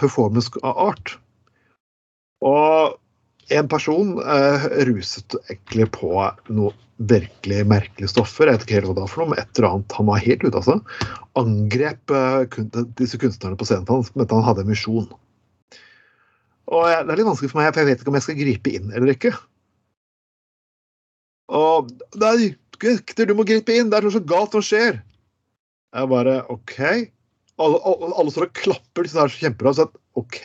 performance 0.00 0.48
av 0.64 0.78
art. 0.88 1.16
Og 2.44 2.96
en 3.52 3.68
person 3.68 4.16
eh, 4.24 4.64
ruset 4.88 5.36
egentlig 5.52 5.90
på 5.92 6.10
noe 6.56 6.72
virkelig 6.96 7.64
merkelige 7.68 8.12
stoffer. 8.12 8.48
Jeg 8.48 8.56
vet 8.56 8.66
ikke 8.66 8.76
helt 8.78 8.88
hva 8.88 8.96
det 8.96 9.04
var 9.04 9.12
for 9.12 9.22
noe, 9.22 9.32
men 9.32 9.42
et 9.42 9.58
eller 9.58 9.68
annet 9.68 9.96
han 9.98 10.08
var 10.08 10.24
helt 10.24 10.44
ute, 10.46 10.56
altså. 10.60 10.78
Angrep 11.40 12.14
eh, 12.14 12.58
disse 13.00 13.20
kunstnerne 13.20 13.58
på 13.60 13.68
scenen 13.68 13.90
hans, 13.90 14.12
mente 14.14 14.36
han 14.36 14.46
hadde 14.46 14.64
en 14.64 14.72
misjon. 14.72 15.08
Og 16.72 16.86
jeg, 16.88 17.04
Det 17.04 17.12
er 17.12 17.20
litt 17.20 17.28
vanskelig 17.28 17.52
for 17.52 17.60
meg, 17.60 17.72
for 17.74 17.82
jeg 17.82 17.90
vet 17.90 18.04
ikke 18.04 18.14
om 18.14 18.20
jeg 18.20 18.26
skal 18.28 18.40
gripe 18.40 18.76
inn 18.78 18.94
eller 18.94 19.12
ikke. 19.12 19.34
Og 21.52 21.90
Nei, 22.22 22.54
gutter, 22.80 23.28
du 23.28 23.34
må 23.36 23.44
gripe 23.44 23.74
inn! 23.74 23.90
Det 23.92 23.98
er 23.98 24.06
noe 24.06 24.14
så 24.14 24.22
galt 24.24 24.56
som 24.56 24.64
skjer! 24.64 25.02
Jeg 25.94 26.10
bare 26.10 26.38
OK. 26.50 26.78
Alle, 27.62 27.78
alle, 27.86 28.08
alle 28.18 28.32
står 28.34 28.48
og 28.48 28.56
klapper, 28.58 29.06
disse 29.06 29.20
her 29.20 29.30
kjempebra. 29.30 29.74
Så 29.78 29.86
OK. 30.18 30.40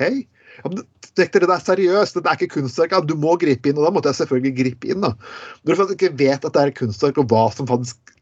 Ja, 0.59 0.69
men 0.69 0.83
det 1.17 1.25
er 1.25 1.63
seriøst, 1.63 2.19
det 2.19 2.29
er 2.29 2.37
ikke 2.37 2.59
kunstverk. 2.59 2.93
Du 3.09 3.15
må 3.19 3.35
gripe 3.41 3.71
inn. 3.71 3.79
Og 3.79 3.87
da 3.87 3.93
måtte 3.95 4.11
jeg 4.11 4.21
selvfølgelig 4.21 4.53
gripe 4.59 4.91
inn. 4.93 5.01
da. 5.05 5.15
Når 5.63 5.73
du 5.73 5.79
faktisk 5.81 5.97
ikke 5.97 6.19
vet 6.21 6.45
at 6.45 6.55
det 6.55 6.61
er 6.61 6.77
kunstverk, 6.77 7.17
og 7.21 7.33
hva 7.33 7.47
som 7.55 7.69
faktisk 7.69 8.13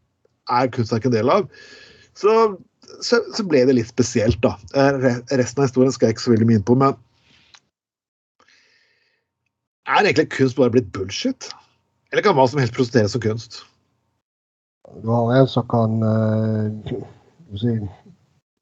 er 0.53 0.71
kunstverk 0.71 1.07
en 1.09 1.15
del 1.17 1.34
av, 1.34 1.49
Så, 2.17 2.32
så, 3.05 3.19
så 3.36 3.43
ble 3.45 3.65
det 3.67 3.75
litt 3.78 3.91
spesielt, 3.91 4.39
da. 4.41 4.55
Eh, 4.73 5.19
Resten 5.38 5.61
av 5.61 5.67
historien 5.67 5.93
skal 5.93 6.09
jeg 6.09 6.17
ikke 6.17 6.23
så 6.23 6.34
veldig 6.34 6.47
mye 6.49 6.61
inn 6.61 6.65
på, 6.65 6.78
men 6.80 6.95
Er 9.88 10.01
egentlig 10.01 10.32
kunst 10.34 10.57
bare 10.57 10.73
blitt 10.73 10.89
bullshit? 10.95 11.51
Eller 12.11 12.23
kan 12.23 12.36
hva 12.36 12.47
som 12.49 12.59
helst 12.59 12.75
prosederes 12.75 13.13
som 13.13 13.21
kunst? 13.23 13.61
Du 15.03 15.11
har 15.11 15.30
en 15.36 15.47
som 15.51 15.67
kan 15.67 15.99
vi 16.88 16.97
si, 17.56 17.74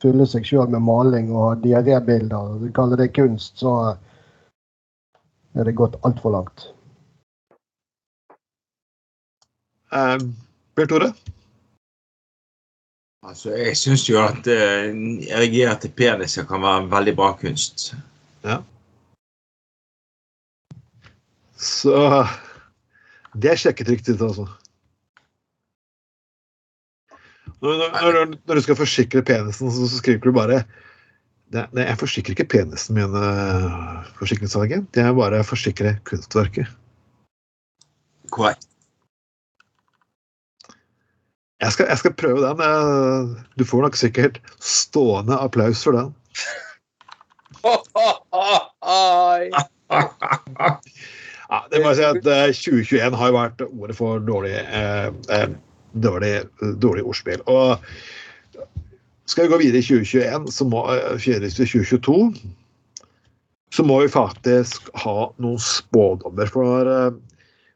fylle 0.03 0.27
seg 0.29 0.45
sjøl 0.47 0.69
med 0.71 0.83
maling 0.85 1.31
og 1.33 1.43
ha 1.47 1.51
diarébilder. 1.63 2.35
og 2.37 2.73
kaller 2.75 3.01
det 3.01 3.13
kunst, 3.15 3.57
så 3.59 3.97
er 5.55 5.63
det 5.63 5.77
gått 5.79 5.97
altfor 6.03 6.35
langt. 6.35 6.67
Uh, 9.95 10.19
Bjørn 10.75 10.91
Tore? 10.91 11.13
Altså, 13.25 13.55
jeg 13.55 13.77
syns 13.79 14.03
jo 14.09 14.19
at 14.21 14.45
uh, 14.45 14.91
erigerte 15.33 15.89
peniser 15.89 16.45
kan 16.45 16.61
være 16.61 16.83
en 16.83 16.91
veldig 16.91 17.15
bra 17.15 17.31
kunst. 17.39 17.95
Så 21.65 21.95
Det 23.33 23.51
er 23.51 23.89
riktig 23.89 24.13
ut, 24.15 24.21
altså. 24.21 24.45
Når, 27.63 27.73
når, 27.93 28.13
når, 28.35 28.55
du 28.55 28.61
skal 28.65 28.77
forsikre 28.77 29.23
penisen, 29.25 29.71
så, 29.71 29.87
så 29.87 29.97
skriver 30.01 30.27
du 30.27 30.31
bare 30.35 30.57
Nei, 31.53 31.85
Jeg 31.85 31.99
forsikrer 32.01 32.31
ikke 32.33 32.51
penisen 32.57 32.95
min, 32.97 33.13
uh, 33.15 34.03
forsikringsagent. 34.17 34.97
Jeg 34.97 35.15
bare 35.15 35.43
forsikrer 35.45 35.93
kunstverket. 36.09 36.67
Korrekt. 38.33 38.65
Jeg 41.61 41.71
skal, 41.71 41.85
jeg 41.93 41.99
skal 42.01 42.13
prøve 42.17 42.41
den. 42.43 42.57
Du 43.55 43.63
får 43.65 43.81
nok 43.85 43.95
sikkert 43.95 44.41
stående 44.59 45.37
applaus 45.39 45.83
for 45.85 45.91
den. 45.95 46.13
Ja, 51.45 51.61
det 51.71 51.81
må 51.81 51.91
jeg 51.91 51.97
si 51.99 52.05
at 52.07 52.25
eh, 52.25 52.53
2021 52.57 53.17
har 53.19 53.27
jo 53.29 53.35
vært 53.35 53.59
året 53.67 53.97
for 53.97 54.21
dårlig, 54.25 54.53
eh, 54.57 55.09
eh, 55.35 55.51
dårlig, 56.03 56.35
dårlig 56.81 57.05
ordspill. 57.05 57.43
Og 57.51 57.79
skal 59.25 59.45
vi 59.47 59.53
gå 59.53 59.61
videre 59.63 59.81
i 59.81 59.85
2021, 59.85 60.51
så 60.53 60.67
må, 60.69 60.83
eh, 60.93 61.17
til 61.21 61.47
2022, 61.49 62.17
så 63.75 63.83
må 63.83 64.01
vi 64.03 64.11
faktisk 64.11 64.91
ha 65.03 65.31
noen 65.41 65.61
spådommer. 65.61 66.51
For 66.51 66.91
eh, 66.91 67.15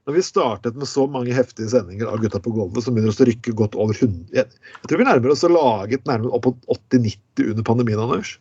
når 0.07 0.15
vi 0.15 0.25
startet 0.25 0.77
med 0.79 0.89
så 0.89 1.05
mange 1.11 1.35
heftige 1.35 1.69
sendinger 1.69 2.09
av 2.09 2.21
Gutta 2.23 2.39
på 2.41 2.53
gulvet, 2.55 2.83
som 2.85 2.95
begynner 2.95 3.13
å 3.13 3.27
rykke 3.29 3.55
godt 3.57 3.75
over 3.77 3.93
100 3.93 4.31
Jeg, 4.33 4.47
tror 4.87 5.01
vi 5.01 5.05
nærmer 5.09 5.33
oss 5.33 5.45
å 5.45 5.51
laget 5.53 6.07
nærmere 6.09 6.33
opp 6.33 6.47
mot 6.49 6.71
80-90 6.77 7.51
under 7.51 7.67
pandemien, 7.67 8.01
Anders. 8.01 8.37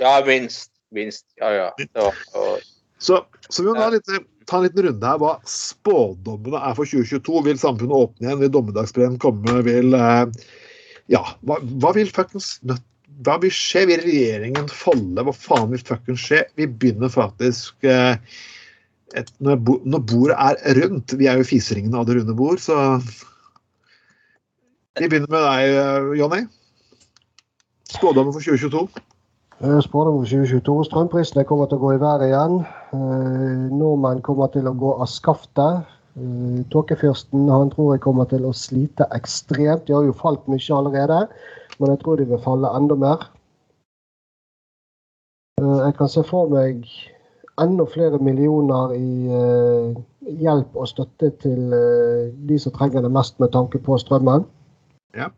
Ja, 0.00 0.16
minst. 0.26 0.72
Minst. 0.90 1.26
Ja, 1.38 1.52
ja. 1.54 1.68
ja. 1.78 2.10
og- 2.34 2.66
Så, 3.00 3.22
så 3.48 3.62
vi 3.62 3.70
må 3.70 3.78
ha 3.80 3.86
en, 3.88 3.94
liten, 3.96 4.26
ta 4.50 4.58
en 4.58 4.66
liten 4.66 4.86
runde 4.88 5.06
her 5.06 5.20
hva 5.22 5.34
spådommene 5.48 6.58
er 6.58 6.76
for 6.78 6.88
2022. 6.88 7.42
Vil 7.46 7.60
samfunnet 7.62 7.96
åpne 7.96 8.26
igjen? 8.26 8.40
Vil 8.42 8.54
dommedagsbreen 8.56 9.18
komme? 9.22 9.60
Vil 9.66 9.94
eh, 9.96 10.24
Ja, 11.10 11.24
hva, 11.46 11.58
hva 11.82 11.94
vil 11.96 12.10
fuckings 12.10 12.56
Hva 12.66 13.36
vil 13.42 13.54
skje? 13.54 13.86
Vil 13.90 14.04
regjeringen 14.04 14.70
falle? 14.74 15.26
Hva 15.26 15.34
faen 15.36 15.70
vil 15.74 15.84
fuckings 15.86 16.26
skje? 16.26 16.44
Vi 16.58 16.68
begynner 16.70 17.12
faktisk 17.12 17.86
eh, 17.86 18.16
et, 19.18 19.30
når, 19.42 19.58
bo, 19.66 19.80
når 19.86 20.06
bordet 20.10 20.38
er 20.38 20.82
rundt 20.82 21.16
Vi 21.18 21.30
er 21.30 21.40
jo 21.40 21.48
fiseringene 21.48 21.98
av 21.98 22.08
det 22.08 22.20
runde 22.20 22.36
bord, 22.38 22.62
så 22.62 22.98
Vi 24.98 25.06
begynner 25.06 25.30
med 25.30 25.46
deg, 25.46 25.76
eh, 25.78 26.10
Jonny. 26.18 26.42
Spådommen 27.90 28.34
for 28.34 28.42
2022. 28.42 29.09
Eh, 29.62 29.80
Spådom 29.80 30.14
for 30.16 30.24
2022. 30.24 30.74
Strømprisene 30.88 31.42
kommer 31.44 31.66
til 31.68 31.76
å 31.76 31.82
gå 31.82 31.88
i 31.92 32.00
været 32.00 32.30
igjen. 32.30 32.54
Eh, 32.96 33.64
Nordmenn 33.76 34.22
kommer 34.24 34.48
til 34.54 34.64
å 34.70 34.72
gå 34.72 34.94
av 34.96 35.08
skaftet. 35.12 35.82
Eh, 36.16 36.62
Tåkefyrsten 36.72 37.44
tror 37.74 37.90
jeg 37.92 38.00
kommer 38.00 38.24
til 38.30 38.46
å 38.48 38.54
slite 38.56 39.04
ekstremt. 39.12 39.84
De 39.84 39.92
har 39.92 40.06
jo 40.08 40.16
falt 40.16 40.48
mye 40.48 40.76
allerede, 40.78 41.28
men 41.78 41.92
jeg 41.92 42.00
tror 42.00 42.16
de 42.16 42.24
vil 42.30 42.40
falle 42.40 42.72
enda 42.78 42.96
mer. 42.96 43.26
Jeg 45.60 45.94
kan 45.98 46.08
se 46.08 46.22
for 46.24 46.48
meg 46.48 46.88
enda 47.60 47.84
flere 47.84 48.16
millioner 48.16 48.94
i 48.96 49.28
hjelp 50.40 50.72
og 50.72 50.88
støtte 50.88 51.28
til 51.42 51.68
de 52.48 52.58
som 52.58 52.72
trenger 52.72 53.04
det 53.04 53.12
mest 53.12 53.36
med 53.40 53.52
tanke 53.52 53.76
på 53.76 53.98
strømmen. 54.00 54.48
Ja. 55.12 55.28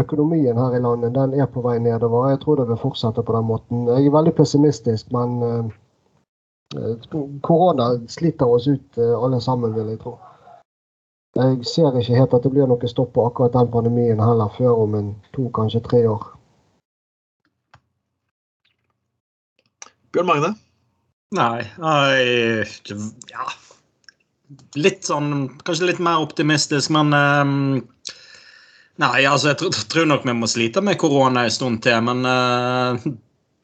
Økonomien 0.00 0.58
her 0.58 0.76
i 0.76 0.80
landet 0.80 1.14
den 1.14 1.34
er 1.40 1.48
på 1.50 1.62
vei 1.64 1.78
nedover. 1.82 2.30
Jeg 2.30 2.40
tror 2.42 2.60
det 2.60 2.68
vil 2.70 2.80
fortsette 2.80 3.22
på 3.22 3.36
den 3.36 3.48
måten. 3.48 3.86
Jeg 3.90 4.06
er 4.06 4.14
veldig 4.16 4.34
pessimistisk, 4.38 5.12
men 5.12 5.42
eh, 5.46 7.08
korona 7.42 7.92
sliter 8.08 8.48
oss 8.48 8.68
ut 8.68 8.98
eh, 8.98 9.14
alle 9.18 9.40
sammen, 9.40 9.74
vil 9.76 9.92
jeg 9.92 10.00
tro. 10.02 10.16
Jeg 11.36 11.64
ser 11.64 11.96
ikke 11.96 12.18
helt 12.18 12.34
at 12.36 12.44
det 12.44 12.52
blir 12.52 12.68
noe 12.68 12.88
stopp 12.90 13.14
på 13.16 13.24
akkurat 13.24 13.54
den 13.56 13.70
pandemien 13.72 14.20
heller 14.20 14.52
før 14.56 14.84
om 14.84 14.98
en 14.98 15.14
to, 15.32 15.48
kanskje 15.56 15.80
tre 15.86 16.02
år. 16.08 16.26
Bjørn 20.12 20.28
Magne. 20.28 20.52
Nei, 21.32 21.64
jeg, 21.64 22.98
ja 23.32 23.46
Litt 24.76 25.06
sånn 25.08 25.46
Kanskje 25.64 25.86
litt 25.88 26.02
mer 26.04 26.20
optimistisk, 26.20 26.90
men 26.92 27.14
ehm, 27.16 27.54
Nei, 29.00 29.24
altså, 29.24 29.52
jeg 29.52 29.58
tror, 29.62 29.76
tror 29.88 30.08
nok 30.08 30.26
vi 30.28 30.34
må 30.36 30.48
slite 30.50 30.82
med 30.84 30.98
korona 31.00 31.46
en 31.46 31.54
stund 31.54 31.80
til, 31.84 31.96
men 32.04 32.26
uh, 32.28 33.06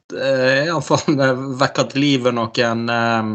Iallfall 0.09 1.19
vekke 1.61 1.85
til 1.91 2.01
live 2.01 2.33
noen 2.33 2.89
um, 2.89 3.33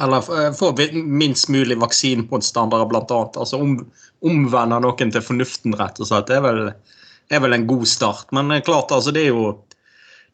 Eller 0.00 0.30
eh, 0.38 0.52
få 0.56 0.70
minst 1.04 1.48
mulig 1.52 1.76
vaksinemotstandere, 1.80 2.88
blant 2.88 3.12
annet. 3.12 3.36
Altså 3.40 3.60
om, 3.60 3.78
omvende 4.24 4.80
noen 4.84 5.12
til 5.12 5.24
fornuften, 5.24 5.76
rett 5.76 6.00
og 6.00 6.08
slett. 6.08 6.28
Det 6.28 6.36
er 6.36 6.44
vel, 6.44 6.66
er 7.32 7.40
vel 7.40 7.56
en 7.56 7.68
god 7.68 7.86
start. 7.88 8.32
Men 8.36 8.52
eh, 8.52 8.64
klart, 8.64 8.92
altså, 8.92 9.12
det 9.16 9.24
er 9.24 9.32
jo 9.32 9.54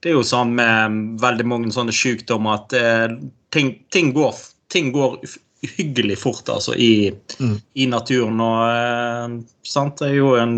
det 0.03 0.11
er 0.11 0.17
jo 0.17 0.25
sånn 0.27 0.57
med 0.59 0.97
veldig 1.23 1.45
mange 1.47 1.71
sånne 1.71 1.95
sykdommer 1.95 2.59
at 2.59 2.75
eh, 2.75 3.13
ting, 3.55 3.69
ting, 3.95 4.11
går, 4.17 4.35
ting 4.75 4.91
går 4.95 5.21
hyggelig 5.63 6.19
fort 6.19 6.49
altså, 6.49 6.75
i, 6.75 7.13
Mm. 7.39 7.61
i 7.75 7.87
naturen. 7.87 8.41
Og 8.41 8.63
eh, 8.71 9.37
sant, 9.67 10.03
jeg 10.03 10.19
jo 10.19 10.35
en 10.39 10.57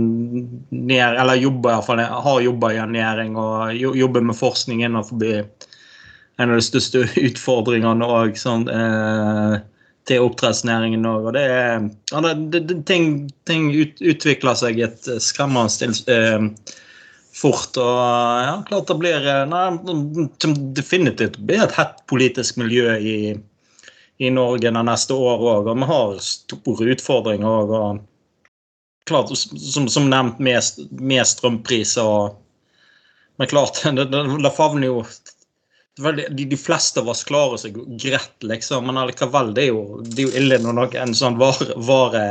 nær, 0.70 1.18
eller 1.20 1.40
jobber 1.40 1.76
i 1.76 1.84
fall, 1.86 2.00
har 2.00 2.40
jobba 2.40 2.72
i 2.72 2.80
en 2.82 2.92
næring 2.96 3.36
og 3.40 3.74
jobber 3.74 4.24
med 4.24 4.38
forskning 4.38 4.84
innenfor 4.84 5.44
en 6.38 6.50
av 6.50 6.56
de 6.56 6.64
største 6.66 7.04
utfordringene 7.28 8.08
og, 8.08 8.38
sånn, 8.40 8.66
eh, 8.68 9.58
til 10.08 10.24
oppdrettsnæringen 10.26 11.06
òg. 11.08 11.28
Og 11.30 11.36
det 11.36 11.44
er 11.48 11.84
ja, 12.12 12.20
det, 12.24 12.64
det, 12.68 12.80
ting, 12.88 13.30
ting 13.48 13.70
ut, 13.72 14.00
utvikler 14.00 14.58
seg 14.58 14.80
et 14.84 15.12
skremmende 15.22 15.72
stils, 15.72 16.02
eh, 16.12 16.48
fort. 17.34 17.76
Og 17.80 18.44
ja, 18.44 18.58
klart 18.68 18.90
det 18.90 18.98
blir 19.00 19.28
eh, 19.30 19.44
nei, 19.50 19.64
definitivt 20.76 21.40
blir 21.48 21.64
et 21.64 21.76
hett 21.78 22.02
politisk 22.10 22.60
miljø 22.60 22.96
i, 22.98 23.16
i 24.18 24.30
Norge 24.30 24.70
de 24.70 24.82
neste 24.86 25.14
år, 25.14 25.42
òg. 25.42 25.70
Og 25.70 25.78
vi 25.80 25.90
har 25.90 26.18
store 26.22 26.90
utfordringer 26.94 27.74
òg. 27.74 28.02
Klart, 29.08 29.34
som, 29.36 29.88
som 29.92 30.08
nevnt, 30.08 30.38
med, 30.40 30.88
med 31.00 31.28
strømpriser 31.28 32.08
og 32.08 32.40
Men 33.36 33.48
klart, 33.50 33.80
det, 33.96 34.04
det, 34.12 34.20
det 34.44 34.50
favner 34.54 34.86
jo 34.86 35.00
de, 35.96 36.44
de 36.44 36.56
fleste 36.56 37.00
av 37.00 37.08
oss 37.08 37.24
klarer 37.24 37.58
seg 37.58 37.76
greit, 38.00 38.36
liksom, 38.42 38.86
men 38.86 38.98
allikevel, 38.98 39.52
det 39.54 39.66
er 39.66 39.68
jo, 39.70 40.00
det 40.02 40.22
er 40.22 40.26
jo 40.26 40.40
ille 40.40 40.58
når 40.62 40.76
noe, 40.78 40.88
en 40.98 41.14
sånn 41.14 41.38
vare, 41.38 41.68
vare 41.86 42.22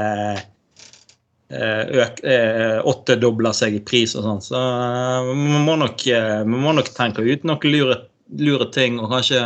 eh, 1.47 2.01
eh, 2.01 2.79
åttedobler 2.83 3.55
seg 3.55 3.77
i 3.77 3.83
pris 3.83 4.17
og 4.19 4.27
sånn. 4.27 4.41
Så 4.43 4.59
eh, 4.59 5.29
vi 5.31 5.61
må 5.67 5.77
nok, 5.79 6.03
vi 6.03 6.63
må 6.65 6.75
nok 6.75 6.91
tenke 6.97 7.23
ut 7.23 7.47
noen 7.47 7.69
lure, 7.71 7.99
lure 8.39 8.67
ting, 8.75 8.99
og 8.99 9.15
kanskje 9.15 9.45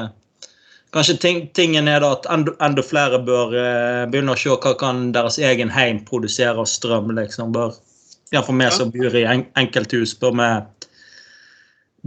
Kanskje 0.97 1.17
ting, 1.21 1.43
tingen 1.53 1.87
er 1.91 2.01
da 2.01 2.15
at 2.15 2.25
enda, 2.33 2.55
enda 2.65 2.81
flere 2.81 3.19
bør 3.21 3.51
eh, 3.53 4.05
begynne 4.09 4.33
å 4.33 4.39
se 4.39 4.49
hva 4.49 4.71
kan 4.79 5.11
deres 5.13 5.37
egen 5.37 5.69
heim 5.69 6.01
produsere 6.07 6.57
av 6.57 6.65
strøm. 6.69 7.11
liksom. 7.19 7.53
Bør, 7.53 7.75
Iallfall 8.33 8.57
vi 8.59 8.71
som 8.73 8.89
bor 8.91 9.13
i 9.15 9.21
en, 9.29 9.45
enkelthus, 9.61 10.15
bør 10.19 10.33
vi 10.39 10.49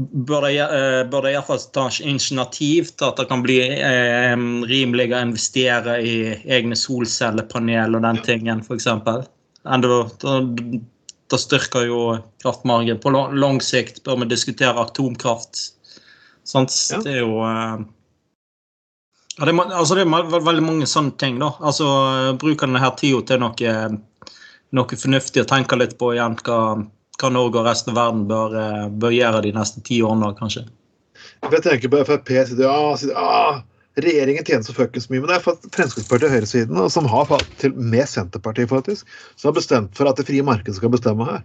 bør 0.00 0.46
de, 0.46 0.56
eh, 0.58 1.02
bør 1.10 1.26
de 1.26 1.32
iallfall 1.34 1.60
ta 1.74 1.86
initiativ 2.02 2.90
til 2.94 3.08
at 3.10 3.20
det 3.20 3.28
kan 3.30 3.42
bli 3.44 3.58
eh, 3.62 4.34
rimeligere 4.70 5.20
å 5.20 5.28
investere 5.28 5.98
i 6.02 6.14
egne 6.58 6.78
solcellepanel 6.78 7.98
og 7.98 8.06
den 8.06 8.22
tingen, 8.26 8.64
f.eks. 8.64 8.88
Det 11.30 11.38
styrker 11.38 11.86
jo 11.86 12.00
kraftmargen. 12.42 12.98
På 12.98 13.12
lang, 13.14 13.60
sikt 13.62 14.02
bør 14.02 14.24
vi 14.24 14.32
diskutere 14.32 14.82
atomkraft. 14.82 15.60
Sant? 16.42 16.74
Ja. 16.90 16.98
Det 17.04 17.12
er 17.18 17.20
jo 17.22 17.36
eh, 17.46 17.84
ja, 19.38 19.46
det, 19.46 19.54
altså 19.56 19.96
det 19.96 20.04
er 20.06 20.46
veldig 20.46 20.64
mange 20.64 20.88
sånne 20.90 21.14
ting. 21.20 21.38
da. 21.42 21.52
Altså, 21.60 21.86
Bruke 22.40 22.66
denne 22.66 22.92
tida 22.98 23.22
til 23.28 23.42
noe, 23.42 23.76
noe 24.76 25.00
fornuftig 25.04 25.44
å 25.44 25.48
tenke 25.48 25.78
litt 25.78 25.96
på 26.00 26.12
igjen. 26.16 26.36
Hva, 26.44 26.60
hva 27.20 27.32
Norge 27.32 27.60
og 27.62 27.68
resten 27.68 27.94
av 27.94 28.00
verden 28.00 28.26
bør, 28.30 28.58
eh, 28.60 28.86
bør 28.90 29.16
gjøre 29.16 29.42
de 29.46 29.54
neste 29.56 29.82
ti 29.86 30.02
årene, 30.04 30.32
kanskje. 30.38 30.66
Jeg 31.40 31.64
tenker 31.64 31.92
på 31.92 32.04
Frp 32.04 32.30
sier 32.48 32.64
ja, 32.64 32.76
sier, 33.00 33.12
ah, 33.16 33.62
regjeringen 34.00 34.44
tjener 34.44 34.66
så 34.66 34.74
fuckings 34.76 35.08
mye. 35.10 35.22
Men 35.22 35.30
det 35.30 35.38
er 35.38 35.44
for 35.44 35.70
Fremskrittspartiet 35.74 36.28
og 36.28 36.34
høyresiden, 36.36 36.82
som 36.92 37.08
har 37.10 37.46
til, 37.60 37.74
med 37.76 38.08
Senterpartiet 38.08 38.70
faktisk, 38.72 39.08
som 39.36 39.50
har 39.50 39.56
bestemt 39.58 39.96
for 39.98 40.10
at 40.10 40.20
det 40.20 40.28
frie 40.28 40.44
markedet 40.46 40.78
skal 40.78 40.92
bestemme 40.92 41.26
her. 41.28 41.42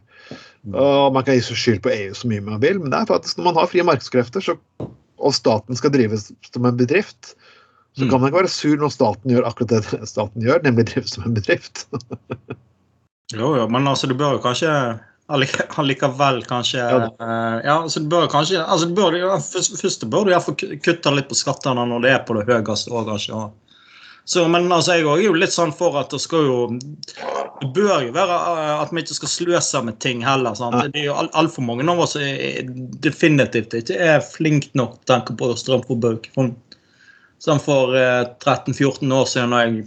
Og 0.73 1.13
Man 1.13 1.25
kan 1.25 1.37
gi 1.37 1.45
skyld 1.47 1.83
på 1.85 1.93
EU 1.93 2.13
så 2.17 2.29
mye 2.29 2.43
man 2.43 2.61
vil, 2.63 2.79
men 2.81 2.93
det 2.93 3.01
er 3.01 3.11
faktisk 3.11 3.37
når 3.39 3.49
man 3.49 3.59
har 3.61 3.71
frie 3.71 3.85
markedskrefter, 3.87 4.43
så, 4.43 4.57
og 4.85 5.35
staten 5.35 5.77
skal 5.77 5.93
drives 5.93 6.31
som 6.51 6.67
en 6.67 6.79
bedrift, 6.79 7.35
så 7.95 8.03
Mm. 8.03 8.09
kan 8.11 8.19
man 8.21 8.29
ikke 8.29 8.41
være 8.43 8.51
sur 8.51 8.75
når 8.77 8.91
staten 8.91 9.31
gjør 9.31 9.45
akkurat 9.47 9.69
det 9.71 10.07
staten 10.13 10.41
gjør, 10.43 10.63
nemlig 10.65 10.85
drive 10.91 11.07
som 11.07 11.23
en 11.29 11.33
bedrift. 11.37 11.85
Jo, 13.33 13.55
jo, 13.57 13.67
men 13.73 13.87
altså, 13.89 14.05
du 14.07 14.13
bør 14.13 14.35
jo 14.35 14.41
kanskje 14.43 14.69
allikevel 15.81 16.43
kanskje 16.45 16.77
Ja 16.77 16.97
eh, 17.09 17.55
Ja, 17.65 17.77
altså, 17.81 17.99
du 18.03 18.09
bør 18.11 18.27
kanskje 18.29 18.59
altså, 18.61 18.85
du 18.91 18.93
bør, 18.99 19.15
ja, 19.17 19.37
først, 19.41 19.79
først 19.81 20.05
bør 20.13 20.27
du 20.27 20.33
iallfall 20.35 20.57
kutte 20.85 21.13
litt 21.15 21.29
på 21.31 21.37
skattene 21.39 21.87
når 21.89 22.03
det 22.05 22.11
er 22.13 22.25
på 22.27 22.35
det 22.37 22.45
høyeste 22.51 22.91
òg, 22.93 23.07
kanskje. 23.09 23.39
Så, 24.25 24.43
men 24.49 24.69
altså, 24.73 24.95
jeg 24.99 25.05
er 25.05 25.23
jo 25.25 25.33
litt 25.37 25.53
sånn 25.53 25.73
for 25.77 25.97
at 26.01 26.09
det 26.13 26.17
skal 26.21 26.45
jo 26.47 26.59
Det 27.61 27.67
bør 27.73 28.05
jo 28.07 28.13
være 28.13 28.37
eh, 28.37 28.71
at 28.83 28.93
vi 28.93 29.01
ikke 29.01 29.17
skal 29.17 29.29
sløse 29.33 29.81
med 29.85 29.97
ting 30.03 30.21
heller. 30.25 30.53
sant? 30.57 30.77
Det 30.93 31.01
er 31.01 31.09
jo 31.09 31.17
al- 31.17 31.31
altfor 31.41 31.65
mange 31.65 31.85
av 31.89 31.99
oss 32.05 32.13
definitivt 33.01 33.73
ikke 33.81 33.97
er 34.01 34.21
flinke 34.25 34.69
nok 34.77 34.99
til 35.01 35.05
å 35.05 35.11
tenke 35.15 35.35
på 35.39 35.49
strømforbruk. 35.57 36.29
Sånn 36.37 36.53
sånn 37.43 37.61
for 37.63 37.95
eh, 37.97 38.23
13-14 38.43 39.13
år 39.15 39.29
siden 39.29 39.53
da 39.55 39.61
jeg 39.65 39.85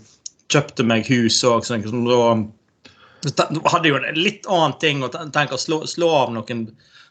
kjøpte 0.53 0.87
meg 0.89 1.09
hus 1.13 1.41
òg, 1.45 1.67
sånn, 1.67 1.85
da 1.85 3.45
hadde 3.45 3.63
hadde 3.67 3.91
jo 3.91 3.99
en 3.99 4.19
litt 4.19 4.47
annen 4.47 4.77
ting 4.81 5.03
å 5.03 5.11
tenke 5.11 5.57
å 5.57 5.61
slå, 5.61 5.83
slå 5.91 6.09
av 6.23 6.33
noen 6.33 6.69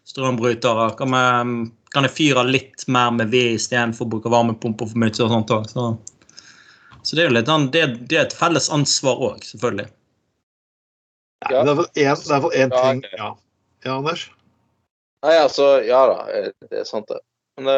strømbrytere. 0.08 0.92
Kan, 0.98 1.12
vi, 1.12 1.68
kan 1.94 2.08
jeg 2.08 2.16
fyre 2.16 2.46
litt 2.48 2.86
mer 2.88 3.12
med 3.16 3.34
ved 3.34 3.58
istedenfor 3.58 4.08
å 4.08 4.14
bruke 4.16 4.32
varmepumper 4.32 4.88
for 4.88 5.02
mye? 5.04 5.12
og 5.12 5.34
sånt 5.34 5.54
også. 5.54 5.74
Så, 5.74 6.98
så 7.04 7.18
det 7.18 7.26
er 7.26 7.30
jo 7.30 7.36
litt 7.36 7.52
det, 7.76 7.84
det 8.08 8.20
er 8.20 8.26
et 8.26 8.38
felles 8.40 8.72
ansvar 8.74 9.20
òg, 9.32 9.44
selvfølgelig. 9.48 9.90
Ja. 11.52 11.62
Det 11.64 11.76
er 11.76 12.08
iallfall 12.08 12.56
én 12.58 12.72
ting 12.74 13.04
ja. 13.14 13.30
ja, 13.86 13.98
Anders? 14.00 14.26
Nei, 15.26 15.36
altså, 15.38 15.68
ja 15.86 16.00
da, 16.10 16.18
eh, 16.34 16.50
det 16.72 16.82
er 16.82 16.88
sant 16.88 17.10
det. 17.12 17.20
Men 17.58 17.70
det, 17.70 17.78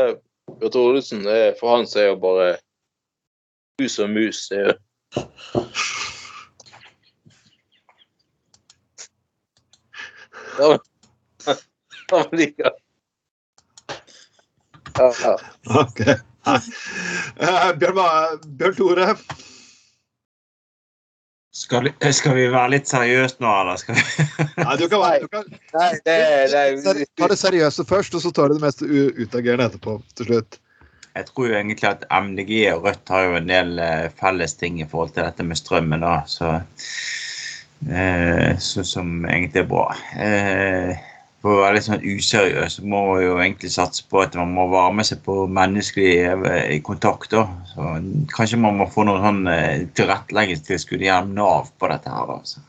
Bjørn 0.59 0.71
Thoresen, 0.73 1.23
for 1.59 1.75
han 1.77 1.87
så 1.87 1.99
er 2.03 2.07
jo 2.11 2.19
bare 2.23 2.49
hus 3.81 3.99
og 3.99 4.09
mus. 4.09 4.45
Er 4.51 4.65
jo 4.65 4.73
Ja, 10.59 10.77
Han 12.11 12.25
liker 12.35 12.71
ja. 14.99 15.37
Ok. 15.79 15.99
Eh, 17.39 17.69
Bjørn, 17.79 17.95
Ma- 17.95 18.39
Bjørn 18.57 18.75
Tore, 18.75 19.05
Skal, 21.59 21.89
vi- 21.89 22.11
skal 22.15 22.35
vi 22.37 22.45
være 22.53 22.71
litt 22.77 22.87
seriøse 22.87 23.41
nå, 23.43 23.49
eller? 23.61 23.79
Skal 23.81 23.97
vi? 23.97 24.25
Nei, 24.63 24.75
du 24.79 24.85
kan, 24.87 25.01
være- 25.03 25.19
du 25.25 25.27
kan 25.33 25.43
Nei, 25.75 25.89
det, 26.05 26.15
det, 26.85 27.07
ta 27.19 27.27
det 27.33 27.37
seriøse 27.41 27.83
først, 27.89 28.15
og 28.15 28.23
så 28.23 28.31
tar 28.37 28.47
du 28.51 28.55
det 28.57 28.63
mest 28.63 28.83
utagerende 28.85 29.67
etterpå. 29.67 29.97
til 30.15 30.29
slutt. 30.31 30.59
Jeg 31.17 31.25
tror 31.27 31.47
jo 31.49 31.55
egentlig 31.57 31.87
at 31.89 32.05
MDG 32.13 32.51
og 32.71 32.85
Rødt 32.85 33.09
har 33.11 33.25
jo 33.25 33.35
en 33.41 33.49
del 33.49 33.79
eh, 33.83 34.05
felles 34.21 34.53
ting 34.55 34.77
i 34.79 34.87
forhold 34.87 35.11
til 35.17 35.25
dette 35.25 35.43
med 35.43 35.57
strømmen, 35.59 35.99
da. 36.05 36.13
Så, 36.29 36.51
eh, 37.91 38.53
så 38.61 38.83
som 38.87 39.25
egentlig 39.25 39.63
er 39.65 39.67
bra. 39.69 39.87
Eh, 40.15 40.95
for 41.39 41.55
å 41.55 41.59
være 41.61 41.77
litt 41.77 41.85
sånn 41.85 42.03
useriøs 42.03 42.75
så 42.75 42.83
må 42.83 43.01
man 43.07 43.21
jo 43.23 43.37
egentlig 43.39 43.71
satse 43.71 44.03
på 44.11 44.19
at 44.25 44.35
man 44.35 44.51
må 44.57 44.65
være 44.73 44.95
med 44.97 45.07
seg 45.07 45.21
på 45.23 45.45
menneskelig 45.47 46.11
eh, 46.51 46.73
kontakt. 46.83 47.31
da. 47.31 47.45
Så 47.71 47.93
kanskje 48.33 48.59
man 48.59 48.79
må 48.81 48.89
få 48.91 49.05
noen 49.07 49.23
sånn 49.23 49.47
eh, 49.51 49.85
tilretteleggingstilskudd 49.95 51.05
gjennom 51.05 51.37
Nav 51.37 51.71
på 51.79 51.91
dette 51.93 52.11
her. 52.11 52.33
da. 52.33 52.41
Så. 52.43 52.65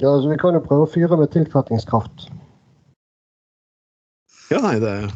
Ja, 0.00 0.14
så 0.14 0.30
Vi 0.30 0.40
kan 0.40 0.56
jo 0.56 0.64
prøve 0.64 0.86
å 0.86 0.90
fyre 0.90 1.18
med 1.20 1.32
tilfatningskraft. 1.34 2.28
Ja, 4.46 4.60
nei, 4.62 4.76
det 4.78 4.90
er 4.92 5.08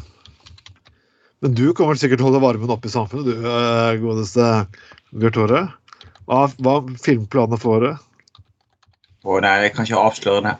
Men 1.41 1.53
du 1.55 1.71
kommer 1.73 1.95
sikkert 1.97 2.21
holde 2.21 2.41
varmen 2.43 2.69
oppe 2.69 2.89
i 2.89 2.93
samfunnet, 2.93 3.25
du, 3.25 3.47
eh, 3.47 3.97
godeste 4.03 4.67
Bjørn 5.15 5.33
Tore. 5.33 5.61
Hva 6.29 6.45
er 6.45 6.91
filmplanene 7.01 7.57
for 7.57 7.79
året? 7.79 8.10
Og 9.27 9.41
nei, 9.45 9.57
jeg 9.65 9.73
kan 9.75 9.85
ikke 9.85 10.01
avsløre 10.01 10.43
det. 10.47 10.55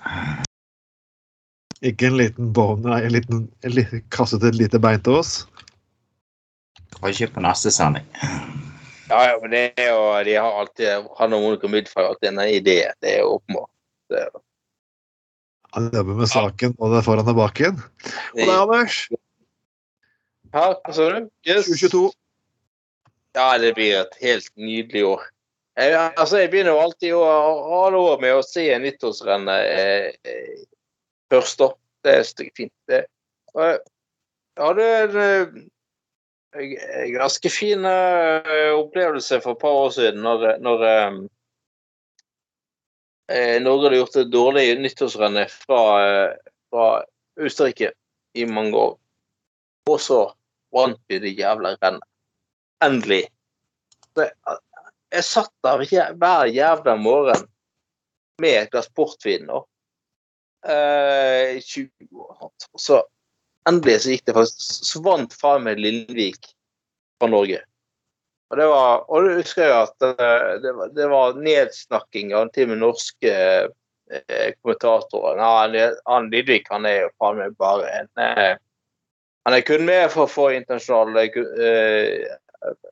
Ikke 1.91 2.11
en 2.11 2.19
liten 2.19 2.51
bone, 2.53 2.85
nei, 2.85 2.99
en 3.07 3.15
liten, 3.15 3.45
en 3.65 3.73
liten 3.73 4.03
kastet 4.13 4.43
et 4.45 4.57
lite 4.57 4.81
bein 4.81 5.01
til 5.01 5.17
oss? 5.17 5.31
Kanskje 6.99 7.31
på 7.33 7.41
neste 7.41 7.73
sending. 7.73 8.05
Ja, 9.09 9.23
ja, 9.31 9.33
men 9.41 9.51
det 9.51 9.63
er 9.81 9.89
jo, 9.89 10.03
de 10.23 10.37
har 10.37 10.59
alltid 10.61 11.09
Han 11.17 11.33
og 11.35 11.41
Monica 11.43 11.67
Midtfire 11.67 12.13
alltid 12.13 12.29
en 12.29 12.43
idé. 12.45 12.77
Det 13.01 13.15
er 13.15 13.19
jo 13.25 13.33
åpenbart. 13.39 13.71
Det 14.11 14.21
er, 14.21 14.29
Han 15.73 15.89
jobber 15.93 16.21
med 16.21 16.29
saken 16.29 16.77
både 16.77 17.01
foran 17.03 17.33
og 17.33 17.35
bak 17.41 17.59
igjen. 17.59 17.81
Og 18.37 18.39
deg, 18.39 18.55
Anders? 18.55 19.01
Ja, 20.51 20.65
hva 20.75 20.95
sa 20.95 21.09
du? 21.15 21.29
Yes. 21.47 21.67
2022. 21.71 22.11
Ja, 23.39 23.57
det 23.57 23.73
blir 23.77 24.01
et 24.03 24.17
helt 24.21 24.49
nydelig 24.59 25.05
år. 25.07 25.27
Jeg, 25.79 26.13
altså, 26.17 26.37
jeg 26.41 26.49
begynner 26.51 26.75
jo 26.75 26.83
alltid 26.83 27.13
å 27.15 27.25
ha 27.71 27.81
det 27.93 27.99
år 28.03 28.21
med 28.21 28.35
å 28.35 28.43
se 28.43 28.65
en 28.73 28.83
nyttårsrenne 28.83 29.57
eh, 29.71 30.63
først, 31.31 31.61
da. 31.61 31.69
Det 32.01 32.15
er 32.17 32.49
fint. 32.57 32.73
Det. 32.89 33.03
Jeg 33.55 34.65
hadde 34.65 34.87
en 34.97 35.19
eh, 35.21 37.11
ganske 37.13 37.51
fin 37.53 37.85
eh, 37.87 38.71
opplevelse 38.73 39.39
for 39.43 39.55
et 39.55 39.61
par 39.61 39.77
år 39.85 39.93
siden 39.95 40.25
når, 40.25 40.47
når 40.65 40.83
eh, 40.89 41.19
eh, 43.31 43.57
Norge 43.63 43.87
hadde 43.87 44.01
gjort 44.01 44.19
et 44.23 44.33
dårlig 44.33 44.65
nyttårsrenne 44.81 45.45
fra, 45.53 45.83
eh, 46.07 46.51
fra 46.73 46.89
Østerrike 47.39 47.93
i 48.35 48.47
mange 48.49 48.75
år. 48.75 48.97
Og 49.87 50.01
så 50.03 50.23
vant 50.75 50.99
vi 51.07 51.21
det 51.23 51.37
jævla 51.37 51.77
rennet. 51.77 52.03
Endelig. 52.83 53.23
Så 54.17 54.27
jeg, 55.11 55.25
satt 55.27 55.51
der 55.65 55.83
hver 56.19 56.51
jævla 56.51 56.95
morgen 56.99 57.47
med 58.41 58.57
et 58.63 58.71
glass 58.73 58.89
portvin 58.95 59.45
nå. 59.49 59.63
Eh, 60.67 61.57
i 61.57 61.61
20 61.61 61.89
år. 62.21 62.51
så 62.77 63.01
endelig 63.69 64.01
så 64.03 64.11
gikk 64.13 64.27
det 64.27 64.35
faktisk 64.35 64.83
Så 64.85 64.99
vant 65.01 65.33
faen 65.33 65.63
meg 65.65 65.79
Lillevik 65.81 66.51
fra 67.17 67.29
Norge. 67.31 67.63
Og 68.51 68.59
det 68.59 68.67
var 68.69 69.05
Og 69.09 69.25
du 69.25 69.31
husker 69.39 69.65
jeg 69.65 69.87
at 69.87 70.07
eh, 70.11 70.49
det, 70.61 70.73
var, 70.77 70.91
det 70.93 71.07
var 71.09 71.39
nedsnakking 71.39 72.35
av 72.37 72.51
til 72.53 72.69
med 72.69 72.81
norske 72.83 73.33
eh, 73.33 74.49
kommentatorer. 74.61 75.41
Er- 75.41 75.97
han 76.05 76.29
Lillevik 76.29 76.69
han 76.69 76.85
er 76.85 77.07
jo 77.07 77.15
faen 77.17 77.41
meg 77.41 77.57
bare 77.57 77.89
en 78.01 78.11
eh, 78.21 78.53
Han 79.47 79.57
er 79.57 79.65
kun 79.65 79.87
med 79.87 80.11
for 80.13 80.27
å 80.27 80.29
få 80.29 80.51
internasjonale 80.53 81.25
eh, 81.25 82.29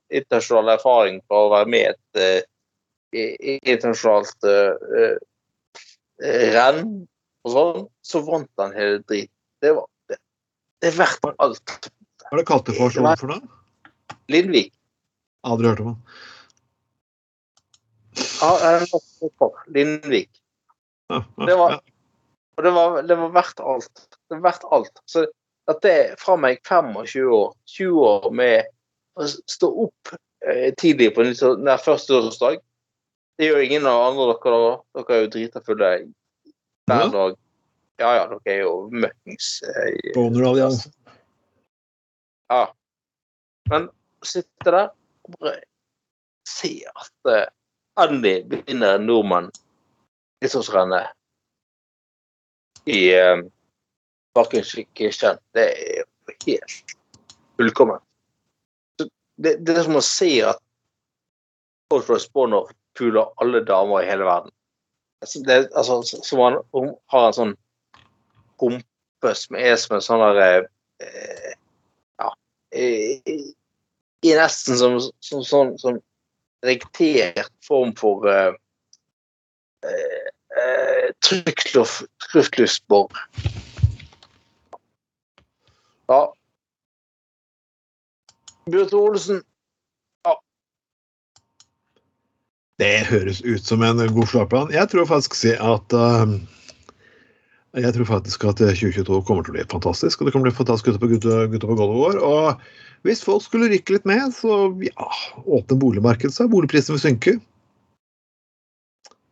internasjonal 0.09 0.73
erfaring 0.75 1.19
for 1.27 1.47
å 1.47 1.51
være 1.53 1.69
med 1.73 1.81
i 1.81 1.89
et 1.91 2.21
eh, 2.23 3.59
internasjonalt 3.73 4.47
uh, 4.49 5.15
renn 6.55 6.89
og 7.45 7.53
sånn, 7.53 7.85
så 8.05 8.21
vant 8.25 8.61
han 8.61 8.75
hele 8.75 8.99
driten. 9.05 9.35
Det 9.63 9.71
var 9.75 9.87
det, 10.09 10.19
det 10.81 10.91
er 10.91 10.97
verdt 10.99 11.31
alt. 11.37 11.89
Hva 12.25 12.35
er 12.35 12.41
det 12.41 12.49
kalte 12.49 12.75
for 12.77 12.93
sånn 12.93 13.09
for 13.19 13.31
noe? 13.31 13.41
Lindvik. 14.29 14.73
Aldri 15.47 15.71
hørt 15.71 15.81
om 15.83 15.93
han. 15.93 16.01
Ja, 18.39 18.79
Lindvik. 19.73 20.29
Det 21.09 21.55
var-. 21.57 21.79
Og 22.59 22.63
det 22.63 22.71
var, 22.75 23.01
det 23.07 23.15
var 23.15 23.29
verdt 23.31 23.61
alt. 23.63 24.01
Det 24.27 24.35
var 24.35 24.41
verdt 24.49 24.65
alt. 24.75 25.01
Så 25.07 25.23
at 25.71 25.79
det 25.85 25.91
er 25.95 26.17
fra 26.19 26.35
meg 26.35 26.59
25 26.67 27.29
år, 27.31 27.53
20 27.71 28.01
år 28.03 28.25
med 28.35 28.67
stå 29.27 29.67
opp 29.85 30.13
eh, 30.47 30.73
tidlig 30.79 31.11
på 31.15 31.23
nytt- 31.27 31.59
nei, 31.63 31.77
første 31.77 32.13
årsdag 32.15 32.59
Det 33.39 33.47
gjør 33.49 33.63
ingen 33.63 33.85
av 33.87 34.01
andre 34.11 34.33
dere 34.35 34.57
da. 34.63 34.71
Dere 34.99 35.15
er 35.15 35.21
jo 35.23 35.29
drita 35.35 35.61
fulle 35.63 35.89
hver 35.89 36.07
Ja. 36.89 37.07
dag. 37.07 37.37
Ja 37.99 38.09
ja, 38.15 38.25
dere 38.27 38.53
er 38.55 38.59
jo 38.63 38.89
møkkings 38.91 39.61
eh, 39.63 40.11
Boner-alliansen. 40.15 40.91
Ja. 42.49 42.65
Men 43.69 43.89
sitte 44.25 44.65
der 44.71 44.89
og 45.23 45.35
bare 45.39 45.61
se 46.47 46.81
at 46.89 47.31
eh, 47.31 47.47
Andy 47.99 48.41
begynner 48.43 48.95
en 48.95 49.05
nordmann 49.07 49.51
nyttårsrennet 50.43 51.11
i 52.87 53.11
eh, 53.13 53.43
Bakken 54.35 54.63
Kirken. 54.63 55.39
Det 55.53 55.65
er 55.67 56.03
jo 56.03 56.35
helt 56.45 56.95
fullkomment. 57.57 58.03
Det, 59.39 59.55
det 59.65 59.77
er 59.77 59.83
som 59.87 59.95
å 59.99 60.03
se 60.03 60.31
at 60.43 60.59
folk 61.91 62.05
fra 62.05 62.19
puler 62.99 63.31
alle 63.41 63.61
damer 63.65 64.03
i 64.03 64.09
hele 64.09 64.27
verden. 64.27 64.51
Det, 65.47 65.69
altså, 65.75 66.01
så- 66.03 66.23
som 66.23 66.39
han 66.39 66.57
har 67.11 67.27
en 67.27 67.33
sånn 67.33 67.55
rumpe 68.61 69.35
som 69.35 69.55
er 69.55 69.75
som 69.79 69.95
en 69.95 70.01
sånn 70.03 70.19
derre 70.23 70.67
eh, 70.99 71.53
Ja 72.19 72.29
i, 72.75 73.19
nesten 74.35 74.77
som 74.77 74.99
som 75.23 75.43
sånn 75.43 75.77
som 75.79 75.99
rektert 76.63 77.51
form 77.63 77.93
for 77.95 78.27
eh, 78.27 78.53
eh, 79.83 81.11
trykkluftbor. 81.23 83.07
Ja. 86.09 86.33
Bjørn 88.73 88.95
Olsen, 88.99 89.43
Det 92.79 93.09
høres 93.09 93.41
ut 93.43 93.65
som 93.67 93.81
en 93.83 93.99
god 94.15 94.27
slagplan. 94.31 94.69
Jeg 94.71 94.87
tror 94.87 95.07
faktisk 95.09 95.49
at 95.59 95.95
uh, 95.95 96.31
jeg 97.75 97.93
tror 97.93 98.07
faktisk 98.07 98.45
at 98.47 98.61
2022 98.61 99.19
kommer 99.27 99.43
til 99.43 99.51
å 99.51 99.57
bli 99.57 99.65
fantastisk, 99.69 100.21
og 100.21 100.29
det 100.29 100.39
å 100.39 100.45
bli 100.45 100.53
fantastisk 100.55 100.93
ute 100.93 101.01
på, 101.01 101.09
gutta, 101.11 101.41
på 101.51 101.75
gulvet 101.75 101.99
vår. 101.99 102.21
Og 102.23 103.03
hvis 103.07 103.21
folk 103.25 103.43
skulle 103.45 103.69
rykke 103.69 103.97
litt 103.97 104.07
med, 104.09 104.31
så 104.33 104.71
ja, 104.81 105.09
åpne 105.43 105.77
boligmarkedet, 105.81 106.33
så 106.33 106.47
er 106.47 106.53
boligprisene 106.55 106.95
vil 106.95 107.03
synke. 107.03 107.35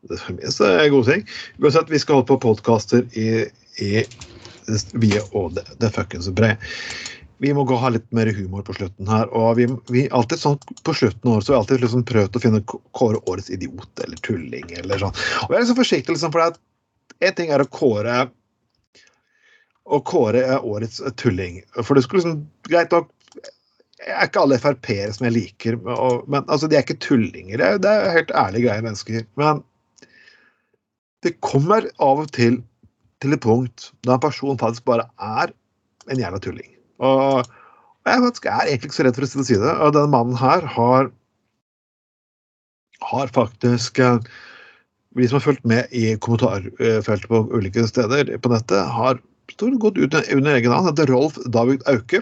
Det 0.08 0.20
er 0.20 0.84
en 0.84 0.94
god 0.94 1.10
ting. 1.10 1.26
Uansett, 1.64 1.90
vi 1.92 2.04
skal 2.04 2.20
holde 2.20 2.30
på 2.30 2.42
podkaster 2.46 3.08
i, 3.18 3.48
i 3.84 4.04
via 5.00 5.24
og 5.32 5.56
det, 5.56 5.66
det 5.82 5.90
fuckings 5.96 6.30
bre. 6.36 6.54
Vi 7.44 7.52
må 7.54 7.64
gå 7.70 7.76
ha 7.78 7.92
litt 7.94 8.08
mer 8.16 8.30
humor 8.34 8.64
på 8.66 8.74
slutten 8.78 9.10
her. 9.12 9.28
og 9.36 9.58
vi, 9.60 9.68
vi 9.94 10.08
alltid 10.10 10.42
sånn 10.42 10.58
På 10.84 10.96
slutten 10.98 11.30
av 11.30 11.38
året 11.38 11.46
så 11.46 11.54
har 11.54 11.58
vi 11.58 11.62
alltid 11.64 11.84
liksom 11.86 12.06
prøvd 12.10 12.40
å 12.40 12.42
finne 12.42 12.64
kåre 12.68 13.22
årets 13.30 13.52
idiot 13.54 14.04
eller 14.06 14.18
tulling. 14.26 14.72
eller 14.80 15.04
sånn. 15.04 15.14
Og 15.46 15.54
jeg 15.54 15.60
er 15.60 15.66
liksom 15.66 15.82
forsiktig, 15.82 16.16
liksom, 16.16 16.34
for 16.34 16.48
at 16.48 16.60
en 17.20 17.38
ting 17.38 17.54
er 17.54 17.64
å 17.64 17.70
kåre 17.70 18.18
å 19.88 20.02
kåre 20.04 20.44
årets 20.60 21.00
tulling. 21.22 21.62
For 21.80 21.96
det 21.96 22.04
skulle 22.06 22.24
liksom 22.24 22.42
Greit 22.68 22.92
nok 22.92 23.14
jeg 23.98 24.14
er 24.14 24.28
ikke 24.30 24.42
alle 24.44 24.60
Frp-ere 24.62 25.14
som 25.16 25.26
jeg 25.26 25.34
liker, 25.34 25.78
og, 25.90 26.28
men 26.30 26.44
altså, 26.46 26.68
de 26.70 26.78
er 26.78 26.84
ikke 26.86 27.00
tullinger. 27.02 27.58
Det 27.58 27.66
er, 27.66 27.80
det 27.82 27.90
er 27.92 28.14
helt 28.14 28.34
ærlige, 28.38 28.68
greie 28.68 28.84
mennesker. 28.86 29.24
Men 29.42 29.64
det 31.26 31.34
kommer 31.42 31.90
av 31.98 32.22
og 32.22 32.30
til 32.38 32.62
til 33.24 33.34
et 33.34 33.42
punkt 33.42 33.92
da 34.06 34.16
en 34.16 34.22
person 34.24 34.60
faktisk 34.62 34.86
bare 34.86 35.08
er 35.18 35.54
en 36.12 36.22
jævla 36.22 36.40
tulling. 36.44 36.77
Og 37.04 37.45
og 38.08 38.14
jeg 38.14 38.24
faktisk 38.24 38.45
er 38.48 38.62
egentlig 38.64 38.88
ikke 38.88 38.95
så 38.95 39.04
redd 39.04 39.18
for 39.18 39.41
å 39.41 39.43
si 39.43 39.56
det. 39.60 39.72
Og 39.84 39.89
denne 39.91 40.12
mannen 40.14 40.38
her 40.39 40.64
har 40.78 41.10
har 43.08 43.34
faktisk 43.36 44.00
eh, 44.00 44.20
Vi 45.18 45.28
som 45.28 45.39
har 45.39 45.43
fulgt 45.43 45.66
med 45.66 45.91
i 45.91 46.14
kommentarfeltet 46.22 47.28
på 47.28 47.39
ulike 47.52 47.84
steder 47.89 48.30
på 48.38 48.52
nettet, 48.52 48.86
har 48.93 49.18
stort 49.50 49.80
gått 49.82 49.98
ut 49.98 50.14
under 50.14 50.56
egen 50.56 50.70
navn. 50.72 50.86
heter 50.86 51.10
Rolf 51.10 51.39
David 51.50 51.82
Auke. 51.89 52.22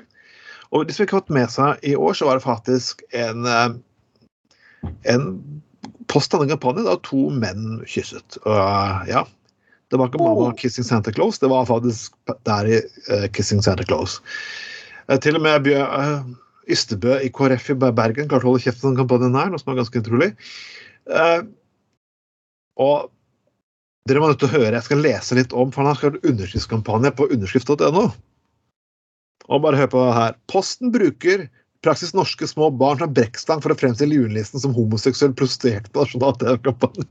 Og 0.71 0.87
de 0.87 0.93
som 0.93 1.03
ikke 1.03 1.17
har 1.17 1.25
fått 1.25 1.35
med 1.35 1.51
seg 1.51 1.83
i 1.83 1.95
år, 1.95 2.13
så 2.15 2.29
var 2.29 2.39
det 2.39 2.45
faktisk 2.47 3.03
en 3.11 3.45
eh, 3.45 3.75
en 5.11 5.27
post 6.07 6.33
av 6.33 6.41
den 6.41 6.53
kampanjen 6.53 6.87
da 6.87 6.95
to 7.03 7.27
menn 7.35 7.83
kysset. 7.85 8.39
Og 8.45 8.55
eh, 8.55 9.11
ja, 9.11 9.25
det 9.91 9.99
var 9.99 10.09
ikke 10.09 10.21
mamma 10.23 10.53
kissing 10.57 10.85
Santa 10.87 11.13
Claus, 11.13 11.39
det 11.39 11.49
var 11.51 11.67
faktisk 11.69 12.15
Daddy 12.47 12.79
uh, 13.11 13.27
kissing 13.35 13.61
Santa 13.63 13.85
Claus. 13.85 14.17
Uh, 15.09 15.17
til 15.21 15.37
og 15.37 15.45
med 15.45 15.65
Bjør, 15.67 15.85
uh, 15.85 16.25
Ystebø 16.71 17.19
i 17.21 17.29
KrF 17.33 17.69
i 17.73 17.77
Bergen 17.77 18.29
klarte 18.29 18.47
å 18.47 18.53
holde 18.53 18.63
kjeft 18.63 18.83
om 18.83 18.93
den 18.93 19.03
kampanjen 19.03 19.37
her, 19.37 19.51
noe 19.53 19.61
som 19.61 19.73
er 19.73 19.81
ganske 19.83 20.01
utrolig. 20.01 20.31
Uh, 21.05 21.45
og 22.81 23.11
dere 24.09 24.21
må 24.21 24.29
nødt 24.29 24.41
til 24.41 24.49
å 24.49 24.55
høre, 24.55 24.73
jeg 24.75 24.85
skal 24.85 25.03
lese 25.05 25.37
litt 25.37 25.53
om, 25.53 25.71
for 25.73 25.81
han 25.81 25.91
har 25.93 25.99
skrevet 25.99 26.25
underskriftskampanje 26.29 27.13
på 27.17 27.29
underskrift.no. 27.33 28.07
Og 29.45 29.61
bare 29.61 29.79
hør 29.79 29.91
på 29.93 30.03
her. 30.13 30.35
Posten 30.49 30.91
bruker 30.93 31.47
praksis 31.85 32.15
norske 32.17 32.47
små 32.49 32.71
barn 32.73 32.99
fra 33.01 33.09
brekkstang 33.09 33.61
for 33.61 33.73
å 33.73 33.77
fremstille 33.77 34.17
julenissen 34.17 34.61
som 34.61 34.73
homoseksuell 34.77 35.35
prostituert 35.37 35.91
på 35.93 36.01
nasjonal 36.05 36.37
TV-kampanje. 36.41 37.05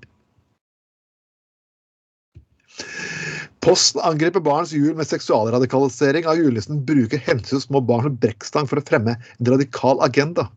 Posten 3.65 4.01
angriper 4.05 4.43
barns 4.45 4.73
jul 4.77 4.93
med 4.99 5.09
seksualradikalisering 5.09 6.27
av 6.29 6.37
julenissen 6.37 6.83
bruker 6.85 7.23
hensyn 7.25 7.63
små 7.63 7.81
barn 7.89 8.05
som 8.05 8.19
brekkstang 8.21 8.69
for 8.69 8.81
å 8.81 8.85
fremme 8.85 9.15
en 9.17 9.49
radikal 9.55 10.03
agenda. 10.05 10.51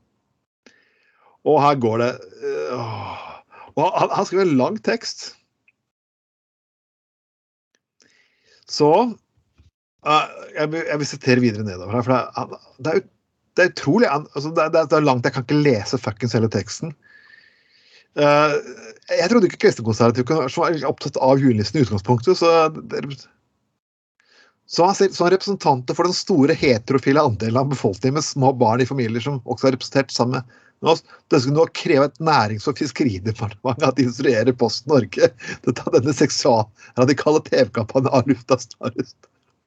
Og 1.47 1.61
her 1.63 1.77
går 1.79 2.03
det 2.03 2.09
øh, 2.43 2.81
og 3.77 3.93
Han, 3.95 4.09
han 4.11 4.25
skriver 4.27 4.47
en 4.49 4.57
lang 4.59 4.79
tekst. 4.83 5.29
Så 8.67 8.89
øh, 9.05 10.25
jeg, 10.57 10.73
jeg 10.75 10.99
vil 10.99 11.07
sitere 11.13 11.43
videre 11.45 11.63
nedover 11.63 11.95
her, 11.99 12.07
for 12.07 12.17
det, 12.43 12.59
det, 12.83 12.95
er, 12.97 13.05
det 13.55 13.63
er 13.67 13.71
utrolig 13.75 14.09
altså 14.11 14.51
det, 14.51 14.65
er- 14.67 14.73
det 14.89 14.97
er 14.99 15.05
langt. 15.07 15.23
Jeg 15.29 15.37
kan 15.37 15.47
ikke 15.47 15.61
lese 15.63 16.01
fuckings 16.01 16.35
hele 16.35 16.51
teksten. 16.51 16.91
Eh, 18.17 18.53
jeg 19.17 19.29
trodde 19.31 19.49
ikke 19.49 19.63
kristenkonservative 19.65 20.27
kunne 20.27 20.45
være 20.45 20.53
så 20.53 20.89
opptatt 20.89 21.19
av 21.21 21.41
julenissen 21.41 21.79
i 21.79 21.83
utgangspunktet. 21.85 22.39
Så, 22.39 22.51
så 24.67 24.87
han 24.87 24.97
ser 24.97 25.11
som 25.15 25.29
representanter 25.31 25.97
for 25.97 26.09
den 26.09 26.15
store 26.17 26.55
heterofile 26.57 27.23
andelen 27.23 27.59
av 27.61 27.69
befolkningen 27.73 28.17
med 28.19 28.25
små 28.25 28.53
barn 28.57 28.83
i 28.83 28.89
familier 28.89 29.23
som 29.23 29.41
også 29.45 29.69
er 29.69 29.77
representert 29.77 30.15
sammen 30.15 30.41
med 30.81 30.91
oss, 30.91 31.03
det 31.31 31.41
skulle 31.41 31.57
nå 31.57 31.65
kreve 31.73 32.05
et 32.05 32.19
nærings- 32.21 32.67
og 32.69 32.77
fiskeridepartement 32.77 33.85
at 33.85 33.97
de 33.97 34.05
instruerer 34.05 34.53
Posten 34.53 34.91
Norge 34.93 35.29
til 35.33 35.71
å 35.71 35.77
ta 35.77 35.93
denne 35.95 36.13
seksualradikale 36.13 37.41
TV-kampanjen 37.47 38.13
av 38.13 38.29
lufta 38.29 38.59
snarest. 38.61 39.17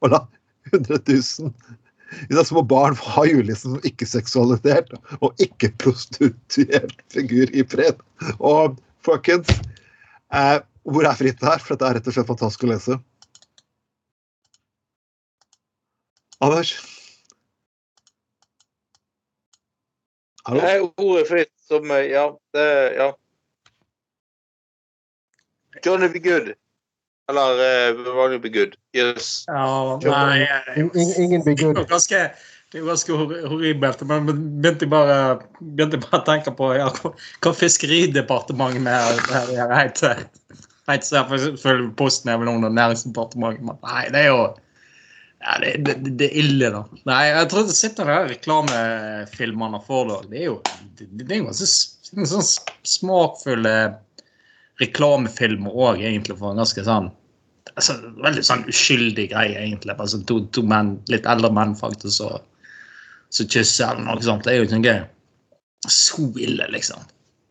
Og 0.05 0.15
la 0.15 0.23
100 0.71 1.01
000 1.09 1.51
disse 2.31 2.45
små 2.51 2.63
barn 2.67 2.97
har 2.99 3.15
ha 3.17 3.27
julenissen 3.29 3.77
som 3.77 3.87
ikke-seksualisert 3.87 4.95
og 5.21 5.43
ikke-prostituert 5.43 7.05
figur 7.13 7.53
i 7.55 7.65
fred. 7.71 8.01
Og 8.39 8.79
folkens, 9.07 9.61
eh, 10.35 10.59
hvor 10.89 11.07
er 11.07 11.19
fritt 11.19 11.43
her? 11.45 11.63
For 11.63 11.77
dette 11.77 11.91
er 11.91 11.99
rett 11.99 12.11
og 12.11 12.17
slett 12.17 12.31
fantastisk 12.31 12.67
å 12.67 12.73
lese. 12.73 12.99
Anders? 16.41 16.73
Hallo? 20.49 20.61
er 20.65 20.87
ordet 20.97 21.27
fritt 21.29 21.53
som 21.69 21.91
eh, 21.93 22.09
Ja, 22.11 22.31
det 22.57 22.69
Ja. 22.97 23.11
Johnny 25.85 26.09
be 26.09 26.19
good. 26.19 26.55
Eller 27.31 27.61
uh, 27.95 28.05
Ronny 28.17 28.39
be 28.43 28.51
good. 28.53 28.75
Yes. 28.97 29.45
Ja, 29.51 29.99
nei, 30.05 30.41
In- 30.77 30.91
in- 30.99 31.15
Ingen 31.25 31.45
be 31.47 31.55
det 31.55 31.63
good. 31.63 31.83
ganske, 31.91 32.25
det 32.73 32.81
er 32.81 32.89
ganske 32.89 33.19
horribelt. 33.51 34.03
Men 34.11 34.27
begynte 34.61 34.89
bare, 34.91 35.21
begynte 35.61 36.01
bare 36.03 36.21
å 36.23 36.27
tenke 36.27 36.55
på 36.59 36.73
ja, 36.79 36.89
hva, 37.01 37.55
Fiskeridepartementet 37.63 38.83
med 38.83 39.23
det 39.31 39.61
her 39.63 39.77
helt 39.79 40.03
helt 40.91 41.07
Selvfølgelig 41.07 41.93
Posten 41.99 42.33
er 42.33 42.41
vel 42.41 42.51
under 42.51 42.73
Næringsdepartementet, 42.75 43.63
men 43.63 43.77
nei, 43.87 44.09
det 44.11 44.25
er 44.25 44.33
jo 44.33 44.41
ja, 45.41 45.55
det, 45.63 45.71
det, 45.87 45.95
det 46.21 46.27
er 46.27 46.35
ille, 46.43 46.69
da. 46.75 46.81
Nei, 47.09 47.21
jeg 47.31 47.47
tror 47.53 47.69
det 47.69 47.77
sitter 47.79 48.11
der 48.11 48.27
reklamefilmene 48.29 49.79
for 49.87 50.11
det. 50.11 50.19
Det 50.33 50.43
er 50.43 50.49
jo 50.51 50.57
det, 50.99 51.07
det 51.23 51.37
er 51.39 51.47
ganske 51.47 52.27
sånn 52.29 52.49
smakfulle 52.91 53.77
reklamefilmer 54.83 55.73
òg, 55.73 56.03
egentlig, 56.05 56.37
for 56.41 56.53
en 56.53 56.61
ganske 56.61 56.85
sånn 56.85 57.09
altså, 57.75 57.97
Veldig 58.25 58.45
sånn 58.47 58.67
uskyldig 58.71 59.31
greie, 59.33 59.57
egentlig. 59.63 59.97
Sånn 60.13 60.27
to, 60.29 60.41
to 60.55 60.65
menn, 60.67 60.97
litt 61.13 61.29
eldre 61.31 61.53
menn, 61.55 61.77
faktisk, 61.79 62.27
og 62.27 62.41
så 63.31 63.47
kysser 63.47 63.93
eller 63.93 64.09
noe 64.09 64.27
sånt. 64.27 64.45
Det 64.47 64.55
er 64.55 64.61
jo 64.61 64.69
ikke 64.69 64.83
noe 64.83 64.99
så 65.89 66.27
ille, 66.43 66.67
liksom. 66.75 67.07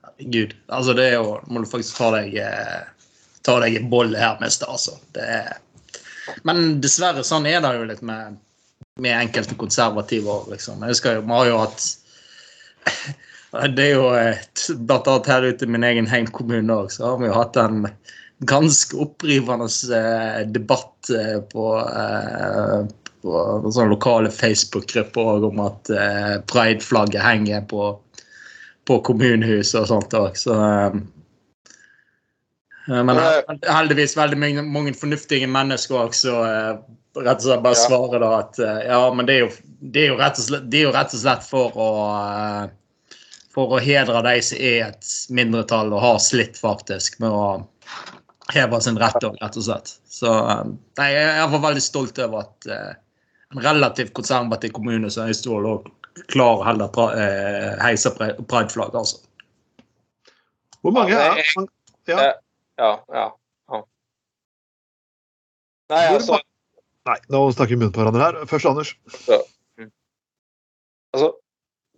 Herregud. 0.06 0.54
Altså, 0.68 0.94
det 0.98 1.08
er 1.10 1.18
jo 1.18 1.40
Må 1.50 1.64
du 1.64 1.70
faktisk 1.72 1.98
ta 1.98 2.12
deg 2.18 2.36
eh, 2.44 2.80
ta 3.48 3.56
deg 3.64 3.80
en 3.80 3.90
bolle 3.90 4.20
her, 4.20 4.38
mister, 4.44 4.70
altså. 4.70 4.98
Det 5.16 5.24
er 5.24 5.58
men 6.48 6.80
dessverre, 6.84 7.24
sånn 7.26 7.48
er 7.50 7.62
det 7.64 7.74
jo 7.78 7.88
litt 7.90 8.04
med, 8.06 8.38
med 9.02 9.16
enkelte 9.16 9.58
konservativer. 9.60 10.46
liksom. 10.52 10.84
Jeg 10.84 10.96
husker 10.96 11.18
jo, 11.18 11.26
Vi 11.26 11.38
har 11.40 11.50
jo 11.50 11.58
hatt 11.64 11.88
Det 13.76 13.86
er 13.88 13.96
jo 13.96 14.10
et, 14.14 14.66
Blant 14.78 15.10
annet 15.10 15.30
her 15.32 15.48
ute 15.50 15.66
i 15.66 15.74
min 15.74 15.86
egen 15.88 16.10
heimkommune 16.10 16.76
òg, 16.84 16.92
så 16.94 17.12
har 17.12 17.22
vi 17.22 17.30
jo 17.30 17.38
hatt 17.38 17.58
en 17.58 17.88
ganske 18.40 18.98
opprivende 18.98 19.68
eh, 19.96 20.48
debatt 20.48 21.10
eh, 21.10 21.40
på, 21.42 21.80
eh, 21.80 22.86
på 23.22 23.72
sånne 23.72 23.92
lokale 23.92 24.32
Facebook-grupper 24.32 25.46
om 25.50 25.60
at 25.66 25.92
pride-flagget 26.48 27.24
henger 27.24 27.66
på, 27.68 27.92
på 28.88 29.00
kommunehuset 29.04 29.82
og 29.82 29.90
sånt 29.92 30.16
òg. 30.16 30.40
Så 30.40 30.56
men 32.90 33.20
heldigvis 33.68 34.16
veldig 34.18 34.38
mange, 34.40 34.64
mange 34.66 34.96
fornuftige 34.98 35.46
mennesker 35.52 36.08
også 36.08 36.32
eh, 36.48 36.72
rett 37.20 37.44
og 37.44 37.44
slett 37.44 37.66
bare 37.66 37.78
svarer 37.78 38.24
da 38.24 38.30
at 38.40 38.58
ja, 38.88 39.02
men 39.14 39.28
det 39.28 39.36
er 39.36 39.44
jo, 39.44 39.50
det 39.82 40.06
er 40.06 40.14
jo, 40.14 40.18
rett, 40.18 40.40
og 40.40 40.48
slett, 40.48 40.70
det 40.72 40.80
er 40.80 40.88
jo 40.88 40.96
rett 40.96 41.14
og 41.14 41.22
slett 41.22 41.46
for 41.46 41.76
å 41.76 41.90
for 43.54 43.76
å 43.76 43.82
hedre 43.84 44.22
de 44.24 44.36
som 44.46 44.62
er 44.62 44.84
et 44.88 45.12
mindretall 45.36 45.92
og 45.92 46.04
har 46.04 46.20
slitt 46.24 46.58
faktisk 46.60 47.18
med 47.22 47.34
å 47.34 47.46
heve 48.54 48.80
sin 48.82 48.98
rett, 49.00 49.20
òg, 49.24 49.36
rett 49.42 49.58
og 49.60 49.66
slett. 49.66 49.92
Så 50.10 50.32
eh, 50.34 50.64
nei, 51.00 51.10
jeg 51.14 51.30
er 51.44 51.56
veldig 51.68 51.84
stolt 51.86 52.20
over 52.26 52.46
at 52.48 52.70
eh, 52.70 52.94
en 53.54 53.64
relativt 53.66 54.14
konservativ 54.18 54.74
kommune 54.78 55.10
som 55.14 55.30
Øystevoll 55.30 55.68
òg 55.70 55.90
klarer 56.34 56.62
å 56.64 56.68
holde 56.68 56.88
pra- 56.96 57.12
eh, 57.18 57.76
heise 57.84 58.12
prideflagget, 58.16 58.48
prideflagg, 58.50 58.96
altså. 59.00 59.22
Hvor 60.82 60.94
mange 60.96 61.12
Ja, 61.12 61.34
er 61.36 61.44
ja. 62.08 62.18
Ja, 62.80 62.92
ja. 63.14 63.26
ja. 63.74 63.82
Nei, 65.90 66.04
altså, 66.14 66.38
Nei, 67.10 67.16
nå 67.34 67.40
snakker 67.52 67.74
vi 67.74 67.80
munn 67.82 67.92
på 67.94 68.02
hverandre 68.04 68.26
her. 68.28 68.36
Først 68.50 68.68
Anders. 68.70 68.92
altså 71.14 71.30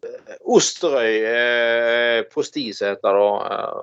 eh, 0.06 0.38
Osterøy 0.47 1.18
eh, 1.28 2.20
posti, 2.32 2.70
som 2.74 2.93
heter 2.93 3.18
da 3.20 3.26
eh, 3.52 3.82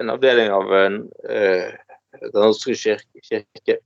en 0.00 0.10
avdeling 0.10 0.52
av 0.52 0.74
en, 0.74 1.00
eh, 1.28 1.72
Den 2.12 2.42
norske 2.44 2.74
kirke, 2.76 3.22
kirke 3.24 3.78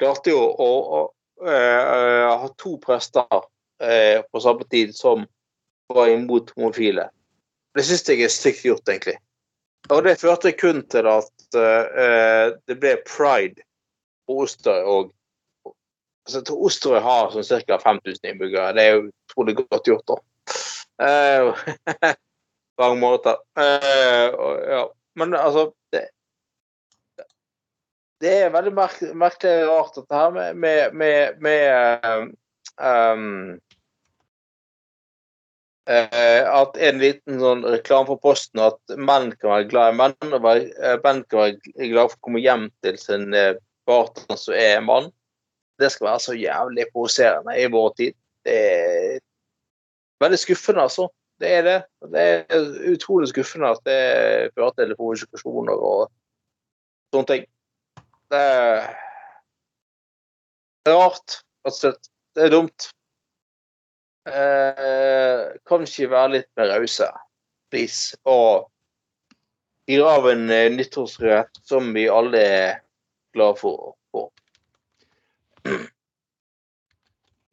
klarte 0.00 0.32
jo 0.32 0.40
å, 0.40 0.68
å 0.96 1.46
eh, 1.48 2.26
ha 2.28 2.48
to 2.60 2.74
prester 2.82 3.24
eh, 3.80 4.20
på 4.20 4.40
samme 4.40 4.66
tid 4.68 4.92
som 4.96 5.24
var 5.90 6.10
imot 6.12 6.52
homofile. 6.56 7.08
Det 7.74 7.84
syns 7.86 8.04
jeg 8.08 8.24
er 8.24 8.32
stygt 8.32 8.66
gjort, 8.66 8.88
egentlig. 8.88 9.16
Og 9.90 10.04
det 10.04 10.18
førte 10.20 10.52
kun 10.54 10.82
til 10.92 11.08
at 11.10 11.58
eh, 11.58 12.52
det 12.68 12.76
ble 12.82 12.96
pride 13.08 13.64
på 14.28 14.42
Osterøy 14.44 14.86
òg. 14.94 15.10
altså, 16.28 16.44
Osterøy 16.54 17.00
har 17.04 17.32
sånn 17.34 17.64
ca. 17.66 17.78
5000 17.82 18.32
innbyggere. 18.32 18.74
Det 18.76 18.84
er 18.84 18.96
jo 18.96 19.06
utrolig 19.08 19.56
godt 19.62 19.92
gjort, 19.94 20.06
da. 20.14 20.20
Uh, 21.00 21.56
mange 22.76 22.98
måter. 23.00 23.38
Uh, 23.56 24.34
ja. 24.68 24.82
Men 25.18 25.34
altså 25.34 25.70
det, 25.92 26.04
det 28.20 28.36
er 28.44 28.52
veldig 28.54 28.72
merk 28.76 29.00
merkelig 29.16 29.64
og 29.64 29.72
rart, 29.72 29.96
dette 29.96 30.20
her 30.20 30.32
med, 30.34 30.60
med, 30.60 30.96
med, 31.00 31.40
med 31.40 32.34
um, 32.76 33.28
uh, 35.90 36.42
At 36.52 36.76
en 36.76 37.00
liten 37.02 37.40
sånn 37.40 37.64
reklame 37.64 38.10
for 38.12 38.20
Posten 38.22 38.62
at 38.64 38.96
menn 38.96 39.32
kan 39.38 39.54
være 39.54 39.70
glad 39.72 39.94
i 39.94 39.98
menn, 40.02 40.34
og 40.36 40.50
eh, 40.52 40.98
menn 41.04 41.24
kan 41.30 41.46
være 41.46 41.88
glad 41.94 42.12
for 42.12 42.18
å 42.18 42.24
komme 42.28 42.44
hjem 42.44 42.68
til 42.84 43.00
sin 43.00 43.32
eh, 43.34 43.56
partner 43.88 44.38
som 44.38 44.58
er 44.58 44.84
mann. 44.84 45.10
Det 45.80 45.88
skal 45.94 46.10
være 46.10 46.24
så 46.26 46.36
jævlig 46.36 46.90
provoserende 46.92 47.56
i 47.56 47.66
vår 47.72 47.94
tid. 47.96 48.16
Det 48.44 48.58
er 48.68 49.18
veldig 50.20 50.40
skuffende, 50.40 50.84
altså. 50.84 51.08
Det 51.40 51.50
er 51.56 51.62
det. 51.64 51.78
Det 52.12 52.24
er 52.52 52.66
utrolig 52.92 53.30
skuffende 53.30 53.72
at 53.72 53.84
det 53.88 54.00
fører 54.54 54.74
til 54.76 54.96
provokasjoner 54.98 55.84
og 55.90 56.10
sånne 57.14 57.28
ting. 57.30 57.46
Det 58.30 58.40
er 58.40 58.90
rart, 60.90 61.40
rett 61.64 61.72
og 61.72 61.78
slett. 61.78 62.10
Det 62.36 62.46
er 62.46 62.52
dumt. 62.52 62.90
Eh, 64.28 65.46
kan 65.66 65.86
ikke 65.86 66.10
være 66.12 66.34
litt 66.36 66.50
mer 66.60 66.74
rause, 66.74 67.08
please. 67.72 68.18
Og 68.28 68.68
gir 69.88 70.04
av 70.06 70.28
en 70.30 70.44
eh, 70.52 70.68
nyttårsrett 70.76 71.62
som 71.66 71.88
vi 71.96 72.04
alle 72.12 72.44
er 72.44 72.82
glad 73.34 73.58
for. 73.58 73.96
for. 74.12 74.28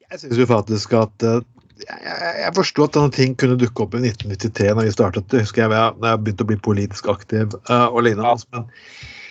Jeg 0.07 0.21
syns 0.21 0.39
jo 0.39 0.49
faktisk 0.49 0.93
at 0.99 1.25
eh, 1.25 1.41
jeg, 1.86 2.53
forsto 2.57 2.86
at 2.88 2.95
denne 2.95 3.13
ting 3.13 3.36
kunne 3.39 3.57
dukke 3.59 3.84
opp 3.86 3.95
i 3.97 4.01
1993 4.03 4.73
når 4.73 4.88
vi 4.88 4.95
startet. 4.95 5.28
Det 5.32 5.43
husker 5.45 5.65
jeg 5.65 5.73
da 5.73 6.13
jeg 6.13 6.23
begynte 6.23 6.45
å 6.45 6.49
bli 6.51 6.59
politisk 6.69 7.09
aktiv 7.11 7.53
uh, 7.69 7.88
og 7.88 8.03
lignende. 8.07 8.34
Ja. 8.34 8.63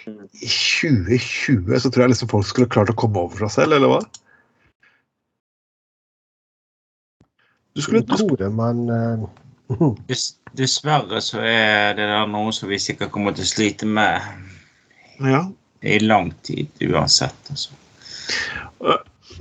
Men 0.06 0.28
i 0.38 0.46
2020 0.46 1.80
så 1.82 1.90
tror 1.90 2.04
jeg 2.04 2.14
liksom 2.14 2.30
folk 2.30 2.46
skulle 2.46 2.70
klart 2.70 2.92
å 2.92 2.98
komme 2.98 3.24
over 3.26 3.46
seg 3.46 3.54
selv, 3.56 3.78
eller 3.78 3.90
hva? 3.90 4.00
Du 7.76 7.82
skulle 7.84 8.06
tro 8.08 8.38
det, 8.38 8.48
men 8.56 8.86
uh, 8.88 9.88
dessverre 10.56 11.20
så 11.24 11.42
er 11.42 11.96
det 11.98 12.06
der 12.08 12.30
noe 12.30 12.54
som 12.54 12.70
vi 12.70 12.78
sikkert 12.80 13.12
kommer 13.14 13.34
til 13.36 13.44
å 13.44 13.50
slite 13.50 13.88
med 13.88 14.22
Ja. 15.20 15.42
i 15.82 15.98
lang 16.04 16.30
tid 16.46 16.70
uansett. 16.86 17.50
Altså. 17.50 17.74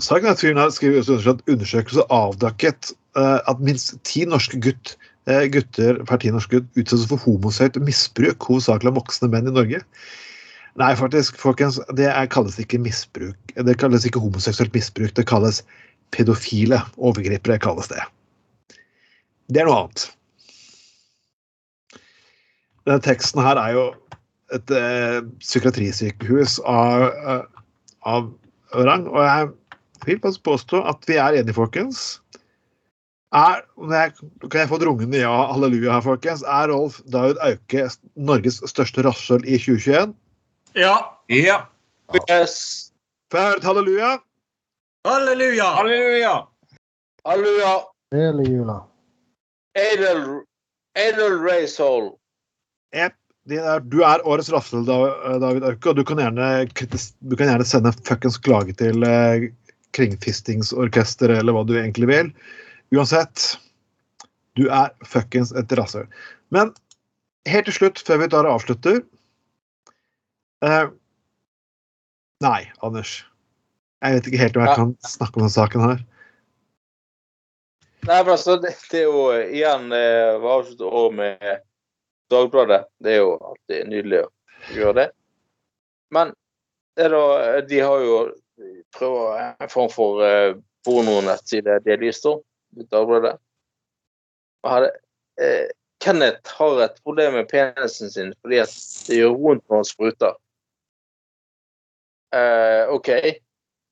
Saken 0.04 0.28
er 0.28 0.36
at 0.36 0.41
fyren 0.41 0.60
her 0.60 0.72
skriver 0.76 1.00
også 1.00 1.36
at 1.36 1.43
undersøkelse 1.48 2.04
avdekket 2.12 2.91
eh, 3.16 3.39
at 3.48 3.62
minst 3.64 3.96
ti 4.08 4.26
norske 4.28 4.60
gutt, 4.60 4.96
eh, 5.32 5.46
gutter 5.54 6.02
per 6.10 6.20
ti 6.20 6.34
norske 6.34 6.58
gutt 6.58 6.82
utsettes 6.82 7.08
for 7.08 7.22
homoseksuelt 7.24 7.80
misbruk, 7.88 8.43
hovedsakelig 8.50 8.91
av 8.91 9.00
voksne 9.00 9.32
menn 9.32 9.48
i 9.48 9.56
Norge. 9.56 9.80
Nei, 10.76 10.91
faktisk, 11.00 11.39
folkens, 11.39 11.80
det 11.96 12.10
er, 12.12 12.28
kalles 12.28 12.60
ikke 12.60 12.82
misbruk. 12.84 13.56
Det 13.56 13.78
kalles 13.80 14.04
ikke 14.08 14.20
homoseksuelt 14.20 14.76
misbruk, 14.76 15.16
det 15.16 15.28
kalles 15.32 15.62
pedofile 16.12 16.82
overgripere, 17.00 17.62
kalles 17.64 17.88
det. 17.88 18.04
Det 19.48 19.64
er 19.64 19.70
noe 19.70 19.86
annet. 19.86 20.10
Denne 22.86 23.02
teksten 23.06 23.39
her 23.41 23.58
er 23.64 23.78
jo 23.78 23.86
et 24.54 24.72
eh, 24.76 25.22
psykiatrisykehus 25.39 26.60
av, 26.68 27.08
eh, 27.16 27.46
av 28.12 28.34
rang, 28.76 29.08
og 29.08 29.24
jeg 29.24 29.54
vil 30.06 30.20
bare 30.22 30.41
påstå 30.43 30.84
at 30.89 31.08
vi 31.08 31.18
er 31.22 31.39
enige, 31.39 31.56
folkens. 31.58 32.22
Er, 33.36 33.64
jeg, 33.91 34.14
kan 34.52 34.60
jeg 34.62 34.70
få 34.70 34.78
et 34.80 34.86
rungende 34.88 35.20
ja, 35.20 35.34
halleluja 35.52 35.98
her, 35.98 36.04
folkens? 36.06 36.43
Er 36.48 36.72
Rolf 36.72 37.02
Daud 37.12 37.39
Auke 37.43 37.89
Norges 38.16 38.62
største 38.70 39.04
rasshøl 39.04 39.43
i 39.43 39.58
2021? 39.60 40.14
Ja. 40.76 40.96
Ja. 41.30 41.66
Yes. 42.30 42.91
Får 43.32 43.41
jeg 43.41 43.48
høre 43.48 43.58
et 43.58 43.68
halleluja? 43.68 44.12
Halleluja! 45.06 45.68
Halleluja! 45.78 46.36
Halleluja. 47.26 47.74
hele 48.14 48.43
jula. 48.50 48.80
Adel, 49.76 50.24
Adel 50.96 51.36
Racehall. 51.43 52.14
Er, 52.93 53.12
du 53.82 54.00
er 54.02 54.24
årets 54.26 54.50
rassel, 54.54 54.86
David 54.86 55.66
Auke, 55.68 55.91
og 55.91 56.00
du 56.00 56.04
kan 56.08 56.22
gjerne, 56.22 56.48
du 56.66 57.36
kan 57.36 57.50
gjerne 57.52 57.68
sende 57.68 57.91
fuckings 58.06 58.38
klage 58.41 58.74
til 58.80 59.04
Kringfistingsorkesteret, 59.96 61.39
eller 61.39 61.56
hva 61.56 61.64
du 61.68 61.76
egentlig 61.80 62.10
vil. 62.12 62.32
Uansett, 62.96 63.56
du 64.60 64.68
er 64.70 64.91
fuckings 65.08 65.54
et 65.56 65.72
rasshøl. 65.80 66.08
Men 66.54 66.74
helt 67.50 67.70
til 67.70 67.80
slutt, 67.80 68.02
før 68.08 68.22
vi 68.24 68.32
tar 68.34 68.48
og 68.48 68.60
avslutter 68.60 69.02
eh, 70.66 70.91
Nei, 72.43 72.62
Anders. 72.84 73.22
Jeg 74.04 74.18
vet 74.18 74.28
ikke 74.30 74.41
helt 74.43 74.58
om 74.60 74.66
jeg 74.66 74.78
kan 74.78 74.91
snakke 75.08 75.39
om 75.39 75.46
denne 75.46 75.56
saken 75.56 75.86
her. 75.86 76.02
Nei, 78.06 78.18
men 78.20 78.34
altså, 78.36 78.58
det, 78.62 78.76
det 78.91 79.02
er 79.02 79.08
jo 79.08 79.22
igjen 79.34 79.88
eh, 79.96 80.36
var 80.43 80.60
avsluttet 80.60 80.98
år 81.02 81.14
med 81.16 81.46
Dagbladet. 82.30 82.84
Det 83.02 83.16
er 83.16 83.24
jo 83.24 83.32
alltid 83.39 83.89
nydelig 83.89 84.20
å 84.26 84.28
gjøre 84.76 84.98
det. 85.00 85.08
Men 86.14 86.34
det 87.00 87.08
da, 87.14 87.24
de 87.66 87.80
har 87.82 88.04
jo 88.06 88.20
prøvd 88.95 89.56
en 89.62 89.72
form 89.72 89.89
for 89.91 90.22
eh, 90.26 90.56
pornonettside 90.86 91.80
delvis, 91.86 92.22
da. 92.24 92.36
Dagbladet. 92.91 93.36
Og 94.66 94.72
hadde, 94.72 94.91
eh, 95.41 95.68
Kenneth 96.03 96.58
har 96.58 96.82
et 96.84 97.01
problem 97.03 97.34
med 97.39 97.49
penisen 97.49 98.12
sin 98.12 98.34
fordi 98.41 98.60
at 98.64 98.74
det 99.08 99.22
gjør 99.22 99.38
vondt 99.39 99.66
når 99.70 99.82
han 99.82 99.88
spruter. 99.89 100.34
Eh, 102.36 102.84
OK, 102.91 103.10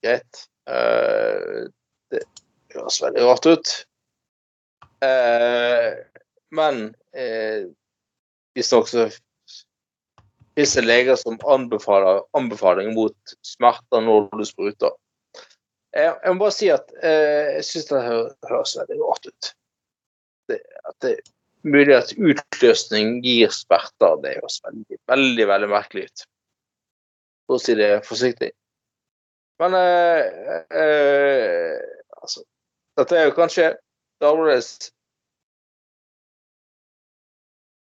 greit. 0.03 0.43
Eh, 0.67 1.69
det 2.11 2.23
høres 2.75 3.01
veldig 3.03 3.27
rart 3.27 3.47
ut. 3.47 3.73
Eh, 5.03 5.91
men 6.53 6.83
eh, 7.15 7.69
visstnok 8.55 8.91
så 8.91 9.07
det 10.55 10.83
leger 10.85 11.17
som 11.17 11.39
anbefaler 11.49 12.21
anbefaling 12.37 12.93
mot 12.93 13.35
smerter 13.45 14.03
når 14.05 14.29
du 14.37 14.45
spruter. 14.45 14.93
Jeg, 15.93 16.13
jeg 16.23 16.33
må 16.33 16.41
bare 16.41 16.55
si 16.55 16.69
at 16.73 16.89
eh, 17.05 17.59
jeg 17.59 17.65
syns 17.69 17.89
det 17.89 18.01
høres 18.49 18.75
veldig 18.79 18.99
rart 19.01 19.29
ut. 19.29 19.53
Det, 20.49 20.59
at 20.89 20.95
det 21.05 21.11
er 21.13 21.21
mulig 21.63 21.95
at 21.95 22.13
utløsning 22.17 23.19
gir 23.25 23.53
smerter, 23.53 24.17
det 24.23 24.35
høres 24.39 24.59
veldig, 24.65 24.99
veldig, 25.09 25.47
veldig 25.53 25.69
merkelig 25.71 26.07
ut. 26.09 26.25
For 27.47 27.57
å 27.59 27.63
si 27.63 27.77
det 27.77 27.91
forsiktig. 28.07 28.51
Men 29.61 29.77
eh, 29.77 30.57
eh, 30.81 31.77
altså 32.17 32.41
Dette 32.97 33.17
er 33.17 33.27
jo 33.29 33.35
kanskje 33.37 33.67
Dagbladets 34.21 34.91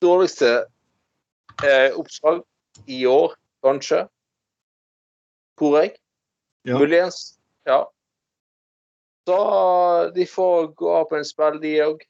dårligste 0.02 0.50
eh, 1.62 1.94
oppslag 1.98 2.42
i 2.86 3.04
år, 3.06 3.34
kanskje. 3.64 4.06
Tror 5.58 5.78
jeg. 5.80 5.96
Ja. 6.66 6.78
Muligens. 6.78 7.38
Ja. 7.68 7.84
Så 9.26 9.38
de 10.14 10.26
får 10.26 10.72
gå 10.78 10.94
av 10.94 11.10
på 11.10 11.18
en 11.18 11.26
spill, 11.26 11.60
de 11.62 11.74
òg. 11.84 12.06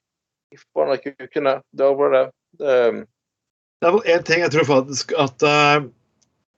De 0.53 0.61
forbanna 0.61 0.99
kukene. 1.01 1.59
Dagbladet. 1.77 2.31
Det, 2.61 2.77
Det 3.83 3.89
er 3.89 4.15
én 4.15 4.23
ting 4.23 4.45
jeg 4.45 4.53
tror 4.53 4.69
faktisk 4.69 5.13
at 5.19 5.43
uh, 5.43 5.89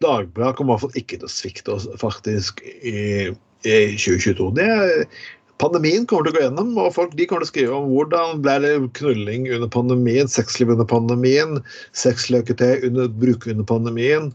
Dagbladet 0.04 0.56
kommer 0.56 0.74
i 0.74 0.76
hvert 0.76 0.84
fall 0.84 1.00
ikke 1.00 1.18
til 1.20 1.28
å 1.28 1.32
svikte 1.32 1.74
oss 1.76 1.86
faktisk 2.00 2.60
i, 2.66 3.30
i 3.64 3.76
2022. 3.96 4.50
Det 4.58 4.66
er, 4.68 5.04
pandemien 5.62 6.06
kommer 6.08 6.26
til 6.26 6.34
å 6.34 6.36
gå 6.36 6.44
gjennom, 6.44 6.74
og 6.80 6.92
folk 6.96 7.14
de 7.18 7.26
kommer 7.28 7.44
til 7.44 7.50
å 7.50 7.52
skrive 7.52 7.78
om 7.78 7.88
hvordan 7.92 8.42
ble 8.44 8.56
det 8.64 8.74
knulling 8.98 9.48
under 9.54 9.70
pandemien, 9.70 10.30
sexliv 10.30 10.72
under 10.74 10.88
pandemien, 10.88 11.58
sexløketøy 11.98 12.88
under, 12.90 13.10
bruk 13.22 13.46
under 13.50 13.66
pandemien. 13.68 14.30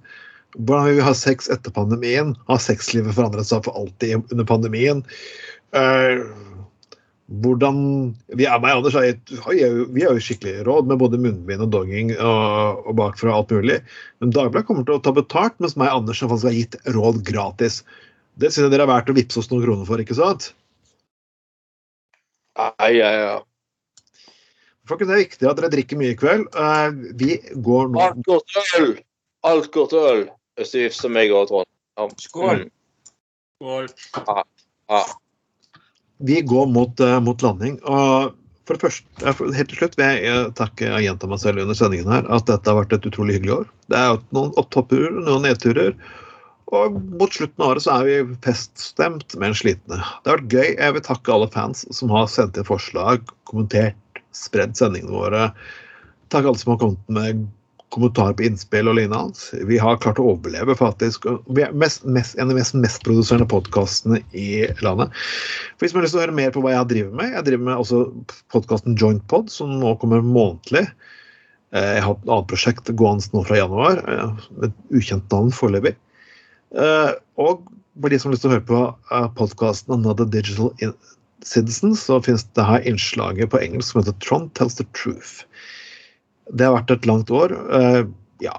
Hvordan 0.57 0.88
vil 0.88 0.99
vi 0.99 1.05
ha 1.05 1.15
sex 1.17 1.49
etter 1.53 1.74
pandemien? 1.74 2.34
Har 2.49 2.61
sexlivet 2.63 3.17
forandret 3.17 3.49
seg 3.49 3.65
for 3.67 3.78
alltid 3.78 4.32
under 4.34 4.47
pandemien? 4.49 5.03
Uh, 5.76 6.26
hvordan 7.43 7.76
Vi 8.34 8.47
er 8.49 8.61
meg, 8.61 8.80
Anders, 8.80 8.95
er, 8.97 9.20
vi 9.93 10.01
har 10.01 10.15
jo 10.17 10.24
skikkelig 10.24 10.63
råd 10.65 10.89
med 10.89 10.97
både 10.97 11.20
munnbind 11.22 11.61
og 11.61 11.70
dogging 11.76 12.15
og, 12.17 12.88
og 12.89 12.95
bakfra 12.97 13.36
alt 13.36 13.53
mulig. 13.53 13.78
Men 14.17 14.34
Dagbladet 14.34 14.65
kommer 14.65 14.88
til 14.88 14.97
å 14.97 15.03
ta 15.05 15.13
betalt, 15.13 15.53
mens 15.61 15.78
meg 15.78 15.91
og 15.91 16.07
Anders 16.07 16.24
har 16.26 16.55
gitt 16.57 16.80
råd 16.95 17.22
gratis. 17.28 17.84
Det 18.41 18.49
syns 18.49 18.65
jeg 18.65 18.74
dere 18.74 18.88
er 18.88 18.93
verdt 18.95 19.13
å 19.13 19.17
vippse 19.20 19.43
oss 19.43 19.51
noen 19.51 19.67
kroner 19.67 19.86
for, 19.86 20.01
ikke 20.01 20.17
sant? 20.17 20.49
Ai, 22.60 22.91
ja, 22.97 23.12
ja. 23.16 23.36
Folkens, 24.89 25.10
det 25.12 25.16
er 25.16 25.22
viktig 25.24 25.47
at 25.51 25.60
dere 25.60 25.70
drikker 25.72 25.99
mye 25.99 26.16
i 26.16 26.18
kveld. 26.18 26.47
Uh, 26.57 27.14
vi 27.20 27.38
går 27.66 27.91
nå 27.93 28.01
Alt 28.03 28.26
går 28.26 28.43
til 28.49 28.76
øl! 28.80 28.91
Alt 29.47 29.70
går 29.76 29.88
til 29.91 30.07
øl, 30.12 30.24
hvis 30.60 30.74
du 30.74 30.80
gifter 30.82 31.14
meg 31.14 31.32
og 31.32 31.47
Trond. 31.51 31.70
Ja. 31.99 32.07
Skål. 32.20 32.66
Mm. 32.66 32.74
Skål. 33.62 33.89
Ja. 34.89 35.01
Vi 36.30 36.41
går 36.51 36.68
mot, 36.74 36.99
uh, 36.99 37.20
mot 37.24 37.45
landing. 37.45 37.78
Og 37.88 38.34
for 38.68 38.76
det 38.76 38.84
første, 38.88 39.34
for- 39.38 39.53
helt 39.55 39.72
til 39.72 39.80
slutt 39.84 39.95
vil 39.99 40.10
jeg 40.10 40.34
uh, 40.34 40.49
takke 40.57 40.89
og 40.91 41.05
gjenta 41.05 41.30
meg 41.32 41.43
selv 41.45 41.64
under 41.64 41.78
sendingen 41.78 42.12
her 42.12 42.28
at 42.36 42.49
dette 42.49 42.70
har 42.70 42.82
vært 42.82 42.97
et 42.97 43.07
utrolig 43.12 43.38
hyggelig 43.38 43.55
år. 43.62 43.70
Det 43.93 44.01
er 44.01 44.20
noen 44.36 44.51
opptopper, 44.60 45.07
noen 45.22 45.45
nedturer. 45.47 45.93
Og 46.76 46.97
mot 47.17 47.34
slutten 47.34 47.63
av 47.63 47.74
året 47.74 47.86
så 47.86 47.95
er 47.97 48.07
vi 48.07 48.38
feststemt, 48.45 49.34
men 49.41 49.55
slitne. 49.57 49.97
Det 49.97 50.30
har 50.30 50.41
vært 50.41 50.53
gøy. 50.53 50.67
Jeg 50.76 50.95
vil 50.95 51.05
takke 51.05 51.34
alle 51.34 51.49
fans 51.53 51.86
som 51.95 52.11
har 52.13 52.28
sendt 52.30 52.59
inn 52.59 52.67
forslag, 52.67 53.24
kommentert, 53.49 53.97
spredd 54.38 54.76
sendingene 54.78 55.15
våre. 55.15 55.47
Takk 56.30 56.45
alle 56.45 56.61
som 56.61 56.76
har 56.76 56.82
kommet 56.84 57.15
med 57.15 57.47
kommentarer 57.93 58.36
på 58.38 58.45
innspill 58.45 58.89
og 58.89 58.99
lignende. 58.99 59.63
Vi 59.65 59.80
har 59.82 59.97
klart 60.01 60.20
å 60.22 60.28
overleve, 60.36 60.76
faktisk. 60.78 61.26
Vi 61.49 61.63
er 61.65 61.74
mest, 61.74 62.03
mest, 62.05 62.36
en 62.38 62.45
av 62.45 62.53
de 62.53 62.59
mest 62.59 62.76
mestproduserende 62.78 63.49
podkastene 63.49 64.20
i 64.38 64.67
landet. 64.86 65.15
For 65.78 65.88
Hvis 65.88 65.95
man 65.95 66.03
har 66.03 66.05
lyst 66.05 66.13
til 66.15 66.22
å 66.22 66.26
høre 66.28 66.38
mer 66.38 66.53
på 66.53 66.61
hva 66.65 66.76
jeg 66.76 66.91
driver 66.91 67.15
med, 67.22 67.34
jeg 67.34 67.47
driver 67.47 67.65
med 67.72 67.82
også 67.82 68.03
podkasten 68.53 68.97
Jointpod, 68.99 69.49
som 69.53 69.74
nå 69.82 69.95
kommer 70.01 70.22
månedlig. 70.26 70.86
Eh, 71.74 71.95
Jeg 71.97 72.05
har 72.05 72.13
et 72.13 72.30
annet 72.30 72.51
prosjekt 72.53 72.93
gående 72.93 73.34
nå 73.34 73.43
fra 73.47 73.57
januar, 73.57 74.03
eh, 74.05 74.45
med 74.59 74.70
et 74.70 75.01
ukjent 75.01 75.34
navn 75.34 75.49
foreløpig. 75.49 75.95
Eh, 76.76 77.11
Og 77.39 77.63
for 77.99 78.11
de 78.11 78.20
som 78.20 78.30
har 78.30 78.36
lyst 78.36 78.45
til 78.45 78.51
å 78.51 78.57
høre 78.57 78.67
på 78.70 78.82
podkasten 79.38 79.95
Another 79.95 80.28
Digital 80.30 80.72
Citizen, 81.43 81.95
så 81.95 82.20
finnes 82.24 82.45
det 82.55 82.65
her 82.67 82.84
innslaget 82.88 83.51
på 83.51 83.61
engelsk 83.63 83.93
som 83.93 84.01
heter 84.01 84.17
Trond 84.24 84.51
Tells 84.55 84.78
the 84.80 84.86
Truth. 84.95 85.45
Det 86.51 86.67
har 86.67 86.78
vært 86.78 86.93
et 86.93 87.07
langt 87.09 87.32
år. 87.32 87.53
Eh, 87.76 88.03
ja. 88.43 88.55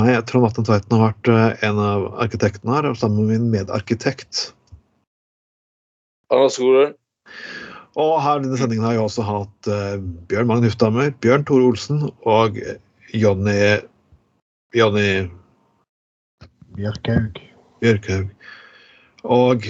Nei, 0.00 0.12
Trond 0.28 0.48
Atten 0.48 0.66
Tveiten 0.68 0.96
har 0.96 1.10
vært 1.10 1.30
eh, 1.32 1.66
en 1.68 1.80
av 1.80 2.06
arkitektene 2.24 2.76
her, 2.76 2.90
sammen 2.98 3.24
med 3.24 3.36
min 3.36 3.50
medarkitekt. 3.54 4.50
Anders 6.32 6.56
Skolen. 6.58 6.96
Og 7.96 8.18
her 8.20 8.40
i 8.40 8.44
denne 8.44 8.58
sendingen 8.60 8.84
har 8.84 8.96
jeg 8.96 9.06
også 9.06 9.24
hatt 9.24 9.70
eh, 9.72 9.96
Bjørn 10.28 10.50
Magnus 10.50 10.74
Hufdammer, 10.74 11.14
Bjørn 11.24 11.46
Tore 11.48 11.70
Olsen 11.70 12.02
og 12.28 12.58
Jonny 13.16 13.56
Jonny 14.76 15.08
Bjørkhaug. 16.76 17.38
Bjørkhaug. 17.80 18.28
Og 19.24 19.64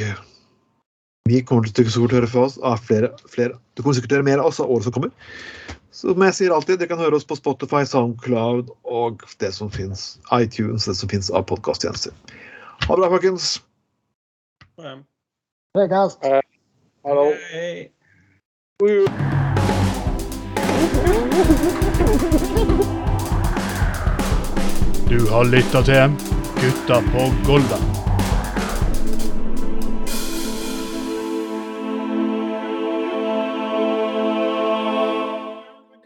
vi 1.27 1.41
kommer 1.47 1.67
til 1.67 1.87
å 1.87 2.09
høre 2.11 2.29
fra 2.31 2.47
oss 2.47 2.57
av 2.63 2.83
flere, 2.87 3.11
flere 3.31 3.57
Du 3.75 3.83
kommer 3.83 3.97
sikkert 3.97 4.13
til 4.13 4.19
å 4.19 4.21
høre 4.21 4.29
mer 4.31 4.43
av 4.43 4.51
oss 4.51 4.61
av 4.63 4.71
året 4.71 4.87
som 4.87 4.95
kommer. 4.95 5.13
Som 5.95 6.23
jeg 6.27 6.37
sier 6.37 6.53
alltid, 6.53 6.79
dere 6.81 6.91
kan 6.91 7.01
høre 7.01 7.17
oss 7.17 7.25
på 7.25 7.39
Spotify, 7.39 7.83
SoundCloud 7.89 8.71
og 8.85 9.25
det 9.41 9.53
som 9.57 9.71
finnes, 9.73 10.19
iTunes, 10.35 10.85
det 10.89 10.97
som 10.99 11.09
finnes 11.09 11.31
av 11.33 11.47
podkasttjenester. 11.49 12.13
Ha 12.85 12.91
det 12.91 13.01
bra, 13.01 13.11
folkens. 13.15 13.57
Ja. 14.83 14.99
Vegas. 15.77 16.19
Hallo. 17.07 17.31
Du 25.07 25.21
har 25.31 25.45
lytta 25.49 25.83
til 25.87 26.36
Gutta 26.61 27.03
på 27.03 27.33
Golda. 27.47 28.06